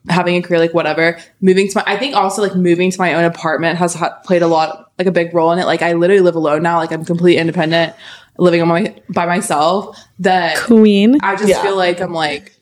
having 0.09 0.37
a 0.37 0.43
career, 0.43 0.61
like 0.61 0.73
whatever. 0.73 1.19
Moving 1.41 1.69
to 1.69 1.79
my, 1.79 1.85
I 1.87 1.97
think 1.99 2.15
also 2.15 2.41
like 2.43 2.55
moving 2.57 2.91
to 2.91 2.99
my 2.99 3.15
own 3.15 3.25
apartment 3.25 3.79
has 3.79 3.95
ha- 3.95 4.19
played 4.25 4.43
a 4.43 4.47
lot, 4.47 4.93
like 4.99 5.07
a 5.07 5.13
big 5.13 5.35
role 5.35 5.53
in 5.53 5.59
it. 5.59 5.67
Like 5.67 5.83
I 5.83 5.93
literally 5.93 6.23
live 6.23 6.37
alone 6.37 6.63
now. 6.63 6.79
Like 6.79 6.91
I'm 6.93 7.05
completely 7.05 7.37
independent, 7.39 7.95
living 8.39 8.61
on 8.63 8.69
my 8.69 8.95
by 9.11 9.27
myself. 9.27 9.99
That 10.21 10.57
Queen. 10.59 11.19
I 11.23 11.37
just 11.37 11.49
Yeah. 11.49 11.63
feel 11.63 11.77
like 11.77 12.01
I'm 12.01 12.13
like 12.13 12.53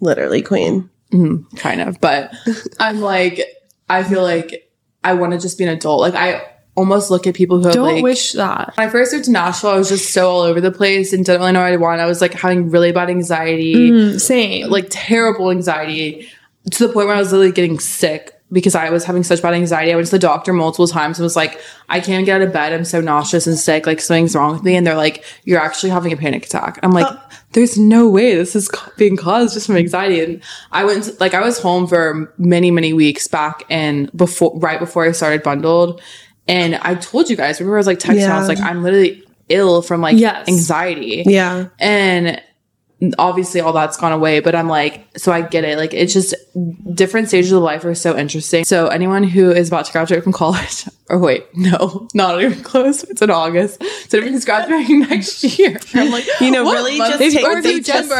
literally, 0.00 0.42
queen. 0.42 0.90
kind 1.56 1.80
of, 1.82 2.00
but 2.00 2.32
I'm 2.80 3.00
like 3.00 3.42
I 3.90 4.02
feel 4.02 4.22
like 4.22 4.70
I 5.04 5.12
want 5.14 5.32
to 5.32 5.38
just 5.38 5.58
be 5.58 5.64
an 5.64 5.70
adult. 5.70 6.00
Like 6.00 6.14
I 6.14 6.42
almost 6.74 7.10
look 7.10 7.26
at 7.26 7.34
people 7.34 7.62
who 7.62 7.70
Don't 7.70 7.94
like 7.96 8.02
wish 8.02 8.32
that. 8.32 8.72
when 8.76 8.88
I 8.88 8.90
first 8.90 9.12
moved 9.12 9.26
to 9.26 9.30
Nashville, 9.30 9.70
I 9.70 9.76
was 9.76 9.90
just 9.90 10.12
so 10.14 10.30
all 10.30 10.40
over 10.40 10.58
the 10.60 10.70
place 10.72 11.12
and 11.12 11.22
didn't 11.24 11.40
really 11.42 11.52
know 11.52 11.60
what 11.60 11.72
I 11.72 11.76
wanted. 11.76 12.02
I 12.02 12.06
was 12.06 12.22
like 12.22 12.32
having 12.32 12.70
really 12.70 12.92
bad 12.92 13.10
anxiety, 13.10 13.90
Mm, 13.90 14.18
same. 14.18 14.70
like 14.70 14.86
terrible 14.88 15.50
anxiety, 15.50 16.28
to 16.70 16.86
the 16.86 16.92
point 16.94 17.08
where 17.08 17.16
I 17.16 17.18
was 17.18 17.30
literally 17.32 17.52
getting 17.52 17.78
sick 17.78 18.32
because 18.52 18.74
I 18.74 18.90
was 18.90 19.04
having 19.04 19.22
such 19.22 19.40
bad 19.40 19.54
anxiety. 19.54 19.92
I 19.92 19.96
went 19.96 20.06
to 20.06 20.10
the 20.12 20.18
doctor 20.18 20.52
multiple 20.52 20.86
times 20.86 21.18
and 21.18 21.24
was 21.24 21.36
like, 21.36 21.60
I 21.88 22.00
can't 22.00 22.26
get 22.26 22.40
out 22.40 22.46
of 22.46 22.52
bed. 22.52 22.72
I'm 22.72 22.84
so 22.84 23.00
nauseous 23.00 23.46
and 23.46 23.58
sick. 23.58 23.86
Like 23.86 24.00
something's 24.00 24.36
wrong 24.36 24.52
with 24.52 24.62
me. 24.62 24.76
And 24.76 24.86
they're 24.86 24.96
like, 24.96 25.24
you're 25.44 25.60
actually 25.60 25.90
having 25.90 26.12
a 26.12 26.16
panic 26.16 26.44
attack. 26.46 26.78
I'm 26.82 26.92
like, 26.92 27.06
uh. 27.06 27.16
there's 27.52 27.78
no 27.78 28.08
way 28.08 28.34
this 28.34 28.54
is 28.54 28.70
being 28.98 29.16
caused 29.16 29.54
just 29.54 29.66
from 29.66 29.76
anxiety. 29.76 30.20
And 30.20 30.42
I 30.70 30.84
went, 30.84 31.04
to- 31.04 31.16
like, 31.18 31.32
I 31.34 31.40
was 31.40 31.58
home 31.60 31.86
for 31.86 32.32
many, 32.36 32.70
many 32.70 32.92
weeks 32.92 33.26
back 33.26 33.64
and 33.70 34.10
before, 34.14 34.58
right 34.58 34.78
before 34.78 35.04
I 35.06 35.12
started 35.12 35.42
bundled. 35.42 36.02
And 36.46 36.74
I 36.76 36.94
told 36.96 37.30
you 37.30 37.36
guys, 37.36 37.58
remember 37.60 37.76
I 37.76 37.80
was 37.80 37.86
like 37.86 38.00
texting, 38.00 38.28
I 38.28 38.38
was 38.38 38.48
like, 38.48 38.60
I'm 38.60 38.82
literally 38.82 39.24
ill 39.48 39.80
from 39.82 40.00
like 40.00 40.18
Yes. 40.18 40.48
anxiety. 40.48 41.22
Yeah. 41.26 41.68
And 41.78 42.40
obviously 43.18 43.60
all 43.60 43.72
that's 43.72 43.96
gone 43.96 44.12
away, 44.12 44.40
but 44.40 44.54
I'm 44.54 44.68
like, 44.68 45.06
so 45.16 45.32
I 45.32 45.42
get 45.42 45.64
it. 45.64 45.76
Like 45.78 45.92
it's 45.94 46.12
just 46.12 46.34
different 46.94 47.28
stages 47.28 47.52
of 47.52 47.62
life 47.62 47.84
are 47.84 47.94
so 47.94 48.16
interesting. 48.16 48.64
So 48.64 48.86
anyone 48.88 49.24
who 49.24 49.50
is 49.50 49.68
about 49.68 49.86
to 49.86 49.92
graduate 49.92 50.22
from 50.22 50.32
college, 50.32 50.84
or 51.10 51.18
wait, 51.18 51.44
no, 51.56 52.08
not 52.14 52.40
even 52.42 52.62
close. 52.62 53.02
It's 53.04 53.20
in 53.22 53.30
August. 53.30 53.82
So 54.10 54.18
everyone's 54.18 54.44
graduating 54.44 55.00
next 55.08 55.42
year. 55.58 55.78
I'm 55.94 56.10
like, 56.10 56.24
You 56.40 56.50
know, 56.50 56.64
what 56.64 56.74
really 56.74 56.98
month? 56.98 57.18
just 57.18 57.36
take- 57.36 57.44
or 57.46 57.58
you 57.58 57.82
just- 57.82 58.12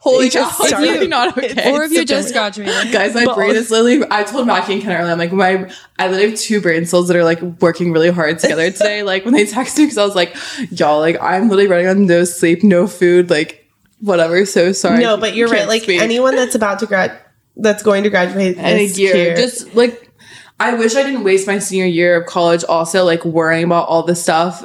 Holy 0.00 0.30
cow, 0.30 0.48
it's 0.60 0.72
really 0.72 1.06
not 1.08 1.36
okay. 1.36 1.72
or 1.72 1.82
if 1.82 1.92
you 1.92 2.04
just 2.04 2.32
graduated. 2.32 2.92
Guys, 2.92 3.14
my 3.14 3.32
brain 3.34 3.54
is 3.56 3.70
literally. 3.70 4.06
I 4.10 4.22
told 4.24 4.46
Mackie 4.46 4.74
and 4.74 4.82
Ken 4.82 4.96
earlier. 4.96 5.12
I'm 5.12 5.18
like, 5.18 5.32
my 5.32 5.70
I 5.98 6.06
literally 6.08 6.30
have 6.30 6.38
two 6.38 6.60
brain 6.60 6.86
cells 6.86 7.08
that 7.08 7.16
are 7.16 7.24
like 7.24 7.40
working 7.42 7.92
really 7.92 8.10
hard 8.10 8.38
together 8.38 8.70
today. 8.70 9.02
like 9.02 9.24
when 9.24 9.34
they 9.34 9.44
text 9.44 9.76
me, 9.76 9.84
because 9.84 9.98
I 9.98 10.04
was 10.04 10.14
like, 10.14 10.34
y'all, 10.70 10.98
like 11.00 11.20
I'm 11.20 11.48
literally 11.48 11.66
running 11.66 11.88
on 11.88 12.06
no 12.06 12.24
sleep, 12.24 12.62
no 12.62 12.86
food, 12.86 13.28
like 13.28 13.59
whatever. 14.00 14.44
So 14.46 14.72
sorry. 14.72 15.02
No, 15.02 15.16
but 15.16 15.34
you're 15.34 15.48
right. 15.48 15.68
Like 15.68 15.82
speak. 15.82 16.00
anyone 16.00 16.34
that's 16.34 16.54
about 16.54 16.80
to 16.80 16.86
grad, 16.86 17.18
that's 17.56 17.82
going 17.82 18.02
to 18.04 18.10
graduate 18.10 18.56
in 18.56 18.64
a 18.64 18.74
this 18.74 18.98
year, 18.98 19.14
year, 19.14 19.36
just 19.36 19.74
like 19.74 20.10
I 20.58 20.74
wish 20.74 20.94
I 20.94 21.02
didn't 21.02 21.24
waste 21.24 21.46
my 21.46 21.58
senior 21.58 21.86
year 21.86 22.20
of 22.20 22.26
college. 22.26 22.64
Also, 22.64 23.04
like 23.04 23.24
worrying 23.24 23.64
about 23.64 23.88
all 23.88 24.02
the 24.02 24.14
stuff 24.14 24.64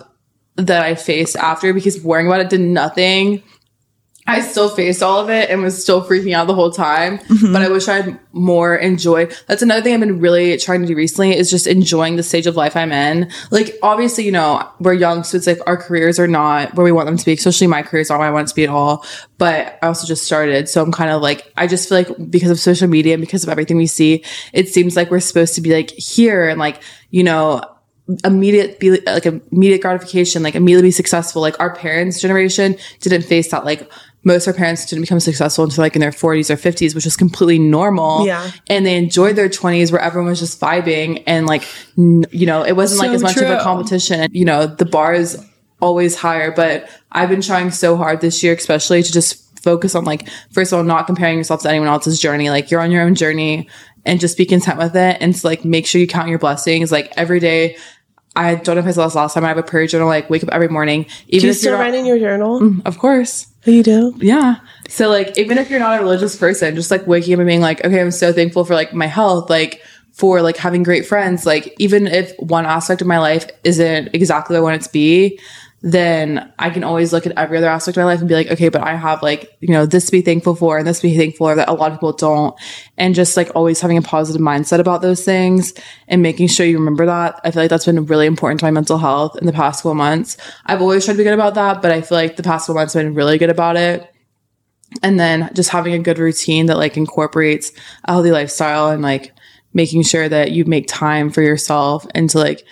that 0.58 0.84
I 0.84 0.96
faced 0.96 1.36
after 1.36 1.74
because 1.74 2.02
worrying 2.04 2.28
about 2.28 2.42
it 2.42 2.50
did 2.50 2.62
nothing. 2.62 3.44
I 4.28 4.42
still 4.42 4.70
faced 4.70 5.04
all 5.04 5.20
of 5.20 5.30
it 5.30 5.52
and 5.52 5.62
was 5.62 5.80
still 5.80 6.04
freaking 6.04 6.34
out 6.34 6.48
the 6.48 6.56
whole 6.56 6.72
time. 6.72 7.20
Mm-hmm. 7.20 7.54
But 7.54 7.62
I 7.62 7.70
wish 7.70 7.88
I 7.88 8.02
had 8.02 8.20
more 8.32 8.76
enjoy. 8.76 9.28
That's 9.48 9.62
another 9.62 9.84
thing 9.84 9.94
I've 9.94 10.00
been 10.00 10.20
really 10.20 10.58
trying 10.58 10.82
to 10.82 10.88
do 10.88 10.96
recently 10.96 11.38
is 11.38 11.52
just 11.52 11.68
enjoying 11.68 12.16
the 12.16 12.24
stage 12.24 12.48
of 12.48 12.56
life 12.56 12.76
I'm 12.76 12.92
in. 12.92 13.32
Like, 13.52 13.78
obviously, 13.84 14.26
you 14.26 14.32
know, 14.32 14.68
we're 14.80 14.94
young, 14.94 15.24
so 15.24 15.38
it's 15.38 15.46
like 15.46 15.60
our 15.68 15.78
careers 15.78 16.20
are 16.20 16.28
not 16.28 16.74
where 16.74 16.84
we 16.84 16.92
want 16.92 17.06
them 17.06 17.18
to 17.18 17.26
be. 17.26 17.34
Especially 17.34 17.68
my 17.68 17.84
career 17.84 18.02
is 18.02 18.10
not 18.10 18.18
where 18.18 18.28
I 18.28 18.32
want 18.32 18.48
it 18.48 18.50
to 18.50 18.56
be 18.56 18.64
at 18.64 18.70
all. 18.70 19.06
But 19.38 19.78
I 19.84 19.88
also 19.88 20.08
just 20.08 20.26
started. 20.26 20.70
So 20.70 20.82
I'm 20.82 20.92
kind 20.92 21.12
of 21.12 21.22
like, 21.22 21.52
I 21.56 21.68
just 21.68 21.88
feel 21.88 22.00
like 22.00 22.32
because 22.32 22.50
of 22.50 22.60
social 22.60 22.88
media 22.88 23.14
and 23.14 23.22
because 23.22 23.44
of 23.44 23.50
everything 23.50 23.78
we 23.78 23.86
see, 23.88 24.24
it 24.54 24.70
seems 24.70 24.96
like 24.96 25.12
we're 25.12 25.20
supposed 25.20 25.54
to 25.56 25.62
be 25.62 25.72
like 25.72 25.92
here 25.92 26.50
and 26.50 26.60
like, 26.60 26.82
you 27.12 27.24
know, 27.24 27.62
immediate 28.24 28.80
be 28.80 29.02
like 29.02 29.26
immediate 29.26 29.82
gratification, 29.82 30.44
like 30.44 30.56
immediately 30.56 30.88
be 30.88 30.92
successful. 30.92 31.42
Like 31.42 31.60
our 31.60 31.76
parents' 31.76 32.22
generation 32.22 32.76
didn't 33.02 33.24
face 33.24 33.50
that. 33.52 33.66
Like 33.66 33.92
most 34.26 34.48
of 34.48 34.54
our 34.54 34.58
parents 34.58 34.86
didn't 34.86 35.04
become 35.04 35.20
successful 35.20 35.64
until 35.64 35.84
like 35.84 35.96
in 35.96 36.02
their 36.02 36.12
40s 36.12 36.50
or 36.50 36.56
50s, 36.56 36.96
which 36.96 37.06
was 37.06 37.16
completely 37.16 37.60
normal. 37.60 38.26
Yeah. 38.26 38.52
And 38.68 38.86
they 38.86 38.98
enjoyed 38.98 39.36
their 39.36 39.50
20s 39.50 39.92
where 39.92 40.02
everyone 40.02 40.30
was 40.30 40.40
just 40.40 40.60
vibing 40.60 41.24
and 41.28 41.46
like, 41.46 41.64
n- 41.98 42.26
you 42.32 42.48
know, 42.48 42.64
it 42.64 42.74
wasn't 42.74 43.02
like 43.02 43.12
as 43.12 43.22
much 43.22 43.38
of 43.38 43.44
a 43.44 43.56
true. 43.56 43.60
competition. 43.60 44.30
You 44.34 44.46
know, 44.46 44.66
the 44.66 44.86
bar 44.86 45.14
is 45.14 45.42
always 45.80 46.16
higher, 46.16 46.52
but 46.52 46.90
I've 47.12 47.30
been 47.30 47.42
trying 47.42 47.70
so 47.70 47.96
hard 47.96 48.20
this 48.20 48.44
year, 48.44 48.54
especially 48.54 49.04
to 49.04 49.12
just 49.12 49.44
focus 49.62 49.96
on 49.96 50.06
like 50.06 50.28
first 50.52 50.72
of 50.74 50.78
all 50.78 50.84
not 50.84 51.06
comparing 51.06 51.38
yourself 51.38 51.62
to 51.62 51.70
anyone 51.70 51.88
else's 51.88 52.20
journey. 52.20 52.50
Like 52.50 52.72
you're 52.72 52.82
on 52.82 52.92
your 52.92 53.04
own 53.04 53.14
journey 53.16 53.70
and 54.06 54.20
just 54.20 54.38
be 54.38 54.46
content 54.46 54.80
with 54.80 54.96
it. 54.96 55.18
And 55.20 55.36
to 55.36 55.48
like 55.48 55.64
make 55.66 55.86
sure 55.86 56.02
you 56.02 56.08
count 56.08 56.30
your 56.30 56.40
blessings. 56.40 56.92
Like 56.92 57.14
every 57.16 57.40
day. 57.40 57.78
I 58.36 58.56
don't 58.56 58.76
know 58.76 58.82
if 58.82 58.88
I 58.88 58.92
saw 58.92 59.06
this 59.06 59.16
last 59.16 59.34
time. 59.34 59.46
I 59.46 59.50
have 59.50 59.58
a 59.58 59.64
prayer 59.64 59.88
journal. 59.88 60.08
Like 60.08 60.30
wake 60.30 60.44
up 60.44 60.50
every 60.52 60.68
morning, 60.68 61.06
even 61.28 61.42
Do 61.42 61.48
you 61.48 61.54
still 61.54 61.78
write 61.78 61.94
in 61.94 62.06
your 62.06 62.20
journal? 62.20 62.60
Mm, 62.60 62.82
of 62.86 62.98
course. 62.98 63.48
Oh, 63.68 63.72
you 63.72 63.84
do? 63.84 64.14
Yeah. 64.18 64.58
So 64.90 65.10
like 65.10 65.38
even 65.38 65.58
if 65.58 65.70
you're 65.70 65.80
not 65.80 66.00
a 66.00 66.04
religious 66.04 66.36
person, 66.36 66.76
just 66.76 66.92
like 66.92 67.08
waking 67.08 67.34
up 67.34 67.40
and 67.40 67.48
being 67.48 67.62
like, 67.62 67.84
okay, 67.84 68.02
I'm 68.02 68.12
so 68.12 68.32
thankful 68.34 68.66
for 68.66 68.76
like 68.76 68.94
my 68.94 69.08
health, 69.08 69.50
like 69.50 69.82
for 70.12 70.42
like 70.42 70.58
having 70.58 70.84
great 70.84 71.06
friends, 71.06 71.46
like 71.46 71.74
even 71.78 72.08
if 72.08 72.34
one 72.40 72.66
aspect 72.66 73.02
of 73.02 73.08
my 73.08 73.20
life 73.20 73.48
isn't 73.64 74.10
exactly 74.14 74.54
what 74.54 74.60
I 74.60 74.64
want 74.64 74.82
it 74.82 74.86
to 74.86 74.92
be, 74.92 75.40
then 75.86 76.52
I 76.58 76.72
can 76.72 76.84
always 76.84 77.14
look 77.14 77.28
at 77.28 77.38
every 77.38 77.60
other 77.60 77.70
aspect 77.70 77.96
of 77.96 78.02
my 78.02 78.06
life 78.06 78.20
and 78.20 78.28
be 78.28 78.34
like, 78.34 78.50
okay, 78.50 78.70
but 78.70 78.82
I 78.82 78.96
have 78.96 79.22
like, 79.22 79.56
you 79.60 79.72
know, 79.72 79.86
this 79.86 80.08
to 80.08 80.12
be 80.12 80.24
thankful 80.24 80.56
for 80.56 80.80
and 80.80 80.88
this 80.88 81.00
to 81.02 81.08
be 81.08 81.16
thankful 81.16 81.46
for 81.46 81.56
that 81.56 81.70
a 81.70 81.74
lot 81.74 81.92
of 81.92 82.00
people 82.00 82.12
don't. 82.12 82.56
And 82.98 83.14
just 83.14 83.38
like 83.38 83.52
always 83.54 83.80
having 83.82 83.96
a 83.96 84.02
positive 84.02 84.42
mindset 84.42 84.80
about 84.80 85.04
those 85.04 85.24
things 85.24 85.76
and 86.08 86.24
making 86.24 86.48
sure 86.48 86.66
you 86.66 86.80
remember 86.80 87.06
that. 87.06 87.40
I 87.44 87.52
feel 87.52 87.62
like 87.62 87.70
that's 87.70 87.86
been 87.86 88.04
really 88.08 88.26
important 88.26 88.62
to 88.62 88.66
my 88.66 88.72
mental 88.72 88.98
health 88.98 89.38
in 89.38 89.46
the 89.46 89.54
past 89.54 89.84
couple 89.84 89.94
months. 89.94 90.38
I've 90.66 90.82
always 90.82 91.06
tried 91.06 91.14
to 91.14 91.18
be 91.20 91.24
good 91.24 91.36
about 91.36 91.54
that, 91.54 91.84
but 91.84 91.92
I 91.92 92.02
feel 92.02 92.18
like 92.18 92.36
the 92.36 92.42
past 92.42 92.66
couple 92.66 92.80
months 92.80 92.96
have 92.96 93.04
been 93.04 93.14
really 93.14 93.38
good 93.38 93.52
about 93.52 93.78
it 93.78 94.12
and 95.04 95.20
then 95.20 95.52
just 95.54 95.70
having 95.70 95.94
a 95.94 96.00
good 96.00 96.18
routine 96.18 96.66
that 96.66 96.78
like 96.78 96.98
incorporates 96.98 97.72
a 98.06 98.14
healthy 98.14 98.32
lifestyle 98.32 98.90
and 98.90 99.04
like 99.04 99.34
making 99.76 100.02
sure 100.02 100.28
that 100.28 100.52
you 100.52 100.66
make 100.66 100.88
time 100.88 101.30
for 101.30 101.44
yourself 101.44 102.08
and 102.16 102.28
to 102.32 102.40
like 102.40 102.66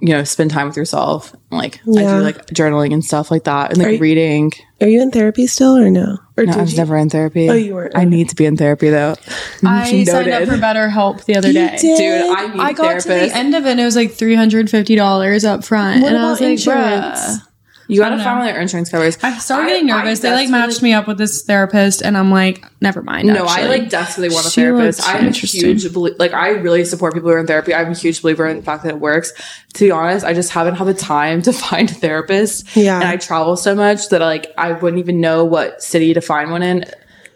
you 0.00 0.08
know 0.08 0.24
spend 0.24 0.50
time 0.50 0.66
with 0.66 0.76
yourself 0.76 1.34
like 1.50 1.78
i 1.82 2.00
do 2.00 2.18
like 2.20 2.46
journaling 2.46 2.92
and 2.92 3.04
stuff 3.04 3.30
like 3.30 3.44
that 3.44 3.72
and 3.72 3.80
Are 3.80 3.84
like 3.84 3.94
you- 3.94 4.00
reading 4.00 4.52
Are 4.80 4.88
you 4.88 5.00
in 5.00 5.10
therapy 5.12 5.46
still 5.46 5.76
or 5.78 5.88
no? 5.88 6.18
Or 6.36 6.44
no, 6.44 6.52
i 6.52 6.56
was 6.62 6.72
you? 6.72 6.78
never 6.78 6.96
in 6.96 7.08
therapy 7.10 7.48
Oh, 7.48 7.54
you 7.54 7.74
weren't. 7.74 7.96
i 7.96 8.04
need 8.04 8.28
to 8.30 8.34
be 8.34 8.44
in 8.44 8.56
therapy 8.56 8.90
though 8.90 9.14
I 9.64 10.04
signed 10.04 10.08
up 10.28 10.40
Noted. 10.40 10.48
for 10.48 10.56
BetterHelp 10.56 11.24
the 11.26 11.36
other 11.36 11.48
You 11.48 11.54
day. 11.54 11.76
did? 11.80 11.96
dude 11.96 12.36
i 12.38 12.46
need 12.48 12.60
I 12.60 12.70
a 12.70 12.74
got 12.74 13.00
to 13.02 13.08
the 13.08 13.34
end 13.36 13.54
of 13.54 13.66
it 13.66 13.70
and 13.70 13.80
it 13.80 13.84
was 13.84 13.94
like 13.96 14.10
$350 14.12 15.44
up 15.44 15.64
front. 15.64 16.02
What 16.02 16.08
and 16.08 16.16
I 16.18 16.20
about 16.22 16.30
was 16.30 16.40
like, 16.40 16.50
insurance? 16.50 17.18
bruh. 17.20 17.46
You 17.88 18.00
gotta 18.00 18.22
find 18.22 18.38
what 18.40 18.52
your 18.52 18.60
insurance 18.62 18.90
covers 18.90 19.18
I 19.22 19.36
started 19.38 19.66
I- 19.66 19.68
getting 19.70 19.90
I 19.90 19.98
nervous. 20.02 20.20
they 20.20 20.32
like 20.32 20.48
matched 20.48 20.82
me 20.82 20.92
up 20.92 21.06
with 21.06 21.18
this 21.18 21.42
therapist 21.42 22.02
and 22.02 22.16
I'm 22.16 22.30
like, 22.30 22.64
never 22.80 23.02
mind. 23.02 23.28
No, 23.28 23.44
I 23.46 23.66
like 23.66 23.88
desperately 23.90 24.34
want 24.34 24.46
a 24.46 24.50
She 24.50 24.60
therapist. 24.62 25.00
I'm 25.06 25.28
a 25.28 25.30
huge 25.30 25.84
like 26.18 26.32
I 26.32 26.50
really 26.50 26.84
support 26.84 27.14
people 27.14 27.28
who 27.30 27.36
are 27.36 27.40
in 27.40 27.46
therapy. 27.46 27.74
I'm 27.74 27.92
a 27.92 27.94
huge 27.94 28.22
believer 28.22 28.46
in 28.46 28.56
the 28.58 28.62
fact 28.62 28.84
that 28.84 28.90
it 28.90 29.00
works. 29.00 29.32
To 29.74 29.84
be 29.84 29.90
honest, 29.90 30.24
I 30.24 30.32
just 30.34 30.50
haven't 30.50 30.76
had 30.76 30.86
the 30.86 30.94
time 30.94 31.42
to 31.42 31.52
find 31.64 31.90
a 31.90 31.94
therapist. 31.94 32.76
Yeah. 32.76 32.96
and 33.00 33.08
I 33.08 33.16
travel 33.16 33.56
so 33.56 33.74
much 33.74 34.08
that 34.08 34.20
like 34.20 34.52
I 34.56 34.72
wouldn't 34.72 35.00
even 35.00 35.20
know 35.20 35.44
what 35.44 35.82
city 35.82 36.14
to 36.14 36.20
find 36.20 36.50
one 36.50 36.62
in. 36.62 36.84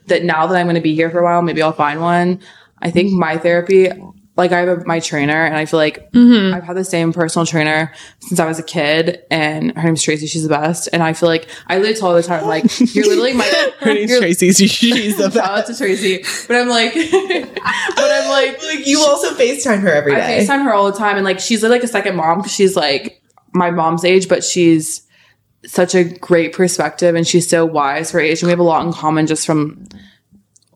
That 0.06 0.24
now 0.24 0.46
that 0.46 0.56
I'm 0.56 0.64
going 0.64 0.76
to 0.76 0.80
be 0.80 0.94
here 0.94 1.10
for 1.10 1.18
a 1.18 1.24
while, 1.24 1.42
maybe 1.42 1.60
I'll 1.60 1.72
find 1.72 2.00
one. 2.00 2.40
I 2.80 2.90
think 2.90 3.12
my 3.12 3.36
therapy. 3.36 3.90
Like 4.38 4.52
I 4.52 4.60
have 4.60 4.68
a, 4.68 4.84
my 4.86 5.00
trainer, 5.00 5.44
and 5.44 5.56
I 5.56 5.64
feel 5.66 5.78
like 5.78 6.10
Mm-hmm. 6.12 6.54
I've 6.54 6.62
had 6.64 6.76
the 6.76 6.84
same 6.84 7.12
personal 7.12 7.44
trainer 7.44 7.92
since 8.20 8.38
I 8.40 8.46
was 8.46 8.58
a 8.58 8.62
kid, 8.62 9.22
and 9.30 9.76
her 9.76 9.82
name's 9.82 10.02
Tracy. 10.02 10.26
She's 10.26 10.44
the 10.44 10.48
best, 10.48 10.88
and 10.92 11.02
I 11.02 11.12
feel 11.12 11.28
like 11.28 11.48
I 11.66 11.76
literally 11.76 11.94
tell 11.98 12.08
her 12.10 12.16
all 12.16 12.22
the 12.22 12.26
time, 12.26 12.46
like 12.46 12.64
you're 12.94 13.06
literally 13.06 13.34
my 13.34 13.72
Her 13.80 13.92
name's 13.94 14.16
Tracy. 14.16 14.52
She's 14.52 15.16
the 15.18 15.30
Shout 15.32 15.58
out 15.58 15.66
to 15.66 15.76
Tracy. 15.76 16.24
But 16.46 16.56
I'm 16.56 16.68
like, 16.68 16.94
but 16.94 18.10
I'm 18.10 18.28
like, 18.30 18.62
Like 18.62 18.86
you 18.86 19.00
also 19.00 19.34
FaceTime 19.34 19.80
her 19.80 19.92
every 19.92 20.14
day. 20.14 20.38
I. 20.38 20.40
FaceTime 20.44 20.62
her 20.64 20.72
all 20.72 20.90
the 20.90 20.96
time. 20.96 21.16
And 21.16 21.24
like, 21.24 21.40
she's 21.40 21.62
like 21.62 21.82
a 21.82 21.88
second 21.88 22.16
mom 22.16 22.46
she's 22.46 22.76
like 22.76 23.20
my 23.52 23.70
mom's 23.70 24.04
age, 24.04 24.28
but 24.28 24.44
she's 24.44 25.02
such 25.66 25.94
a 25.94 26.04
great 26.04 26.52
perspective 26.52 27.14
and 27.16 27.26
she's 27.26 27.48
so 27.48 27.66
wise 27.66 28.10
for 28.12 28.18
her 28.18 28.22
age. 28.24 28.40
And 28.40 28.46
we 28.46 28.50
have 28.50 28.60
a 28.60 28.62
lot 28.62 28.86
in 28.86 28.92
common 28.92 29.26
just 29.26 29.44
from 29.44 29.88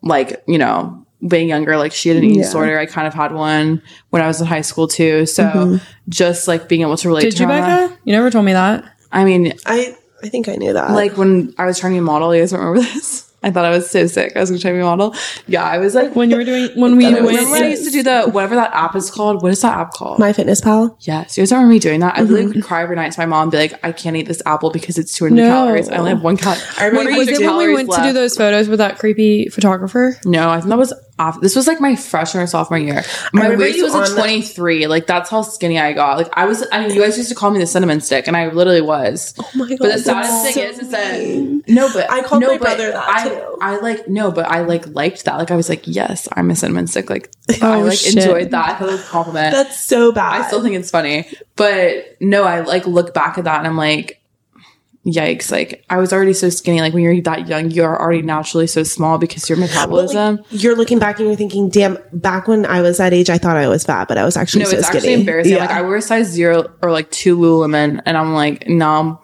like, 0.02 0.42
you 0.48 0.58
know, 0.58 1.01
being 1.26 1.48
younger. 1.48 1.76
Like 1.76 1.92
she 1.92 2.08
had 2.08 2.18
an 2.18 2.24
eating 2.24 2.38
Yeah. 2.38 2.44
disorder. 2.44 2.78
I 2.78 2.86
kind 2.86 3.06
of 3.06 3.14
had 3.14 3.32
one 3.32 3.82
when 4.10 4.22
I 4.22 4.26
was 4.26 4.40
in 4.40 4.46
high 4.46 4.60
school 4.62 4.88
too. 4.88 5.26
So 5.26 5.44
mm-hmm. 5.44 5.76
just 6.08 6.48
like 6.48 6.68
being 6.68 6.82
able 6.82 6.96
to 6.96 7.08
relate 7.08 7.22
Did 7.22 7.36
to 7.36 7.42
you, 7.44 7.48
her. 7.48 7.54
that. 7.60 7.88
Becca? 7.90 8.00
You 8.04 8.12
never 8.12 8.30
told 8.30 8.44
me 8.44 8.52
that. 8.52 8.84
I 9.12 9.24
mean, 9.24 9.52
I 9.66 9.96
I 10.22 10.28
think 10.28 10.48
I 10.48 10.54
knew 10.56 10.72
that. 10.72 10.90
like 10.92 11.16
when 11.16 11.54
I 11.58 11.66
was 11.66 11.78
trying 11.78 11.92
to 11.92 11.94
be 11.96 11.98
a 11.98 12.02
model, 12.02 12.34
you 12.34 12.42
guys 12.42 12.52
remember 12.52 12.80
this? 12.82 13.28
I 13.44 13.50
thought 13.50 13.64
I 13.64 13.70
was 13.70 13.90
so 13.90 14.06
sick. 14.06 14.36
I 14.36 14.38
was 14.38 14.50
going 14.50 14.58
to 14.60 14.62
try 14.62 14.70
to 14.70 14.76
be 14.76 14.82
a 14.82 14.84
model. 14.84 15.16
Yeah, 15.48 15.64
I 15.64 15.78
was 15.78 15.96
like, 15.96 16.14
When 16.14 16.30
you 16.30 16.36
were 16.36 16.44
doing, 16.44 16.70
when 16.80 16.96
we 16.96 17.02
thought 17.02 17.14
it 17.14 17.22
was 17.22 17.32
went, 17.32 17.38
Remember 17.38 17.50
when 17.50 17.62
I 17.64 17.70
used 17.70 17.84
to 17.86 17.90
do 17.90 18.04
the 18.04 18.30
whatever 18.30 18.54
that 18.54 18.70
app 18.72 18.94
is 18.94 19.10
called? 19.10 19.42
What 19.42 19.50
is 19.50 19.60
that 19.62 19.76
app 19.76 19.90
called? 19.94 20.20
My 20.20 20.32
Fitness 20.32 20.60
Pal. 20.60 20.96
yes, 21.00 21.36
you 21.36 21.40
guys 21.42 21.50
remember 21.50 21.72
me 21.72 21.80
doing 21.80 21.98
that? 22.00 22.16
I 22.16 22.20
literally 22.22 22.46
would 22.46 22.62
cry 22.62 22.82
every 22.84 22.94
night 22.94 23.10
to 23.10 23.18
my 23.18 23.26
mom 23.26 23.42
and 23.42 23.50
be 23.50 23.58
like, 23.58 23.84
I 23.84 23.90
can't 23.90 24.14
eat 24.14 24.28
this 24.28 24.42
apple 24.46 24.70
because 24.70 24.96
it's 24.96 25.12
200 25.14 25.34
No. 25.34 25.48
calories. 25.48 25.88
I 25.88 25.96
only 25.96 26.10
have 26.10 26.22
one 26.22 26.36
cut." 26.36 26.64
I 26.78 26.86
remember 26.86 27.10
one 27.10 27.14
you 27.14 27.18
was 27.18 27.28
it 27.30 27.32
when 27.32 27.40
we 27.40 27.46
calories 27.48 27.76
went 27.88 27.90
to 27.90 28.02
do 28.04 28.12
those 28.12 28.36
photos 28.36 28.68
with 28.68 28.78
that 28.78 29.00
creepy 29.00 29.48
photographer? 29.48 30.16
No, 30.24 30.48
I 30.48 30.58
think 30.60 30.68
that 30.68 30.78
was 30.78 30.94
off. 31.18 31.40
This 31.40 31.54
was 31.54 31.66
like 31.66 31.80
my 31.80 31.94
freshman 31.96 32.42
or 32.42 32.46
sophomore 32.46 32.78
year. 32.78 33.02
My 33.32 33.54
waist 33.54 33.82
was 33.82 33.94
a 33.94 34.14
the- 34.14 34.20
23. 34.20 34.86
Like 34.86 35.06
that's 35.06 35.30
how 35.30 35.42
skinny 35.42 35.78
I 35.78 35.92
got. 35.92 36.16
Like 36.18 36.28
I 36.32 36.46
was. 36.46 36.66
I 36.72 36.80
mean, 36.80 36.94
you 36.94 37.00
guys 37.00 37.16
used 37.16 37.28
to 37.28 37.34
call 37.34 37.50
me 37.50 37.58
the 37.58 37.66
cinnamon 37.66 38.00
stick, 38.00 38.26
and 38.26 38.36
I 38.36 38.48
literally 38.48 38.80
was. 38.80 39.34
Oh 39.38 39.48
my 39.54 39.68
god. 39.68 39.78
But 39.78 39.92
the 39.92 39.98
saddest 39.98 40.42
thing 40.44 40.52
so 40.54 40.60
is, 40.62 40.78
is 40.78 40.88
that 40.90 41.62
no, 41.68 41.92
but 41.92 42.10
I 42.10 42.22
called 42.22 42.42
no, 42.42 42.48
my 42.52 42.58
brother 42.58 42.92
that, 42.92 43.08
I, 43.08 43.28
too. 43.28 43.58
I 43.60 43.76
like 43.80 44.08
no, 44.08 44.30
but 44.30 44.46
I 44.46 44.60
like 44.62 44.86
liked 44.88 45.24
that. 45.24 45.36
Like 45.36 45.50
I 45.50 45.56
was 45.56 45.68
like, 45.68 45.82
yes, 45.86 46.28
I'm 46.32 46.50
a 46.50 46.56
cinnamon 46.56 46.86
stick. 46.86 47.10
Like 47.10 47.30
oh, 47.62 47.70
I 47.70 47.80
Oh, 47.80 47.84
like 47.84 47.98
shit. 47.98 48.16
enjoyed 48.16 48.50
that. 48.50 48.80
I 48.80 48.84
it 48.84 48.90
was 48.90 49.00
a 49.00 49.04
compliment. 49.04 49.52
That's 49.52 49.84
so 49.84 50.12
bad. 50.12 50.40
I 50.42 50.46
still 50.46 50.62
think 50.62 50.76
it's 50.76 50.90
funny, 50.90 51.28
but 51.56 52.16
no, 52.20 52.44
I 52.44 52.60
like 52.60 52.86
look 52.86 53.12
back 53.14 53.38
at 53.38 53.44
that 53.44 53.58
and 53.58 53.66
I'm 53.66 53.76
like, 53.76 54.21
yikes! 55.06 55.50
Like 55.50 55.84
I 55.90 55.98
was 55.98 56.12
already 56.12 56.32
so 56.32 56.48
skinny. 56.50 56.80
Like 56.80 56.92
when 56.94 57.02
you're 57.02 57.20
that 57.22 57.48
young, 57.48 57.70
you're 57.70 58.00
already 58.00 58.22
naturally 58.22 58.66
so 58.66 58.82
small 58.82 59.18
because 59.18 59.48
your 59.48 59.58
metabolism. 59.58 60.36
like, 60.36 60.44
you're 60.50 60.76
looking 60.76 60.98
back 60.98 61.18
and 61.18 61.28
you're 61.28 61.36
thinking, 61.36 61.68
damn, 61.68 61.98
back 62.12 62.48
when 62.48 62.66
I 62.66 62.80
was 62.82 62.98
that 62.98 63.12
age, 63.12 63.30
I 63.30 63.38
thought 63.38 63.56
I 63.56 63.68
was 63.68 63.84
fat, 63.84 64.08
but 64.08 64.18
I 64.18 64.24
was 64.24 64.36
actually 64.36 64.64
no, 64.64 64.70
so 64.70 64.76
it's 64.78 64.86
skinny. 64.86 64.98
actually 64.98 65.14
embarrassing. 65.14 65.52
Yeah. 65.54 65.60
Like 65.60 65.70
I 65.70 65.82
wear 65.82 65.96
a 65.96 66.02
size 66.02 66.28
zero 66.28 66.70
or 66.82 66.90
like 66.90 67.10
two 67.10 67.36
Lululemon, 67.36 68.00
and 68.06 68.16
I'm 68.16 68.34
like, 68.34 68.68
now 68.68 69.00
I'm 69.00 69.18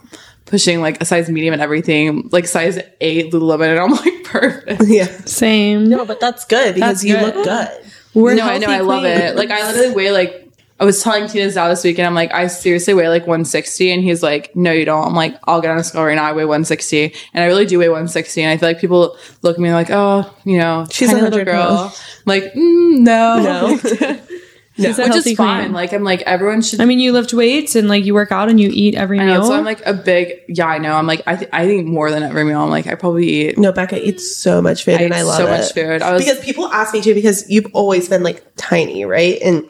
pushing 0.44 0.80
like 0.80 1.00
a 1.02 1.04
size 1.04 1.28
medium 1.28 1.52
and 1.52 1.62
everything, 1.62 2.28
like 2.32 2.46
size 2.46 2.78
eight 3.00 3.32
Lululemon, 3.32 3.70
and 3.70 3.78
I'm 3.80 3.90
like 3.90 4.24
perfect. 4.24 4.82
yeah. 4.86 5.04
Same. 5.24 5.88
No, 5.88 6.04
but 6.04 6.20
that's 6.20 6.44
good 6.44 6.74
because 6.74 7.02
That's 7.02 7.04
you 7.04 7.14
good. 7.16 7.34
look 7.36 7.44
good. 7.44 7.90
We're 8.14 8.34
no, 8.34 8.42
I 8.48 8.58
know, 8.58 8.68
I 8.68 8.80
love 8.80 9.04
it. 9.04 9.36
Like 9.36 9.50
I 9.50 9.70
literally 9.70 9.94
weigh 9.94 10.10
like. 10.12 10.47
I 10.80 10.84
was 10.84 11.02
telling 11.02 11.26
Tina 11.28 11.46
Zhao 11.46 11.68
this 11.70 11.82
weekend, 11.82 12.06
I'm 12.06 12.14
like, 12.14 12.32
I 12.32 12.46
seriously 12.46 12.94
weigh 12.94 13.08
like 13.08 13.22
160. 13.22 13.90
And 13.90 14.02
he's 14.02 14.22
like, 14.22 14.54
no, 14.54 14.70
you 14.70 14.84
don't. 14.84 15.06
I'm 15.08 15.14
like, 15.14 15.36
I'll 15.44 15.60
get 15.60 15.70
on 15.72 15.78
a 15.78 15.82
scale 15.84 16.04
right 16.04 16.14
now. 16.14 16.24
I 16.24 16.32
weigh 16.32 16.44
160. 16.44 17.14
And 17.34 17.42
I 17.44 17.46
really 17.48 17.66
do 17.66 17.78
weigh 17.80 17.88
160. 17.88 18.42
And 18.42 18.50
I 18.52 18.56
feel 18.58 18.68
like 18.68 18.80
people 18.80 19.16
look 19.42 19.56
at 19.56 19.60
me 19.60 19.72
like, 19.72 19.90
oh, 19.90 20.32
you 20.44 20.58
know, 20.58 20.86
She's 20.90 21.12
a 21.12 21.16
little 21.20 21.44
girl. 21.44 21.92
I'm 21.92 22.22
like, 22.26 22.44
mm, 22.54 22.98
no. 23.00 23.42
No. 23.42 24.18
She's 24.76 24.96
Which 24.96 25.08
healthy 25.08 25.30
is 25.30 25.36
fine. 25.36 25.62
queen. 25.64 25.72
Like, 25.72 25.92
I'm 25.92 26.04
like, 26.04 26.20
everyone 26.22 26.62
should 26.62 26.80
I 26.80 26.84
mean, 26.84 27.00
you 27.00 27.10
lift 27.12 27.34
weights 27.34 27.74
and 27.74 27.88
like 27.88 28.04
you 28.04 28.14
work 28.14 28.30
out 28.30 28.48
and 28.48 28.60
you 28.60 28.70
eat 28.72 28.94
every 28.94 29.18
I 29.18 29.24
meal. 29.26 29.34
know. 29.40 29.48
So 29.48 29.54
I'm 29.54 29.64
like 29.64 29.84
a 29.84 29.92
big, 29.92 30.34
yeah, 30.46 30.66
I 30.68 30.78
know. 30.78 30.92
I'm 30.94 31.08
like, 31.08 31.20
I, 31.26 31.34
th- 31.34 31.50
I 31.52 31.66
think 31.66 31.88
more 31.88 32.12
than 32.12 32.22
every 32.22 32.44
meal. 32.44 32.60
I'm 32.62 32.70
like, 32.70 32.86
I 32.86 32.94
probably 32.94 33.26
eat, 33.26 33.58
No, 33.58 33.72
Becca 33.72 34.00
eats 34.00 34.36
so 34.36 34.62
much 34.62 34.84
food 34.84 35.00
I 35.00 35.02
and 35.02 35.14
I 35.14 35.22
love 35.22 35.36
so 35.38 35.48
it. 35.48 35.50
much 35.50 35.72
food. 35.72 36.00
I 36.02 36.12
was, 36.12 36.24
because 36.24 36.38
people 36.44 36.66
ask 36.68 36.94
me 36.94 37.00
too 37.00 37.12
because 37.14 37.50
you've 37.50 37.66
always 37.72 38.08
been 38.08 38.22
like 38.22 38.44
tiny, 38.54 39.04
right? 39.04 39.40
And 39.42 39.68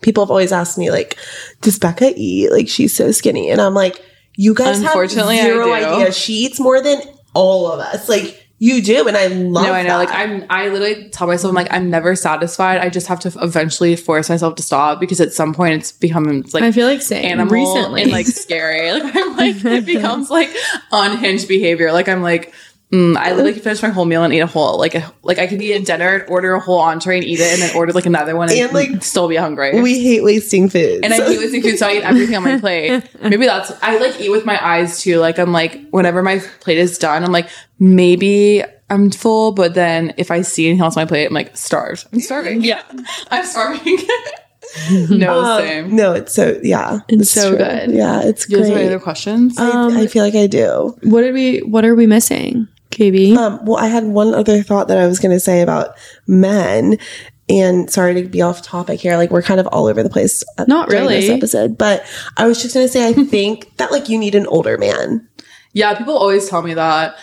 people 0.00 0.24
have 0.24 0.30
always 0.30 0.52
asked 0.52 0.78
me 0.78 0.90
like, 0.90 1.16
"Does 1.60 1.78
Becca 1.78 2.12
eat? 2.16 2.50
Like 2.50 2.68
she's 2.68 2.94
so 2.94 3.10
skinny?" 3.12 3.50
And 3.50 3.60
I'm 3.60 3.74
like, 3.74 4.02
"You 4.36 4.54
guys 4.54 4.78
have 4.78 4.86
Unfortunately, 4.86 5.38
I 5.40 5.42
zero 5.42 5.72
idea. 5.72 6.12
She 6.12 6.34
eats 6.44 6.60
more 6.60 6.80
than 6.80 7.00
all 7.34 7.70
of 7.70 7.80
us. 7.80 8.08
Like 8.08 8.40
you 8.62 8.82
do, 8.82 9.08
and 9.08 9.16
I 9.16 9.28
love. 9.28 9.64
no, 9.64 9.72
I 9.72 9.82
know. 9.82 9.88
that. 9.88 9.96
Like, 9.96 10.10
I'm, 10.10 10.44
I 10.50 10.68
literally 10.68 11.08
tell 11.08 11.26
myself, 11.26 11.48
I'm 11.48 11.54
like, 11.54 11.72
I'm 11.72 11.88
never 11.88 12.14
satisfied. 12.14 12.76
I 12.76 12.90
just 12.90 13.06
have 13.06 13.18
to 13.20 13.32
eventually 13.40 13.96
force 13.96 14.28
myself 14.28 14.54
to 14.56 14.62
stop 14.62 15.00
because 15.00 15.18
at 15.18 15.32
some 15.32 15.54
point 15.54 15.76
it's 15.76 15.92
becoming 15.92 16.40
it's 16.40 16.52
like 16.52 16.62
I 16.62 16.70
feel 16.70 16.86
like 16.86 17.00
same 17.00 17.24
animal 17.24 17.54
recently. 17.54 18.02
and 18.02 18.12
like 18.12 18.26
scary. 18.26 18.90
Like, 19.00 19.16
I'm 19.16 19.36
like, 19.36 19.64
it 19.64 19.86
becomes 19.86 20.28
like 20.28 20.50
unhinged 20.92 21.48
behavior. 21.48 21.90
Like, 21.90 22.06
I'm 22.06 22.20
like, 22.20 22.52
Mm, 22.92 23.16
I 23.16 23.30
literally 23.30 23.52
could 23.52 23.62
finish 23.62 23.82
my 23.84 23.90
whole 23.90 24.04
meal 24.04 24.24
and 24.24 24.34
eat 24.34 24.40
a 24.40 24.48
whole 24.48 24.76
like 24.76 24.96
a, 24.96 25.12
like 25.22 25.38
I 25.38 25.46
could 25.46 25.62
eat 25.62 25.74
a 25.74 25.80
dinner, 25.84 26.16
and 26.16 26.28
order 26.28 26.54
a 26.54 26.60
whole 26.60 26.80
entree 26.80 27.18
and 27.18 27.24
eat 27.24 27.38
it, 27.38 27.52
and 27.52 27.62
then 27.62 27.76
order 27.76 27.92
like 27.92 28.04
another 28.06 28.34
one 28.34 28.50
and, 28.50 28.58
And, 28.58 28.72
like, 28.72 29.04
still 29.04 29.28
be 29.28 29.36
hungry. 29.36 29.80
we 29.80 30.00
hate 30.02 30.24
wasting 30.24 30.68
food. 30.68 31.04
and 31.04 31.14
I 31.14 31.18
so- 31.18 31.26
hate 31.28 31.38
wasting 31.38 31.62
food, 31.62 31.78
so 31.78 31.86
I 31.86 31.92
eat 31.98 32.02
everything 32.02 32.34
on 32.36 32.42
my 32.42 32.58
plate. 32.58 33.04
Maybe 33.22 33.46
that's 33.46 33.70
I 33.80 33.98
like 33.98 34.20
eat 34.20 34.30
with 34.30 34.44
my 34.44 34.58
eyes 34.64 35.00
too. 35.00 35.18
Like 35.20 35.38
I'm 35.38 35.52
like 35.52 35.88
whenever 35.90 36.20
my 36.22 36.40
plate 36.60 36.78
is 36.78 36.98
done, 36.98 37.22
I'm 37.22 37.30
like 37.30 37.48
maybe 37.78 38.64
I'm 38.88 39.12
full, 39.12 39.52
but 39.52 39.74
then 39.74 40.12
if 40.16 40.32
I 40.32 40.42
see 40.42 40.66
anything 40.66 40.82
else 40.82 40.96
on 40.96 41.02
my 41.02 41.06
plate, 41.06 41.26
I'm 41.26 41.32
like 41.32 41.56
starved. 41.56 42.08
I'm 42.12 42.18
starving. 42.18 42.62
yeah, 42.62 42.82
I'm 43.30 43.44
starving. 43.46 43.98
no, 45.10 45.40
Um, 45.44 45.62
same. 45.62 45.96
No, 45.96 46.12
it's 46.12 46.34
so 46.34 46.58
yeah, 46.62 47.00
It's 47.08 47.30
so 47.30 47.50
true. 47.50 47.58
good. 47.58 47.90
Yeah, 47.92 48.22
it's 48.24 48.46
Do 48.46 48.52
you 48.54 48.58
guys 48.58 48.68
have 48.68 48.76
any 48.76 48.86
great. 48.86 48.94
other 48.94 49.02
questions? 49.02 49.58
I, 49.58 50.00
I 50.02 50.06
feel 50.08 50.24
like 50.24 50.34
I 50.34 50.46
do. 50.48 50.96
what 51.04 51.20
did 51.22 51.34
we? 51.34 51.58
What 51.60 51.84
are 51.84 51.94
we 51.94 52.06
missing, 52.06 52.66
KD? 53.00 53.36
Um, 53.36 53.64
well, 53.64 53.76
I 53.78 53.86
had 53.88 54.04
one 54.04 54.34
other 54.34 54.62
thought 54.62 54.88
that 54.88 54.98
I 54.98 55.06
was 55.06 55.18
going 55.18 55.34
to 55.34 55.40
say 55.40 55.62
about 55.62 55.94
men. 56.26 56.98
And 57.48 57.90
sorry 57.90 58.14
to 58.22 58.28
be 58.28 58.42
off 58.42 58.62
topic 58.62 59.00
here. 59.00 59.16
Like 59.16 59.30
we're 59.32 59.42
kind 59.42 59.58
of 59.58 59.66
all 59.68 59.86
over 59.86 60.04
the 60.04 60.10
place. 60.10 60.44
uh, 60.56 60.66
Not 60.68 60.88
during 60.88 61.06
This 61.08 61.24
really. 61.24 61.36
episode, 61.36 61.76
but 61.76 62.04
I 62.36 62.46
was 62.46 62.62
just 62.62 62.74
going 62.74 62.86
to 62.86 62.92
say 62.92 63.08
I 63.08 63.12
think 63.24 63.76
that 63.78 63.90
like 63.90 64.08
you 64.08 64.18
need 64.18 64.36
an 64.36 64.46
older 64.46 64.78
man. 64.78 65.28
yeah, 65.72 65.96
people 65.98 66.16
always 66.16 66.48
tell 66.48 66.62
me 66.62 66.74
that. 66.74 67.16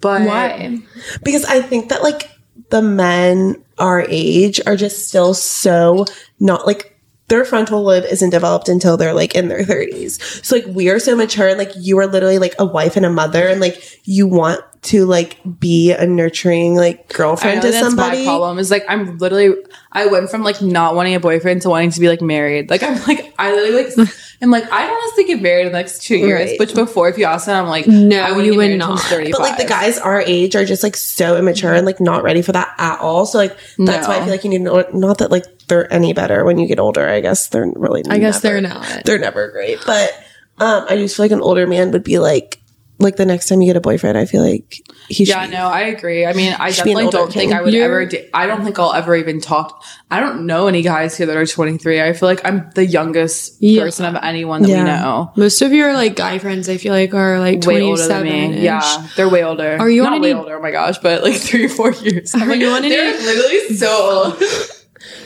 But 0.00 0.22
Why? 0.22 0.78
because 1.24 1.44
I 1.44 1.60
think 1.60 1.88
that 1.90 2.02
like 2.02 2.30
the 2.70 2.80
men 2.80 3.62
our 3.78 4.06
age 4.08 4.60
are 4.66 4.76
just 4.76 5.08
still 5.08 5.34
so 5.34 6.04
not 6.40 6.66
like 6.66 6.94
their 7.28 7.44
frontal 7.44 7.82
lobe 7.82 8.04
isn't 8.04 8.30
developed 8.30 8.68
until 8.70 8.96
they're 8.96 9.12
like 9.12 9.34
in 9.34 9.48
their 9.48 9.64
30s. 9.64 10.44
So 10.44 10.56
like 10.56 10.66
we 10.68 10.88
are 10.88 10.98
so 10.98 11.14
mature 11.14 11.48
and 11.48 11.58
like 11.58 11.72
you 11.76 11.98
are 11.98 12.06
literally 12.06 12.38
like 12.38 12.54
a 12.58 12.64
wife 12.64 12.96
and 12.96 13.04
a 13.04 13.10
mother 13.10 13.46
and 13.48 13.60
like 13.60 13.82
you 14.04 14.26
want 14.26 14.60
to 14.80 15.04
like 15.06 15.38
be 15.58 15.90
a 15.92 16.06
nurturing 16.06 16.76
like 16.76 17.06
I 17.12 17.16
girlfriend 17.16 17.56
know 17.56 17.62
to 17.62 17.70
that's 17.72 17.84
somebody. 17.86 18.18
my 18.18 18.24
problem. 18.24 18.58
Is 18.58 18.70
like 18.70 18.84
I'm 18.88 19.18
literally 19.18 19.54
I 19.92 20.06
went 20.06 20.30
from 20.30 20.42
like 20.44 20.62
not 20.62 20.94
wanting 20.94 21.14
a 21.14 21.20
boyfriend 21.20 21.62
to 21.62 21.68
wanting 21.70 21.90
to 21.90 22.00
be 22.00 22.08
like 22.08 22.22
married. 22.22 22.70
Like 22.70 22.82
I'm 22.82 23.00
like 23.06 23.34
I 23.38 23.52
literally 23.54 23.84
like 23.96 24.08
I'm 24.42 24.50
like 24.52 24.70
I'd 24.72 24.88
honestly 24.88 25.24
get 25.24 25.42
married 25.42 25.66
in 25.66 25.72
the 25.72 25.78
next 25.78 26.02
two 26.02 26.16
years. 26.16 26.50
Right. 26.50 26.60
Which 26.60 26.74
before, 26.74 27.08
if 27.08 27.18
you 27.18 27.24
asked 27.24 27.48
me, 27.48 27.54
I'm 27.54 27.66
like 27.66 27.88
No, 27.88 28.20
I 28.20 28.28
wouldn't 28.30 28.46
you 28.46 28.52
get 28.52 28.70
would 28.70 28.78
not. 28.78 29.04
But 29.10 29.40
like 29.40 29.58
the 29.58 29.66
guys 29.66 29.98
our 29.98 30.20
age 30.20 30.54
are 30.54 30.64
just 30.64 30.84
like 30.84 30.96
so 30.96 31.36
immature 31.36 31.74
and 31.74 31.84
like 31.84 32.00
not 32.00 32.22
ready 32.22 32.40
for 32.42 32.52
that 32.52 32.72
at 32.78 33.00
all. 33.00 33.26
So 33.26 33.38
like 33.38 33.56
that's 33.78 33.78
No. 33.78 34.08
why 34.08 34.16
I 34.18 34.20
feel 34.20 34.30
like 34.30 34.44
you 34.44 34.50
need 34.50 34.58
to 34.58 34.64
know 34.64 34.84
not 34.94 35.18
that 35.18 35.30
like 35.32 35.44
they're 35.66 35.92
any 35.92 36.12
better 36.12 36.44
when 36.44 36.58
you 36.58 36.68
get 36.68 36.78
older. 36.78 37.06
I 37.08 37.20
guess 37.20 37.48
they're 37.48 37.66
really 37.74 38.02
not. 38.02 38.14
I 38.14 38.18
guess 38.18 38.42
never- 38.44 38.60
they're 38.60 38.70
not. 38.70 39.04
They're 39.04 39.18
never 39.18 39.50
great. 39.50 39.80
But 39.84 40.12
um 40.58 40.84
I 40.88 40.96
just 40.96 41.16
feel 41.16 41.24
like 41.24 41.32
an 41.32 41.40
older 41.42 41.66
man 41.66 41.90
would 41.90 42.04
be 42.04 42.20
like 42.20 42.60
like 43.00 43.16
the 43.16 43.24
next 43.26 43.48
time 43.48 43.60
you 43.60 43.68
get 43.68 43.76
a 43.76 43.80
boyfriend, 43.80 44.18
I 44.18 44.24
feel 44.26 44.42
like 44.42 44.82
he 45.08 45.24
should 45.24 45.28
Yeah, 45.28 45.46
no, 45.46 45.66
I 45.68 45.82
agree. 45.82 46.26
I 46.26 46.32
mean, 46.32 46.52
I 46.58 46.70
Should 46.72 46.84
be 46.84 46.90
an 46.92 46.96
definitely 46.96 47.18
don't 47.18 47.32
think. 47.32 47.52
I 47.52 47.62
would 47.62 47.72
You're- 47.72 47.84
ever. 47.84 48.06
Da- 48.06 48.28
I 48.34 48.46
don't 48.46 48.64
think 48.64 48.78
I'll 48.78 48.92
ever 48.92 49.14
even 49.14 49.40
talk. 49.40 49.84
I 50.10 50.20
don't 50.20 50.46
know 50.46 50.66
any 50.66 50.82
guys 50.82 51.16
here 51.16 51.26
that 51.26 51.36
are 51.36 51.46
23. 51.46 52.00
I 52.02 52.12
feel 52.12 52.28
like 52.28 52.44
I'm 52.44 52.70
the 52.74 52.84
youngest 52.84 53.56
Yeah. 53.60 53.82
person 53.84 54.04
of 54.06 54.16
anyone 54.22 54.62
that 54.62 54.68
Yeah. 54.68 54.78
we 54.82 54.84
know. 54.90 55.32
Most 55.36 55.62
of 55.62 55.72
your 55.72 55.92
like 55.94 56.16
guy 56.16 56.38
friends, 56.38 56.68
I 56.68 56.76
feel 56.76 56.92
like, 56.92 57.14
are 57.14 57.38
like 57.38 57.56
Way 57.56 57.60
twenty 57.60 57.84
older 57.86 58.02
than 58.02 58.08
seven. 58.26 58.50
me. 58.52 58.60
Yeah, 58.60 59.06
they're 59.16 59.28
way 59.28 59.44
older. 59.44 59.76
Are 59.78 59.88
you 59.88 60.02
not 60.02 60.14
on 60.14 60.20
way 60.20 60.30
any- 60.32 60.38
older? 60.40 60.56
Oh 60.58 60.62
my 60.62 60.70
gosh, 60.72 60.98
but 60.98 61.22
like 61.22 61.34
three 61.40 61.66
or 61.66 61.68
four 61.68 61.92
years. 61.92 62.34
I'm 62.34 62.42
Are 62.42 62.46
like, 62.46 62.60
you 62.60 62.68
on 62.68 62.84
any- 62.84 62.94
They're 62.96 63.12
literally 63.16 63.76
so 63.76 64.32
old. 64.36 64.42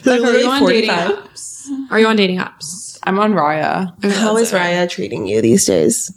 Like, 0.05 0.20
are 0.20 0.37
you 0.37 0.49
on 0.49 0.66
dating 0.66 0.91
apps? 0.91 1.66
Are 1.91 1.99
you 2.01 2.07
on 2.07 2.16
dating 2.16 2.39
apps? 2.39 2.99
I'm 3.05 3.18
on 3.18 3.33
Raya. 3.35 3.93
How 4.14 4.37
is 4.37 4.51
Raya 4.53 4.89
treating 4.89 5.27
you 5.27 5.41
these 5.41 5.64
days? 5.66 6.12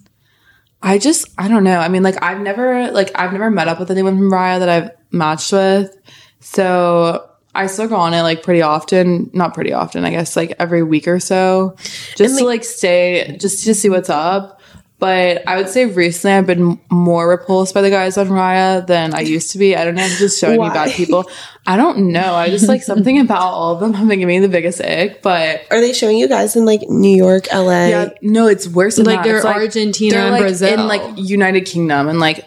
I 0.85 0.99
just 0.99 1.27
I 1.37 1.47
don't 1.47 1.63
know. 1.63 1.79
I 1.79 1.87
mean, 1.87 2.03
like 2.03 2.21
I've 2.21 2.39
never 2.39 2.91
like 2.91 3.11
I've 3.15 3.31
never 3.31 3.49
met 3.49 3.67
up 3.67 3.79
with 3.79 3.89
anyone 3.89 4.17
from 4.17 4.31
Raya 4.31 4.59
that 4.59 4.69
I've 4.69 4.91
matched 5.11 5.51
with. 5.51 5.97
So 6.41 7.27
I 7.55 7.65
still 7.65 7.87
go 7.87 7.95
on 7.95 8.13
it 8.13 8.21
like 8.21 8.43
pretty 8.43 8.61
often. 8.61 9.31
Not 9.33 9.55
pretty 9.55 9.73
often, 9.73 10.05
I 10.05 10.11
guess 10.11 10.35
like 10.35 10.53
every 10.59 10.83
week 10.83 11.07
or 11.07 11.19
so. 11.19 11.75
Just 12.15 12.37
to 12.37 12.45
like 12.45 12.63
stay 12.63 13.35
just 13.41 13.63
to 13.65 13.73
see 13.73 13.89
what's 13.89 14.11
up. 14.11 14.61
But 14.97 15.45
I 15.47 15.57
would 15.57 15.67
say 15.67 15.85
recently 15.85 16.35
I've 16.37 16.47
been 16.47 16.79
more 16.89 17.27
repulsed 17.29 17.73
by 17.73 17.81
the 17.81 17.89
guys 17.89 18.17
on 18.17 18.27
Raya 18.29 18.87
than 18.87 19.13
I 19.13 19.19
used 19.21 19.51
to 19.51 19.57
be. 19.57 19.75
I 19.75 19.83
don't 19.83 19.95
know 19.95 20.03
if 20.03 20.11
it's 20.11 20.19
just 20.19 20.39
showing 20.39 20.61
me 20.61 20.69
bad 20.69 20.91
people. 20.91 21.29
I 21.67 21.75
don't 21.75 22.11
know. 22.13 22.33
I 22.33 22.49
just 22.49 22.69
like 22.69 22.81
something 22.81 23.19
about 23.25 23.41
all 23.41 23.73
of 23.73 23.81
them 23.81 23.93
have 23.93 24.07
been 24.07 24.19
giving 24.19 24.39
me 24.39 24.39
the 24.39 24.51
biggest 24.51 24.79
ick. 24.81 25.21
But 25.21 25.63
Are 25.69 25.81
they 25.81 25.91
showing 25.91 26.17
you 26.17 26.29
guys 26.29 26.55
in 26.55 26.65
like 26.65 26.81
New 26.87 27.13
York, 27.15 27.47
LA? 27.53 27.87
yeah, 27.87 28.09
no, 28.21 28.47
it's 28.47 28.69
worse 28.69 28.95
than 28.95 29.05
Like, 29.05 29.17
that. 29.17 29.23
they're 29.25 29.37
It's 29.37 29.45
Argentina 29.45 30.17
and 30.17 30.31
like 30.31 30.41
Brazil. 30.41 30.73
in 30.79 30.87
like 30.87 31.01
United 31.17 31.65
Kingdom 31.65 32.07
and 32.07 32.19
like 32.21 32.45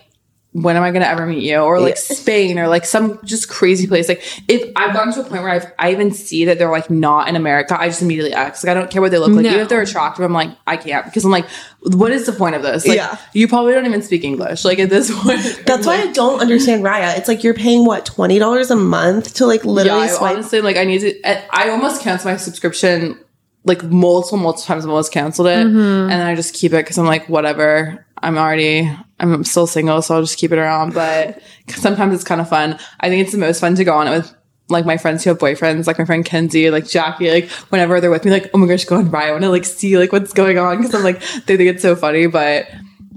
when 0.63 0.77
am 0.77 0.83
I 0.83 0.91
gonna 0.91 1.05
ever 1.07 1.27
meet 1.27 1.43
you? 1.43 1.57
Or 1.59 1.81
like 1.81 1.97
Spain 1.97 2.59
or 2.59 2.69
like 2.69 2.85
some 2.85 3.19
just 3.25 3.49
crazy 3.49 3.87
place. 3.87 4.09
Like 4.09 4.23
if 4.49 4.71
I've 4.77 4.93
gotten 4.95 5.13
to 5.15 5.21
a 5.21 5.25
point 5.25 5.43
where 5.43 5.51
I've 5.51 5.73
I 5.79 5.93
even 5.93 6.11
see 6.13 6.45
that 6.47 6.59
they're 6.59 6.71
like 6.71 6.91
not 6.91 7.29
in 7.29 7.37
America, 7.37 7.79
I 7.81 7.89
just 7.89 8.03
immediately 8.03 8.33
ask. 8.33 8.65
Like 8.65 8.71
I 8.71 8.75
don't 8.75 8.91
care 8.91 9.01
what 9.03 9.11
they 9.11 9.19
look 9.19 9.31
like. 9.31 9.45
No. 9.45 9.49
Even 9.51 9.61
if 9.61 9.69
they're 9.69 9.83
attractive, 9.83 10.25
I'm 10.25 10.33
like, 10.33 10.51
I 10.67 10.77
can't 10.77 11.05
because 11.05 11.25
I'm 11.25 11.31
like, 11.31 11.47
what 11.83 12.11
is 12.13 12.27
the 12.27 12.33
point 12.33 12.55
of 12.55 12.63
this? 12.63 12.87
Like 12.87 12.97
Yeah. 12.97 13.17
you 13.33 13.49
probably 13.49 13.73
don't 13.75 13.87
even 13.87 14.03
speak 14.03 14.25
English. 14.25 14.65
Like 14.65 14.79
at 14.79 14.91
this 14.91 15.11
point. 15.23 15.63
That's 15.67 15.87
why 15.87 15.97
I 16.03 16.13
don't 16.13 16.41
understand 16.41 16.85
Raya. 16.85 17.17
It's 17.19 17.29
like 17.29 17.45
you're 17.45 17.55
paying 17.55 17.85
what 17.85 18.05
twenty 18.07 18.39
dollars 18.39 18.71
a 18.71 18.77
month 18.77 19.35
to 19.35 19.47
like 19.47 19.65
yeah, 19.65 19.71
literally 19.71 20.03
I 20.03 20.07
swipe. 20.09 20.33
honestly 20.35 20.61
like 20.61 20.77
I 20.77 20.85
need 20.85 21.01
to 21.01 21.29
I 21.29 21.67
I 21.67 21.71
almost 21.71 22.03
canceled 22.03 22.33
my 22.33 22.37
subscription 22.37 23.19
like 23.65 23.83
multiple 23.85 24.39
multiple 24.39 24.67
times 24.67 24.85
I've 24.85 24.91
almost 24.91 25.13
canceled 25.13 25.49
it 25.49 25.67
Mm-hmm. 25.67 25.77
and 25.79 26.11
then 26.11 26.27
I 26.27 26.35
just 26.35 26.55
keep 26.55 26.73
it 26.73 26.77
because 26.77 26.97
I'm 26.97 27.05
like 27.07 27.29
whatever 27.29 28.07
I'm 28.23 28.39
already 28.39 28.91
I'm 29.21 29.45
still 29.45 29.67
single 29.67 30.03
so 30.03 30.15
I'll 30.15 30.23
just 30.23 30.39
keep 30.39 30.53
it 30.53 30.59
around 30.59 30.95
but 30.95 31.41
sometimes 31.69 32.15
it's 32.15 32.25
kind 32.25 32.41
of 32.41 32.49
fun 32.49 32.79
I 33.01 33.09
think 33.09 33.23
it's 33.23 33.33
the 33.33 33.39
most 33.39 33.61
fun 33.61 33.75
to 33.77 33.85
go 33.85 33.95
on 33.95 34.09
it 34.09 34.11
with 34.11 34.35
like 34.69 34.85
my 34.85 34.97
friends 34.97 35.25
who 35.25 35.31
have 35.31 35.39
boyfriends 35.39 35.87
like 35.87 35.99
my 35.99 36.05
friend 36.05 36.25
Kenzie 36.25 36.71
like 36.71 36.87
Jackie 36.87 37.31
like 37.31 37.49
whenever 37.71 38.01
they're 38.01 38.11
with 38.11 38.25
me 38.25 38.31
like 38.31 38.51
oh 38.53 38.59
my 38.59 38.67
gosh 38.67 38.85
go 38.85 38.97
on 38.97 39.09
by 39.09 39.29
I 39.29 39.31
want 39.31 39.43
to 39.45 39.51
like 39.51 39.65
see 39.65 39.99
like 39.99 40.13
what's 40.13 40.33
going 40.33 40.59
on 40.59 40.77
because 40.77 40.95
I'm 40.95 41.03
like 41.03 41.21
they 41.47 41.57
think 41.57 41.71
it's 41.71 41.83
so 41.83 41.97
funny 41.97 42.27
but 42.27 42.69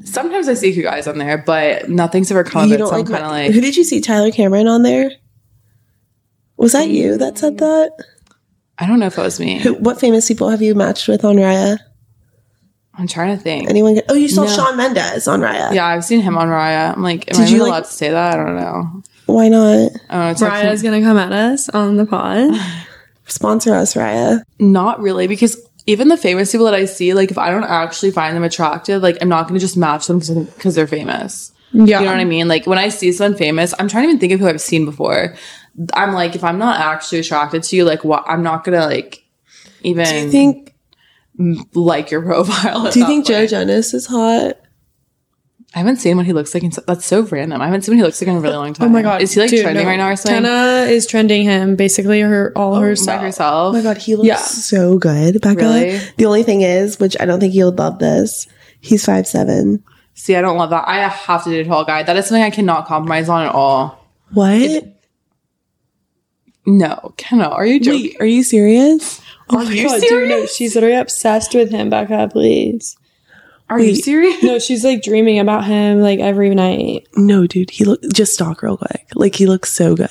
sometimes 0.04 0.47
I 0.47 0.54
see 0.54 0.72
you 0.72 0.84
guys 0.84 1.08
on 1.08 1.18
there 1.18 1.38
but 1.38 1.89
nothing's 1.89 2.32
ever 2.32 2.43
come 2.43 2.64
of 2.64 2.70
you 2.70 2.76
it 2.76 2.78
don't 2.80 2.89
so 2.89 2.95
I'm 2.95 3.02
like, 3.02 3.12
kind 3.12 3.24
of 3.24 3.32
like 3.32 3.52
who 3.52 3.62
did 3.62 3.76
you 3.76 3.84
see 3.84 4.02
Tyler 4.02 4.32
Cameron 4.32 4.68
on 4.68 4.84
there? 4.84 5.12
Was 6.58 6.74
that 6.74 6.89
you 6.89 7.18
that 7.18 7.38
said 7.38 7.58
that? 7.58 7.91
I 8.78 8.88
don't 8.88 8.99
know 8.99 9.08
if 9.08 9.18
it 9.18 9.22
was 9.22 9.39
me 9.39 9.60
Who, 9.60 9.74
what 9.76 9.99
famous 9.99 10.28
people 10.28 10.49
have 10.49 10.62
you 10.62 10.74
matched 10.74 11.08
with 11.08 11.26
on 11.26 11.36
Raya? 11.36 11.80
I'm 12.94 13.08
trying 13.08 13.36
to 13.38 13.42
think 13.42 13.70
Anyone? 13.70 13.96
Get, 13.96 14.06
oh, 14.10 14.14
you 14.16 14.28
saw 14.28 14.44
No. 14.44 14.50
Shawn 14.54 14.78
Mendes 14.78 15.28
on 15.28 15.39
Raya. 15.42 15.74
Yeah, 15.74 15.86
I've 15.88 16.04
seen 16.04 16.22
him 16.22 16.38
on 16.38 16.50
Raya. 16.50 16.94
I'm 16.94 17.02
like, 17.02 17.32
am 17.32 17.38
Did 17.38 17.46
I 17.46 17.50
you, 17.50 17.56
even 17.56 17.60
like- 17.62 17.70
allowed 17.70 17.86
to 17.86 17.92
say 17.94 18.10
that? 18.10 18.34
I 18.34 18.44
don't 18.44 18.56
know. 18.58 19.04
Why 19.28 19.48
not 19.48 19.68
I 19.70 19.78
don't 19.78 20.10
know. 20.12 20.30
It's 20.32 20.42
like- 20.42 20.52
Raya's 20.52 20.84
gonna 20.84 21.02
come 21.02 21.18
at 21.18 21.32
us 21.32 21.70
on 21.70 21.96
the 21.98 22.06
pod. 22.06 22.52
sponsor 23.28 23.74
us, 23.74 23.94
Raya? 23.94 24.44
not 24.60 25.00
really, 25.02 25.28
because 25.28 25.58
even 25.88 26.10
the 26.10 26.18
famous 26.18 26.52
people 26.52 26.66
that 26.66 26.76
I 26.76 26.86
see, 26.86 27.14
like, 27.14 27.32
if 27.32 27.38
I 27.38 27.50
don't 27.50 27.64
actually 27.64 28.12
find 28.12 28.36
them 28.36 28.44
attractive, 28.44 29.02
like, 29.02 29.18
I'm 29.22 29.30
not 29.30 29.48
going 29.48 29.56
to 29.56 29.60
just 29.60 29.76
match 29.78 30.06
them 30.08 30.20
because 30.20 30.76
they're 30.76 30.86
famous. 30.86 31.52
Yeah, 31.74 32.00
You 32.00 32.06
know 32.06 32.12
what 32.12 32.20
I 32.20 32.26
mean? 32.26 32.48
Like, 32.48 32.68
when 32.68 32.78
I 32.78 32.89
see 32.89 33.12
someone 33.12 33.36
famous, 33.38 33.74
I'm 33.80 33.88
trying 33.88 34.04
to 34.04 34.10
even 34.10 34.20
think 34.20 34.34
of 34.34 34.39
who 34.42 34.48
I've 34.48 34.62
seen 34.62 34.86
before. 34.86 35.36
I'm 35.94 36.14
like, 36.14 36.36
if 36.36 36.44
I'm 36.44 36.60
not 36.60 36.80
actually 36.80 37.20
attracted 37.20 37.64
to 37.64 37.76
you, 37.76 37.86
like, 37.86 38.04
what? 38.04 38.24
I'm 38.28 38.44
not 38.44 38.64
going 38.64 38.80
to, 38.80 38.86
like, 38.86 39.24
even 39.82 40.06
Do 40.06 40.16
you 40.16 40.30
think? 40.30 40.70
Like 41.74 42.12
your 42.12 42.22
profile. 42.22 42.92
Do 42.92 43.00
you 43.00 43.06
that 43.06 43.10
think 43.10 43.26
Joe. 43.28 43.46
Jonas 43.48 43.94
is 43.94 44.06
hot? 44.08 44.58
I 45.74 45.80
haven't 45.80 45.98
seen 45.98 46.18
what 46.18 46.26
he 46.26 46.34
looks 46.34 46.54
like. 46.54 46.64
In, 46.64 46.72
so- 46.74 46.84
that's 46.86 47.06
so 47.06 47.22
random. 47.22 47.62
I 47.62 47.66
haven't 47.66 47.84
seen 47.84 47.94
what 47.94 47.98
he 48.00 48.04
looks 48.04 48.22
like 48.22 48.28
in 48.28 48.36
a 48.36 48.39
really 48.42 48.56
long 48.58 48.74
time. 48.74 48.88
Oh 48.88 48.92
my 48.92 49.02
god, 49.02 49.22
Is 49.22 49.34
he 49.34 49.39
like 49.39 49.50
Dude, 49.52 49.62
trending 49.62 49.84
no. 49.86 49.89
right 49.89 49.96
now 49.96 50.10
or 50.10 50.16
something? 50.18 50.44
Tana 50.44 50.89
is 50.92 51.08
trending 51.08 51.44
him. 51.44 51.78
Basically, 51.78 52.20
her 52.20 52.52
all 52.58 52.76
her 52.76 52.94
By 53.06 53.18
herself. 53.20 53.74
Oh 53.74 53.78
my 53.78 53.82
god, 53.82 53.98
he 53.98 54.16
looks 54.16 54.28
Yeah. 54.28 54.36
so 54.36 54.98
good, 54.98 55.39
Becca. 55.39 55.56
Really? 55.62 56.00
The 56.18 56.26
only 56.26 56.44
thing 56.44 56.60
is, 56.62 57.00
which 57.00 57.16
I 57.22 57.26
don't 57.26 57.39
think 57.39 57.54
you'll 57.54 57.72
love 57.72 58.00
this, 58.00 58.48
he's 58.82 59.06
five 59.06 59.26
seven. 59.26 59.82
See, 60.14 60.36
I 60.36 60.42
don't 60.42 60.58
love 60.58 60.72
that. 60.72 60.84
I 60.89 61.08
have 61.08 61.44
to 61.46 61.50
date 61.50 61.62
a 61.66 61.70
tall 61.70 61.86
guy. 61.86 62.04
That 62.04 62.18
is 62.18 62.26
something 62.28 62.44
I 62.44 62.50
cannot 62.50 62.86
compromise 62.86 63.30
on 63.30 63.46
at 63.48 63.54
all. 63.56 64.06
What? 64.34 64.88
No, 66.66 67.14
Kenna, 67.18 67.48
Are 67.48 67.66
you 67.66 67.80
joking? 67.80 68.02
Wait, 68.04 68.18
are 68.20 68.26
you 68.26 68.44
serious? 68.44 69.20
Oh, 69.52 69.58
Are 69.60 69.72
you 69.72 69.89
serious? 69.99 70.56
she's 70.56 70.76
literally 70.76 70.95
obsessed 70.95 71.54
with 71.54 71.72
him. 71.72 71.89
Becca, 71.89 72.30
please. 72.32 72.95
Are 73.70 73.80
you 73.80 73.95
serious? 73.95 74.41
No, 74.43 74.60
she's 74.60 74.84
like 74.84 75.02
dreaming 75.02 75.39
about 75.39 75.66
him 75.66 75.99
like 75.99 76.20
every 76.20 76.54
night. 76.56 77.08
No, 77.16 77.47
dude. 77.47 77.70
He 77.70 77.86
look 77.86 78.02
just 78.14 78.34
stalk 78.34 78.62
real 78.64 78.78
quick. 78.78 79.08
Like 79.16 79.36
he 79.36 79.45
looks 79.45 79.72
so 79.72 79.95
good. 79.95 80.10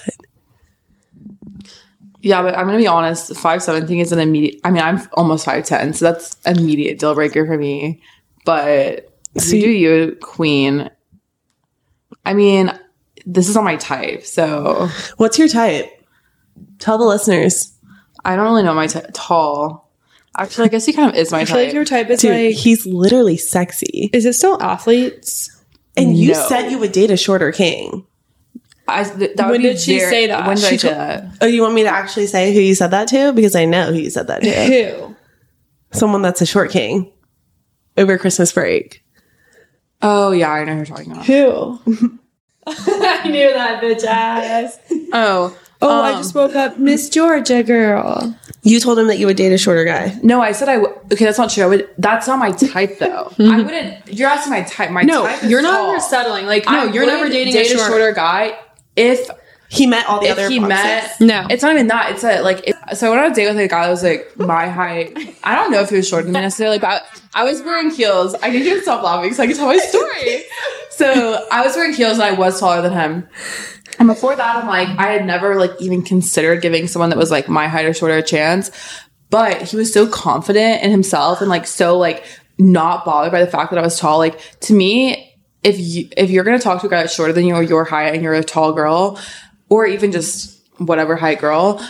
Yeah, 2.22 2.42
but 2.42 2.56
I'm 2.56 2.66
gonna 2.66 2.78
be 2.78 2.86
honest. 2.86 3.34
Five 3.36 3.62
seventeen 3.62 4.00
is 4.00 4.12
an 4.12 4.18
immediate. 4.18 4.60
I 4.64 4.70
mean, 4.70 4.82
I'm 4.82 5.00
almost 5.14 5.44
five 5.44 5.64
ten, 5.64 5.92
so 5.94 6.04
that's 6.06 6.36
immediate 6.46 6.98
deal 6.98 7.14
breaker 7.14 7.46
for 7.46 7.56
me. 7.56 8.02
But 8.44 9.08
So 9.38 9.56
you 9.56 9.62
do 9.62 9.70
you, 9.70 10.18
queen. 10.20 10.90
I 12.24 12.34
mean, 12.34 12.78
this 13.26 13.48
is 13.48 13.54
not 13.54 13.64
my 13.64 13.76
type, 13.76 14.24
so 14.24 14.88
What's 15.16 15.38
your 15.38 15.48
type? 15.48 15.86
Tell 16.78 16.98
the 16.98 17.04
listeners. 17.04 17.72
I 18.24 18.36
don't 18.36 18.44
really 18.46 18.62
know 18.62 18.74
my 18.74 18.86
type. 18.86 19.10
Tall. 19.14 19.90
Actually, 20.38 20.66
I 20.66 20.68
guess 20.68 20.86
he 20.86 20.92
kind 20.92 21.10
of 21.10 21.16
is 21.16 21.32
my 21.32 21.40
I 21.40 21.44
feel 21.44 21.56
like 21.56 21.66
type. 21.68 21.74
your 21.74 21.84
type 21.84 22.10
is 22.10 22.20
Dude, 22.20 22.30
like. 22.30 22.54
he's 22.54 22.86
literally 22.86 23.36
sexy. 23.36 24.10
Is 24.12 24.24
it 24.26 24.34
still 24.34 24.62
athletes? 24.62 25.50
And 25.96 26.16
you 26.16 26.32
No. 26.32 26.46
said 26.48 26.70
you 26.70 26.78
would 26.78 26.92
date 26.92 27.10
a 27.10 27.16
shorter 27.16 27.50
king. 27.52 28.06
I, 28.86 29.04
th- 29.04 29.36
that 29.36 29.46
would 29.46 29.52
When 29.52 29.62
be 29.62 29.68
did 29.68 29.80
she 29.80 29.98
very- 29.98 30.10
say 30.10 30.26
that? 30.28 30.46
When 30.46 30.56
did 30.56 30.62
She 30.64 30.74
I 30.74 30.76
say 30.76 30.88
told- 30.88 30.96
that? 31.00 31.24
Oh, 31.40 31.46
you 31.46 31.62
want 31.62 31.74
me 31.74 31.82
to 31.82 31.88
actually 31.88 32.26
say 32.26 32.52
who 32.54 32.60
you 32.60 32.74
said 32.74 32.92
that 32.92 33.08
to? 33.08 33.32
Because 33.32 33.54
I 33.56 33.64
know 33.64 33.92
who 33.92 33.98
you 33.98 34.10
said 34.10 34.26
that 34.28 34.42
to. 34.42 34.50
Who? 35.06 35.16
Someone 35.92 36.22
that's 36.22 36.40
a 36.40 36.46
short 36.46 36.70
king 36.70 37.12
over 37.96 38.16
Christmas 38.18 38.52
break. 38.52 39.02
Oh 40.02 40.30
yeah, 40.30 40.50
I 40.50 40.64
know 40.64 40.72
who 40.72 40.76
you're 40.78 40.86
talking 40.86 41.12
about. 41.12 41.26
Who? 41.26 41.80
I 42.66 43.28
knew 43.28 43.52
that 43.52 43.82
bitch 43.82 44.04
ass. 44.04 44.78
Oh, 45.12 45.56
Oh, 45.82 46.02
I 46.02 46.12
um, 46.12 46.18
just 46.18 46.34
woke 46.34 46.54
up, 46.54 46.78
Miss 46.78 47.08
Georgia 47.08 47.62
girl. 47.62 48.36
You 48.62 48.80
told 48.80 48.98
him 48.98 49.06
that 49.06 49.18
you 49.18 49.26
would 49.26 49.36
date 49.38 49.52
a 49.52 49.56
shorter 49.58 49.84
guy. 49.84 50.18
No, 50.22 50.42
I 50.42 50.52
said 50.52 50.68
I 50.68 50.76
would. 50.76 50.90
Okay, 51.12 51.24
that's 51.24 51.38
not 51.38 51.48
true. 51.50 51.64
I 51.64 51.66
would. 51.66 51.88
That's 51.96 52.26
not 52.26 52.38
my 52.38 52.50
type, 52.52 52.98
though. 52.98 53.32
I 53.38 53.62
wouldn't. 53.62 54.12
You're 54.12 54.28
asking 54.28 54.52
my 54.52 54.62
type. 54.62 54.90
My 54.90 55.02
No, 55.02 55.24
type 55.26 55.42
is 55.44 55.50
you're 55.50 55.62
not 55.62 55.78
tall. 55.78 55.90
ever 55.92 56.00
settling. 56.00 56.44
Like, 56.46 56.66
no, 56.66 56.88
I 56.88 56.92
you're 56.92 57.06
never 57.06 57.30
dating 57.30 57.54
date 57.54 57.70
a, 57.72 57.76
short- 57.76 57.86
shorter 57.88 58.12
guy 58.12 58.58
if 58.96 59.30
He 59.70 59.86
met 59.86 60.06
all 60.06 60.20
the 60.20 60.26
if 60.26 60.32
other 60.32 60.50
he 60.50 60.58
boxes. 60.58 60.68
met. 60.68 61.20
No. 61.20 61.46
it's 61.48 61.62
not 61.62 61.72
even 61.72 61.86
that. 61.86 62.10
It's 62.12 62.24
a 62.24 62.42
like. 62.42 62.62
If, 62.68 62.76
so 62.94 63.06
I 63.06 63.10
went 63.10 63.24
on 63.24 63.32
a 63.32 63.34
date 63.34 63.48
with 63.48 63.58
a 63.58 63.68
guy 63.68 63.84
that 63.84 63.90
was 63.90 64.02
like 64.02 64.38
my 64.38 64.68
height. 64.68 65.36
I 65.44 65.54
don't 65.54 65.70
know 65.70 65.80
if 65.80 65.90
he 65.90 65.96
was 65.96 66.08
shorter 66.08 66.24
than 66.24 66.32
me 66.32 66.40
necessarily, 66.40 66.78
but 66.78 67.02
I, 67.34 67.42
I 67.42 67.44
was 67.44 67.62
wearing 67.62 67.90
heels. 67.90 68.34
I 68.42 68.50
need 68.50 68.64
you 68.64 68.76
to 68.76 68.82
stop 68.82 69.02
laughing 69.02 69.34
so 69.34 69.42
I 69.42 69.46
can 69.46 69.56
tell 69.56 69.66
my 69.66 69.78
story. 69.78 70.42
so 70.90 71.46
I 71.50 71.64
was 71.64 71.76
wearing 71.76 71.92
heels 71.92 72.14
and 72.14 72.22
I 72.22 72.32
was 72.32 72.58
taller 72.60 72.82
than 72.82 72.92
him. 72.92 73.28
And 73.98 74.08
before 74.08 74.34
that, 74.34 74.56
I'm 74.56 74.66
like, 74.66 74.88
I 74.98 75.12
had 75.12 75.26
never 75.26 75.56
like 75.56 75.72
even 75.80 76.02
considered 76.02 76.62
giving 76.62 76.86
someone 76.86 77.10
that 77.10 77.18
was 77.18 77.30
like 77.30 77.48
my 77.48 77.68
height 77.68 77.86
or 77.86 77.94
shorter 77.94 78.16
a 78.16 78.22
chance. 78.22 78.70
But 79.28 79.62
he 79.62 79.76
was 79.76 79.92
so 79.92 80.08
confident 80.08 80.82
in 80.82 80.90
himself 80.90 81.40
and 81.40 81.50
like 81.50 81.66
so 81.66 81.98
like 81.98 82.24
not 82.58 83.04
bothered 83.04 83.32
by 83.32 83.44
the 83.44 83.50
fact 83.50 83.70
that 83.70 83.78
I 83.78 83.82
was 83.82 83.98
tall. 83.98 84.18
Like 84.18 84.40
to 84.60 84.74
me, 84.74 85.36
if 85.62 85.78
you 85.78 86.08
if 86.16 86.30
you're 86.30 86.44
gonna 86.44 86.58
talk 86.58 86.80
to 86.80 86.86
a 86.86 86.90
guy 86.90 87.02
that's 87.02 87.14
shorter 87.14 87.32
than 87.32 87.44
you 87.44 87.54
or 87.54 87.62
your 87.62 87.84
height 87.84 88.14
and 88.14 88.22
you're 88.22 88.34
a 88.34 88.42
tall 88.42 88.72
girl, 88.72 89.20
or 89.68 89.86
even 89.86 90.12
just 90.12 90.58
whatever 90.78 91.16
height 91.16 91.40
girl, 91.40 91.84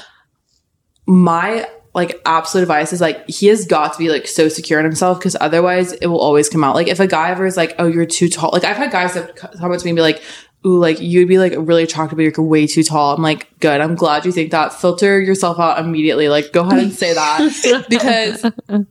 my 1.11 1.67
like 1.93 2.21
absolute 2.25 2.63
advice 2.63 2.93
is 2.93 3.01
like 3.01 3.29
he 3.29 3.49
has 3.49 3.67
got 3.67 3.93
to 3.93 3.99
be 3.99 4.09
like 4.09 4.29
so 4.29 4.49
secure 4.49 4.79
in 4.79 4.85
himself 4.85 5.19
because 5.19 5.37
otherwise 5.41 5.93
it 5.95 6.07
will 6.07 6.21
always 6.21 6.49
come 6.49 6.63
out. 6.63 6.77
Like 6.77 6.87
if 6.87 7.01
a 7.01 7.07
guy 7.09 7.31
ever 7.31 7.47
is 7.47 7.57
like, 7.57 7.75
"Oh, 7.81 7.87
you're 7.87 8.07
too 8.07 8.29
tall," 8.29 8.51
like 8.53 8.63
I've 8.63 8.77
had 8.77 8.93
guys 8.93 9.15
that 9.15 9.35
come 9.35 9.73
up 9.73 9.79
to 9.79 9.85
me 9.85 9.91
and 9.91 9.97
be 9.97 10.03
like, 10.03 10.23
"Ooh, 10.65 10.79
like 10.79 11.01
you'd 11.01 11.27
be 11.27 11.39
like 11.39 11.53
really 11.57 11.83
attractive, 11.83 12.17
but 12.17 12.23
you're 12.23 12.47
way 12.47 12.69
too 12.69 12.85
tall." 12.85 13.17
I'm 13.17 13.23
like, 13.23 13.49
"Good, 13.59 13.81
I'm 13.81 13.97
glad 13.97 14.25
you 14.25 14.31
think 14.31 14.53
that. 14.53 14.73
Filter 14.73 15.21
yourself 15.21 15.59
out 15.59 15.81
immediately. 15.81 16.29
Like 16.29 16.53
go 16.53 16.61
ahead 16.61 16.79
and 16.79 16.93
say 16.93 17.13
that 17.13 17.87
because." 17.91 18.87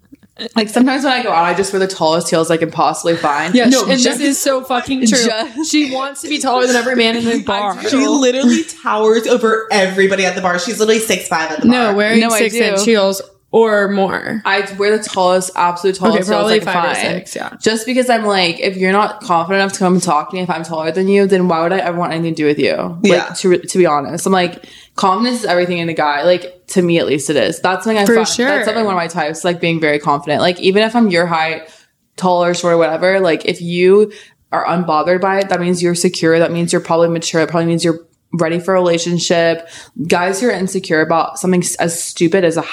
Like 0.56 0.70
sometimes 0.70 1.04
when 1.04 1.14
I 1.14 1.24
go 1.24 1.32
out, 1.32 1.44
I 1.46 1.54
just 1.54 1.72
wear 1.74 1.80
the 1.80 1.88
tallest 1.88 2.30
heels 2.30 2.50
I 2.52 2.58
can 2.58 2.72
possibly 2.72 3.16
find. 3.16 3.54
Yeah, 3.56 3.66
no, 3.70 3.82
and 3.82 4.00
just- 4.00 4.20
this 4.20 4.20
is 4.22 4.42
so 4.42 4.64
fucking 4.64 5.00
true. 5.08 5.18
Just- 5.26 5.70
she 5.72 5.94
wants 5.94 6.22
to 6.22 6.30
be 6.30 6.40
taller 6.40 6.66
than 6.68 6.76
every 6.76 6.96
man 6.96 7.16
in 7.18 7.26
the 7.26 7.44
bar. 7.46 7.82
She 7.90 7.98
literally 8.08 8.64
towers 8.64 9.28
over 9.28 9.68
everybody 9.72 10.26
at 10.26 10.36
the 10.36 10.42
bar. 10.42 10.60
She's 10.60 10.80
literally 10.80 11.00
six 11.00 11.28
five 11.28 11.52
at 11.52 11.62
the 11.62 11.68
bar. 11.68 11.92
No, 11.92 11.94
wearing 11.96 12.20
No, 12.22 12.30
six 12.30 12.54
inch 12.56 12.84
heels 12.86 13.22
or 13.52 13.88
more. 13.90 14.42
I 14.46 14.72
wear 14.78 14.96
the 14.98 15.04
tallest, 15.04 15.52
absolute 15.56 15.96
tallest 15.96 16.20
Okay, 16.22 16.28
probably 16.28 16.54
heels 16.60 16.68
I 16.68 16.72
can 16.72 16.82
five 16.84 16.92
or 16.98 17.00
six, 17.20 17.36
yeah. 17.36 17.56
Just 17.60 17.86
because 17.88 18.10
I'm 18.10 18.26
like, 18.26 18.60
if 18.60 18.78
you're 18.78 18.92
not 18.92 19.22
confident 19.22 19.62
enough 19.62 19.74
to 19.74 19.80
come 19.80 19.94
and 19.94 20.04
talk 20.04 20.30
to 20.30 20.36
me, 20.36 20.42
if 20.44 20.50
I'm 20.50 20.64
taller 20.64 20.92
than 20.92 21.08
you, 21.08 21.26
then 21.26 21.48
why 21.48 21.62
would 21.62 21.74
I 21.74 21.80
ever 21.80 21.98
want 21.98 22.14
anything 22.14 22.36
to 22.36 22.42
do 22.44 22.46
with 22.46 22.60
you? 22.60 22.76
Like, 22.76 23.04
Yeah. 23.04 23.26
to 23.38 23.58
to 23.58 23.78
be 23.78 23.86
honest, 23.88 24.26
I'm 24.28 24.34
like, 24.34 24.66
confidence 24.96 25.40
is 25.40 25.46
everything 25.46 25.80
in 25.80 25.90
a 25.90 25.94
guy. 25.96 26.24
Like 26.24 26.68
to 26.68 26.82
me, 26.84 27.00
at 27.00 27.08
least, 27.08 27.30
it 27.32 27.38
is. 27.38 27.60
That's 27.60 27.84
something 27.86 27.98
I 27.98 28.06
For 28.06 28.16
find, 28.16 28.28
sure. 28.28 28.48
That's 28.48 28.66
something 28.66 28.86
one 28.86 28.94
of 28.94 28.98
my 28.98 29.08
types, 29.08 29.44
like 29.44 29.60
being 29.60 29.80
very 29.80 29.98
confident. 29.98 30.42
Like 30.42 30.60
even 30.60 30.84
if 30.84 30.96
I'm 30.96 31.10
your 31.10 31.26
height, 31.26 31.70
taller, 32.18 32.54
short, 32.54 32.78
whatever. 32.78 33.20
Like 33.20 33.46
if 33.46 33.62
you 33.62 34.12
are 34.52 34.66
unbothered 34.66 35.22
by 35.22 35.40
it, 35.40 35.50
that 35.50 35.60
means 35.60 35.82
you're 35.82 35.96
secure. 35.96 36.38
That 36.40 36.52
means 36.52 36.72
you're 36.72 36.82
probably 36.82 37.08
mature. 37.10 37.42
It 37.42 37.50
probably 37.50 37.66
means 37.68 37.84
you're 37.84 38.06
ready 38.34 38.60
for 38.60 38.76
a 38.76 38.80
relationship. 38.80 39.68
Guys 40.08 40.40
who 40.40 40.48
are 40.50 40.52
insecure 40.52 41.02
about 41.02 41.40
something 41.40 41.64
as 41.80 42.04
stupid 42.04 42.44
as 42.44 42.58
a 42.58 42.62
h- 42.62 42.68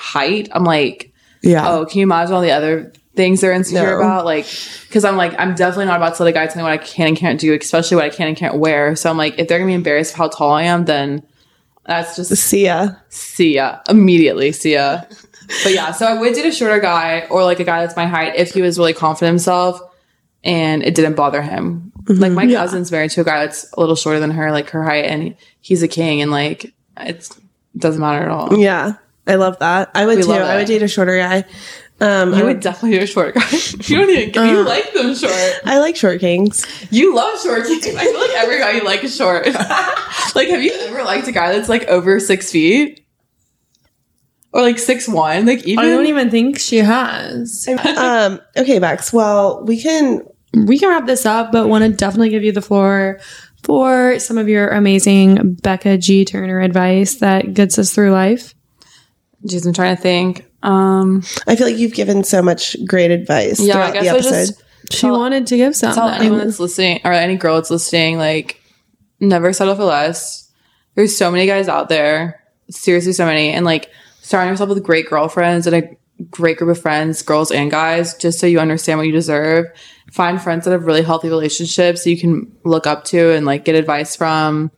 height, 0.00 0.48
I'm 0.52 0.64
like, 0.64 1.12
Yeah. 1.42 1.68
oh, 1.68 1.84
can 1.86 1.98
you 1.98 2.04
imagine 2.04 2.34
all 2.34 2.40
the 2.42 2.50
other 2.52 2.92
things 3.14 3.40
they're 3.40 3.52
insecure 3.52 3.82
No. 3.82 3.96
about? 3.98 4.24
Like, 4.24 4.46
because 4.88 5.04
I'm 5.04 5.16
like, 5.16 5.34
I'm 5.38 5.54
definitely 5.54 5.86
not 5.86 5.96
about 5.98 6.14
to 6.16 6.24
let 6.24 6.30
a 6.30 6.32
guy 6.32 6.46
tell 6.46 6.56
me 6.56 6.62
what 6.62 6.72
I 6.72 6.78
can 6.78 7.08
and 7.08 7.16
can't 7.16 7.38
do, 7.38 7.52
especially 7.54 7.96
what 7.96 8.04
I 8.06 8.10
can 8.10 8.28
and 8.28 8.36
can't 8.36 8.56
wear. 8.56 8.96
So 8.96 9.10
I'm 9.10 9.16
like, 9.18 9.38
if 9.38 9.48
they're 9.48 9.58
gonna 9.58 9.68
be 9.70 9.74
embarrassed 9.74 10.12
of 10.12 10.18
how 10.18 10.28
tall 10.28 10.52
I 10.52 10.62
am, 10.64 10.84
then 10.86 11.22
that's 11.86 12.16
just 12.16 12.34
See 12.36 12.64
ya. 12.66 12.90
see 13.08 13.54
ya 13.56 13.80
immediately. 13.88 14.52
See 14.52 14.74
ya. 14.74 15.02
But 15.64 15.72
yeah, 15.74 15.90
so 15.92 16.06
I 16.06 16.14
would 16.20 16.34
date 16.34 16.46
a 16.46 16.52
shorter 16.52 16.78
guy 16.78 17.26
or 17.30 17.42
like 17.42 17.58
a 17.60 17.64
guy 17.64 17.80
that's 17.84 17.96
my 17.96 18.06
height 18.06 18.36
if 18.36 18.52
he 18.54 18.62
was 18.62 18.78
really 18.78 18.92
confident 18.92 19.32
himself 19.32 19.80
and 20.44 20.82
it 20.84 20.94
didn't 20.94 21.14
bother 21.16 21.42
him. 21.42 21.92
Mm-hmm. 22.04 22.22
Like 22.22 22.32
my 22.32 22.46
cousin's 22.46 22.90
married 22.92 23.10
to 23.12 23.22
a 23.22 23.24
guy 23.24 23.40
that's 23.40 23.70
a 23.72 23.80
little 23.80 23.96
shorter 23.96 24.20
than 24.20 24.30
her, 24.30 24.52
like 24.52 24.70
her 24.70 24.82
height, 24.84 25.04
and 25.06 25.34
he's 25.60 25.82
a 25.82 25.88
king, 25.88 26.22
and 26.22 26.30
like 26.30 26.72
it's 26.96 27.36
it 27.36 27.80
doesn't 27.80 28.00
matter 28.00 28.22
at 28.24 28.30
all. 28.30 28.58
Yeah. 28.58 28.94
I 29.26 29.34
love 29.36 29.58
that. 29.58 29.90
I 29.94 30.06
would 30.06 30.18
We 30.18 30.24
too. 30.24 30.32
I 30.32 30.56
would 30.56 30.66
date 30.66 30.82
a 30.82 30.88
shorter 30.88 31.16
guy. 31.18 31.44
Um, 32.00 32.32
You 32.32 32.40
I, 32.40 32.44
would 32.44 32.60
definitely 32.60 32.98
date 32.98 33.04
a 33.04 33.06
short 33.06 33.34
guy. 33.34 33.46
you 33.50 33.98
don't 33.98 34.08
even 34.08 34.30
get, 34.30 34.50
you 34.50 34.62
like 34.62 34.92
them 34.94 35.14
short. 35.14 35.34
I 35.66 35.78
like 35.78 35.96
short 35.96 36.20
kings. 36.20 36.64
You 36.90 37.14
love 37.14 37.38
short. 37.40 37.64
I 37.66 37.78
feel 37.78 37.94
like 37.94 38.30
every 38.36 38.58
guy 38.58 38.72
you 38.72 38.84
like 38.84 39.04
is 39.04 39.14
short. 39.14 39.46
like, 40.34 40.48
have 40.48 40.62
you 40.62 40.72
ever 40.72 41.04
liked 41.04 41.28
a 41.28 41.32
guy 41.32 41.52
that's 41.52 41.68
like 41.68 41.84
over 41.88 42.18
six 42.18 42.50
feet? 42.50 43.04
Or 44.52 44.62
like 44.62 44.78
six 44.78 45.06
one? 45.06 45.46
Like 45.46 45.64
even 45.64 45.84
I 45.84 45.88
don't 45.88 46.06
even 46.06 46.30
think 46.30 46.58
she 46.58 46.78
has. 46.78 47.68
um, 47.96 48.40
okay, 48.56 48.78
Bex. 48.78 49.12
Well, 49.12 49.62
we 49.64 49.80
can. 49.80 50.22
We 50.52 50.80
can 50.80 50.88
wrap 50.88 51.06
this 51.06 51.24
up, 51.26 51.52
but 51.52 51.68
want 51.68 51.84
to 51.84 51.92
definitely 51.92 52.30
give 52.30 52.42
you 52.42 52.50
the 52.50 52.62
floor 52.62 53.20
for 53.62 54.18
some 54.18 54.36
of 54.36 54.48
your 54.48 54.68
amazing 54.70 55.54
Becca 55.62 55.98
G. 55.98 56.24
Turner 56.24 56.60
advice 56.60 57.16
that 57.16 57.54
gets 57.54 57.78
us 57.78 57.94
through 57.94 58.10
life. 58.10 58.52
Jeez, 59.46 59.66
I'm 59.66 59.72
trying 59.72 59.96
to 59.96 60.02
think. 60.02 60.46
Um 60.62 61.22
I 61.46 61.56
feel 61.56 61.66
like 61.66 61.78
you've 61.78 61.94
given 61.94 62.22
so 62.24 62.42
much 62.42 62.76
great 62.86 63.10
advice 63.10 63.58
yeah, 63.60 63.78
I 63.78 63.90
throughout 63.90 63.92
guess 63.94 64.02
the 64.02 64.08
I 64.10 64.14
episode. 64.14 64.30
just 64.46 64.62
She 64.92 65.00
Tell- 65.02 65.18
wanted 65.18 65.46
to 65.46 65.56
give 65.56 65.74
some. 65.76 65.94
tell 65.94 66.06
that 66.08 66.20
anyone 66.20 66.32
anyone- 66.38 66.46
that's 66.48 66.60
listening 66.60 67.00
or 67.04 67.12
any 67.12 67.36
girl 67.36 67.54
that's 67.56 67.70
listening, 67.70 68.18
like 68.18 68.60
never 69.20 69.52
settle 69.52 69.74
for 69.76 69.84
less. 69.84 70.50
There's 70.96 71.16
so 71.16 71.30
many 71.30 71.46
guys 71.46 71.68
out 71.68 71.88
there. 71.88 72.42
Seriously, 72.70 73.12
so 73.12 73.24
many. 73.26 73.50
And 73.50 73.64
like 73.64 73.90
surround 74.20 74.50
yourself 74.50 74.68
with 74.68 74.82
great 74.82 75.08
girlfriends 75.08 75.66
and 75.66 75.76
a 75.76 75.88
great 76.30 76.58
group 76.58 76.70
of 76.76 76.80
friends, 76.82 77.22
girls 77.22 77.50
and 77.50 77.70
guys, 77.70 78.14
just 78.14 78.38
so 78.38 78.46
you 78.46 78.58
understand 78.60 78.98
what 78.98 79.06
you 79.06 79.12
deserve. 79.12 79.66
Find 80.12 80.40
friends 80.42 80.64
that 80.66 80.72
have 80.72 80.84
really 80.84 81.02
healthy 81.02 81.28
relationships 81.28 82.04
so 82.04 82.10
you 82.10 82.18
can 82.18 82.52
look 82.64 82.86
up 82.86 83.04
to 83.04 83.30
and 83.32 83.46
like 83.46 83.64
get 83.64 83.74
advice 83.76 84.14
from. 84.16 84.70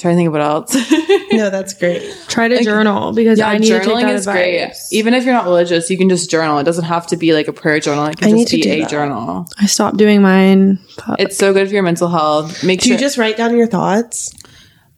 Trying 0.00 0.14
to 0.14 0.18
think 0.18 0.26
of 0.28 0.32
what 0.32 0.42
else. 0.42 0.74
no, 1.32 1.50
that's 1.50 1.74
great. 1.74 2.02
Try 2.28 2.48
to 2.48 2.62
journal 2.64 3.12
because 3.12 3.38
yeah, 3.38 3.48
I 3.48 3.58
need 3.58 3.68
to 3.68 3.78
take 3.78 3.88
journaling 3.88 4.02
that 4.02 4.14
is 4.14 4.26
great. 4.26 4.72
Even 4.92 5.14
if 5.14 5.24
you're 5.24 5.34
not 5.34 5.44
religious, 5.44 5.88
you 5.90 5.98
can 5.98 6.08
just 6.08 6.30
journal. 6.30 6.58
It 6.58 6.64
doesn't 6.64 6.84
have 6.84 7.06
to 7.08 7.16
be 7.16 7.32
like 7.34 7.48
a 7.48 7.52
prayer 7.52 7.78
journal. 7.80 8.06
It 8.06 8.18
can 8.18 8.28
I 8.28 8.32
need 8.32 8.48
just 8.48 8.50
to 8.52 8.56
be 8.56 8.62
do 8.62 8.72
a 8.72 8.80
that. 8.80 8.90
journal. 8.90 9.46
I 9.58 9.66
stopped 9.66 9.96
doing 9.96 10.22
mine. 10.22 10.78
but- 11.06 11.20
It's 11.20 11.36
so 11.36 11.52
good 11.52 11.68
for 11.68 11.74
your 11.74 11.82
mental 11.82 12.08
health. 12.08 12.64
Make 12.64 12.80
Do 12.80 12.88
sure 12.88 12.94
you 12.94 13.00
just 13.00 13.18
write 13.18 13.36
down 13.36 13.56
your 13.56 13.66
thoughts? 13.66 14.34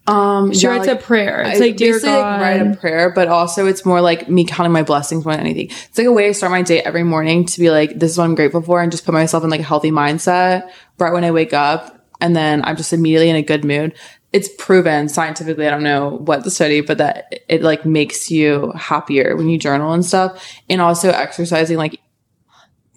um 0.08 0.52
she 0.52 0.62
yeah, 0.66 0.70
writes 0.70 0.88
like- 0.88 0.98
a 0.98 1.02
prayer. 1.02 1.42
It's 1.42 1.60
I 1.60 1.64
like, 1.66 1.76
dear 1.76 2.00
God. 2.00 2.40
like, 2.40 2.40
write 2.40 2.66
a 2.66 2.76
prayer, 2.76 3.10
but 3.10 3.28
also 3.28 3.66
it's 3.66 3.84
more 3.86 4.00
like 4.00 4.28
me 4.28 4.44
counting 4.44 4.72
my 4.72 4.82
blessings 4.82 5.24
more 5.24 5.34
than 5.36 5.46
anything. 5.46 5.66
It's 5.70 5.96
like 5.96 6.08
a 6.08 6.12
way 6.12 6.28
I 6.28 6.32
start 6.32 6.50
my 6.50 6.62
day 6.62 6.80
every 6.82 7.04
morning 7.04 7.46
to 7.46 7.60
be 7.60 7.70
like, 7.70 7.98
this 8.00 8.10
is 8.10 8.18
what 8.18 8.24
I'm 8.24 8.34
grateful 8.34 8.62
for, 8.62 8.82
and 8.82 8.90
just 8.90 9.04
put 9.04 9.12
myself 9.14 9.44
in 9.44 9.50
like 9.50 9.60
a 9.60 9.64
healthy 9.64 9.92
mindset 9.92 10.68
right 10.98 11.12
when 11.12 11.22
I 11.22 11.30
wake 11.30 11.52
up, 11.52 12.04
and 12.20 12.34
then 12.34 12.64
I'm 12.64 12.76
just 12.76 12.92
immediately 12.92 13.30
in 13.30 13.36
a 13.36 13.42
good 13.42 13.64
mood. 13.64 13.94
It's 14.32 14.48
proven 14.58 15.08
scientifically. 15.08 15.66
I 15.66 15.70
don't 15.70 15.82
know 15.82 16.16
what 16.18 16.44
the 16.44 16.50
study, 16.50 16.80
but 16.80 16.98
that 16.98 17.44
it 17.48 17.62
like 17.62 17.84
makes 17.84 18.30
you 18.30 18.72
happier 18.74 19.36
when 19.36 19.48
you 19.48 19.58
journal 19.58 19.92
and 19.92 20.04
stuff, 20.04 20.44
and 20.70 20.80
also 20.80 21.10
exercising 21.10 21.76
like 21.76 22.00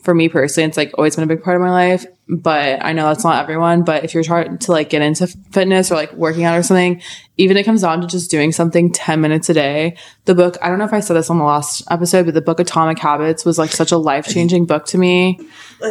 for 0.05 0.13
me 0.13 0.29
personally, 0.29 0.67
it's 0.67 0.77
like 0.77 0.93
always 0.97 1.15
been 1.15 1.23
a 1.23 1.27
big 1.27 1.43
part 1.43 1.55
of 1.55 1.61
my 1.63 1.71
life. 1.71 2.05
But 2.29 2.85
I 2.85 2.93
know 2.93 3.07
that's 3.07 3.23
not 3.23 3.41
everyone. 3.43 3.83
But 3.83 4.03
if 4.03 4.13
you're 4.13 4.23
trying 4.23 4.59
to 4.59 4.71
like 4.71 4.89
get 4.89 5.01
into 5.01 5.27
fitness 5.51 5.91
or 5.91 5.95
like 5.95 6.13
working 6.13 6.43
out 6.43 6.57
or 6.57 6.63
something, 6.63 7.01
even 7.37 7.57
it 7.57 7.63
comes 7.63 7.81
down 7.81 8.01
to 8.01 8.07
just 8.07 8.29
doing 8.29 8.51
something 8.51 8.91
10 8.91 9.19
minutes 9.19 9.49
a 9.49 9.53
day. 9.53 9.97
The 10.25 10.35
book, 10.35 10.57
I 10.61 10.69
don't 10.69 10.77
know 10.77 10.85
if 10.85 10.93
I 10.93 10.99
said 10.99 11.15
this 11.15 11.29
on 11.29 11.39
the 11.39 11.43
last 11.43 11.83
episode, 11.89 12.25
but 12.25 12.35
the 12.35 12.41
book 12.41 12.59
Atomic 12.59 12.99
Habits 12.99 13.45
was 13.45 13.57
like 13.57 13.71
such 13.71 13.91
a 13.91 13.97
life 13.97 14.27
changing 14.27 14.67
book 14.67 14.85
to 14.87 14.97
me. 14.97 15.39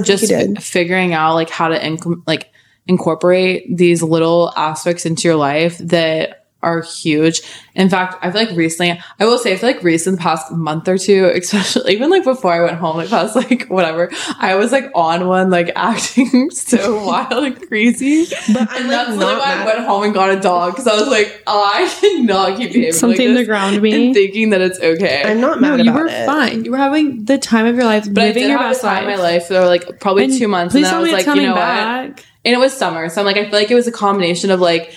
Just 0.05 0.32
figuring 0.61 1.12
out 1.12 1.34
like 1.34 1.51
how 1.51 1.68
to 1.68 1.78
inc- 1.78 2.22
like 2.26 2.53
incorporate 2.87 3.76
these 3.76 4.03
little 4.03 4.53
aspects 4.57 5.07
into 5.07 5.28
your 5.28 5.37
life 5.37 5.78
that 5.78 6.41
are 6.62 6.80
huge. 6.80 7.43
In 7.74 7.91
fact, 7.91 8.16
I 8.24 8.30
feel 8.30 8.41
like 8.47 8.57
recently, 8.57 8.99
I 9.20 9.26
will 9.26 9.37
say, 9.37 9.53
I 9.53 9.57
feel 9.57 9.68
like 9.68 9.82
recently, 9.82 10.16
the 10.16 10.22
past 10.22 10.51
month 10.51 10.89
or 10.89 10.97
two, 10.97 11.26
especially 11.35 11.93
even 11.93 12.09
like 12.09 12.24
before 12.24 12.55
I 12.55 12.61
went 12.64 12.78
home, 12.78 12.97
like 12.97 13.11
past 13.11 13.37
like 13.37 13.66
whatever, 13.66 14.11
I 14.39 14.55
was 14.55 14.72
like 14.72 14.91
on 14.95 15.26
one, 15.26 15.51
like 15.51 15.70
acting 15.76 16.49
so 16.51 17.05
wild 17.05 17.45
and 17.45 17.68
crazy. 17.68 18.24
But 18.51 18.62
I'm 18.70 18.76
And 18.78 18.89
like 18.89 18.97
that's 19.09 19.11
not 19.18 19.39
why 19.39 19.57
I 19.61 19.66
went 19.66 19.80
home 19.80 20.05
and 20.05 20.14
got 20.14 20.30
a 20.30 20.41
dog 20.41 20.72
because 20.72 20.87
I 20.87 20.95
was 20.99 21.09
like, 21.09 21.43
oh, 21.47 21.70
I 21.74 21.87
cannot 22.01 22.57
keep 22.57 22.72
behaving 22.72 22.93
Something 22.95 23.18
like 23.28 23.35
to 23.35 23.39
this 23.41 23.47
ground 23.47 23.82
me. 23.82 24.07
and 24.07 24.14
thinking 24.14 24.49
that 24.49 24.62
it's 24.62 24.80
okay. 24.80 25.22
I'm 25.22 25.43
not 25.43 25.61
mad. 25.61 25.68
No, 25.72 25.76
mad 25.76 25.85
you 25.85 25.91
about 25.91 26.01
were 26.05 26.09
it. 26.09 26.24
fine. 26.24 26.64
You 26.64 26.70
were 26.70 26.78
having 26.78 27.26
the 27.26 27.37
time 27.37 27.66
of 27.66 27.74
your 27.76 27.85
life, 27.85 28.07
but 28.11 28.22
I 28.22 28.26
living 28.28 28.45
did 28.45 28.49
your 28.49 28.59
have 28.59 28.70
best 28.70 28.82
a 28.82 28.87
time 28.87 29.05
life. 29.05 29.12
in 29.12 29.18
my 29.18 29.22
life 29.22 29.47
for 29.49 29.66
like 29.66 30.01
probably 30.01 30.24
And 30.24 30.39
two 30.39 30.49
months, 30.49 30.72
Please 30.72 30.87
and 30.87 30.87
then 30.87 30.91
tell 30.93 30.99
I 31.01 31.03
was 31.03 31.09
me 31.09 31.12
like, 31.12 31.20
it's 31.20 31.26
you 31.26 31.32
coming 31.32 31.47
know 31.51 32.07
what? 32.16 32.24
And 32.45 32.55
it 32.55 32.59
was 32.59 32.76
summer, 32.76 33.09
so 33.09 33.20
I'm 33.20 33.26
like, 33.26 33.36
I 33.36 33.45
feel 33.45 33.59
like 33.59 33.70
it 33.70 33.74
was 33.74 33.86
a 33.86 33.92
combination 33.92 34.51
of 34.51 34.61
like, 34.61 34.95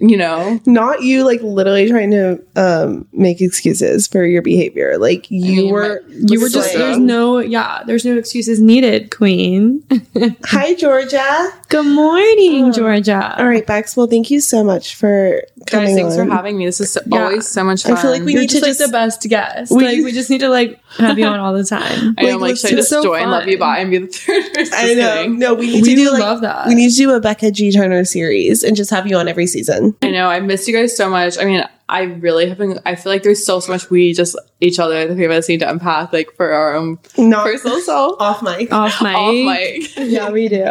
you 0.00 0.16
know, 0.16 0.60
Not 0.64 1.02
you 1.02 1.24
like 1.24 1.42
literally 1.42 1.88
trying 1.88 2.10
to 2.12 2.40
um 2.56 3.06
make 3.12 3.40
excuses 3.40 4.06
for 4.06 4.24
your 4.24 4.42
behavior. 4.42 4.96
Like 4.98 5.30
you 5.30 5.62
mean, 5.64 5.72
were 5.72 6.02
You 6.08 6.40
were 6.40 6.48
just 6.48 6.72
there's 6.74 6.98
no 6.98 7.38
yeah, 7.38 7.82
there's 7.86 8.04
no 8.04 8.16
excuses 8.16 8.60
needed, 8.60 9.10
Queen. 9.10 9.82
Hi 10.44 10.74
Georgia. 10.74 11.48
Good 11.68 11.86
morning, 11.86 12.72
Georgia. 12.72 13.34
All 13.38 13.46
right, 13.46 13.66
Bex. 13.66 13.96
Well, 13.96 14.06
thank 14.06 14.30
you 14.30 14.40
so 14.40 14.62
much 14.64 14.94
for 14.94 15.42
guys, 15.58 15.66
coming 15.70 15.96
thanks 15.96 16.16
on. 16.16 16.28
for 16.28 16.32
having 16.34 16.56
me. 16.56 16.64
This 16.66 16.80
is 16.80 16.92
so, 16.92 17.00
Yeah. 17.06 17.24
always 17.24 17.46
so 17.48 17.62
much 17.64 17.82
fun 17.82 17.92
I 17.92 18.00
feel 18.00 18.10
like 18.10 18.22
we 18.22 18.32
You're 18.32 18.42
need 18.42 18.50
to 18.50 18.60
just 18.60 18.80
like 18.80 18.88
the 18.88 18.92
best 18.92 19.22
guest. 19.22 19.72
We- 19.74 19.84
like 19.84 20.04
we 20.04 20.12
just 20.12 20.30
need 20.30 20.40
to 20.40 20.48
like 20.48 20.80
have 20.96 21.18
you 21.18 21.26
on 21.26 21.38
all 21.40 21.52
the 21.52 21.64
time. 21.64 22.14
I 22.18 22.22
know, 22.22 22.34
I'm 22.34 22.40
like, 22.40 22.50
like, 22.50 22.56
should 22.56 22.72
I 22.72 22.76
just 22.76 22.88
so 22.88 23.02
join 23.02 23.28
Love 23.28 23.46
You 23.46 23.58
fun. 23.58 23.74
Bye 23.74 23.78
and 23.80 23.90
be 23.90 23.98
the 23.98 24.06
third 24.12 24.54
person? 24.54 24.74
I 24.76 24.94
know. 24.94 25.14
sitting? 25.16 25.38
No, 25.38 25.54
we 25.54 25.66
need 25.66 25.82
We 25.82 25.90
to 25.90 25.96
do 25.96 26.10
like 26.12 26.20
love 26.22 26.40
that. 26.42 26.66
we 26.68 26.74
need 26.74 26.90
to 26.90 26.96
do 26.96 27.10
a 27.10 27.20
Becca 27.20 27.50
G 27.50 27.70
Turner 27.72 28.04
series 28.04 28.62
and 28.62 28.76
just 28.76 28.90
have 28.90 29.06
you 29.06 29.16
on 29.16 29.28
every 29.28 29.46
season. 29.46 29.87
Fun. 29.92 29.98
I 30.08 30.10
know. 30.10 30.28
I 30.28 30.40
miss 30.40 30.66
you 30.68 30.74
guys 30.74 30.96
so 30.96 31.08
much. 31.10 31.38
I 31.38 31.44
mean, 31.44 31.64
I 31.88 32.02
really 32.02 32.48
have 32.48 32.58
been. 32.58 32.78
I 32.84 32.94
feel 32.94 33.12
like 33.12 33.22
there's 33.22 33.44
so 33.44 33.60
so 33.60 33.72
much 33.72 33.90
we 33.90 34.12
just 34.12 34.36
each 34.60 34.78
other, 34.78 35.06
the 35.06 35.14
three 35.14 35.24
of 35.24 35.30
us, 35.30 35.48
need 35.48 35.60
to 35.60 35.70
unpack, 35.70 36.12
like 36.12 36.34
for 36.36 36.52
our 36.52 36.74
own 36.74 36.98
Not 37.16 37.44
personal 37.44 37.80
self. 37.80 38.16
off 38.20 38.42
mic. 38.42 38.72
Off 38.72 39.00
mic. 39.02 39.14
Off 39.16 39.32
mic. 39.34 39.96
Yeah, 39.96 40.30
we 40.30 40.48
do. 40.48 40.64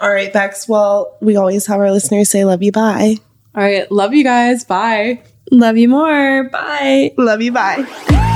All 0.00 0.10
right, 0.12 0.32
Bex. 0.32 0.68
Well, 0.68 1.16
we 1.20 1.36
always 1.36 1.66
have 1.66 1.80
our 1.80 1.90
listeners 1.90 2.30
say 2.30 2.44
love 2.44 2.62
you, 2.62 2.72
bye. 2.72 3.16
All 3.54 3.62
right. 3.62 3.90
Love 3.90 4.14
you 4.14 4.24
guys. 4.24 4.64
Bye. 4.64 5.22
Love 5.50 5.76
you 5.76 5.88
more. 5.88 6.48
Bye. 6.50 7.12
Love 7.16 7.42
you, 7.42 7.52
bye. 7.52 8.26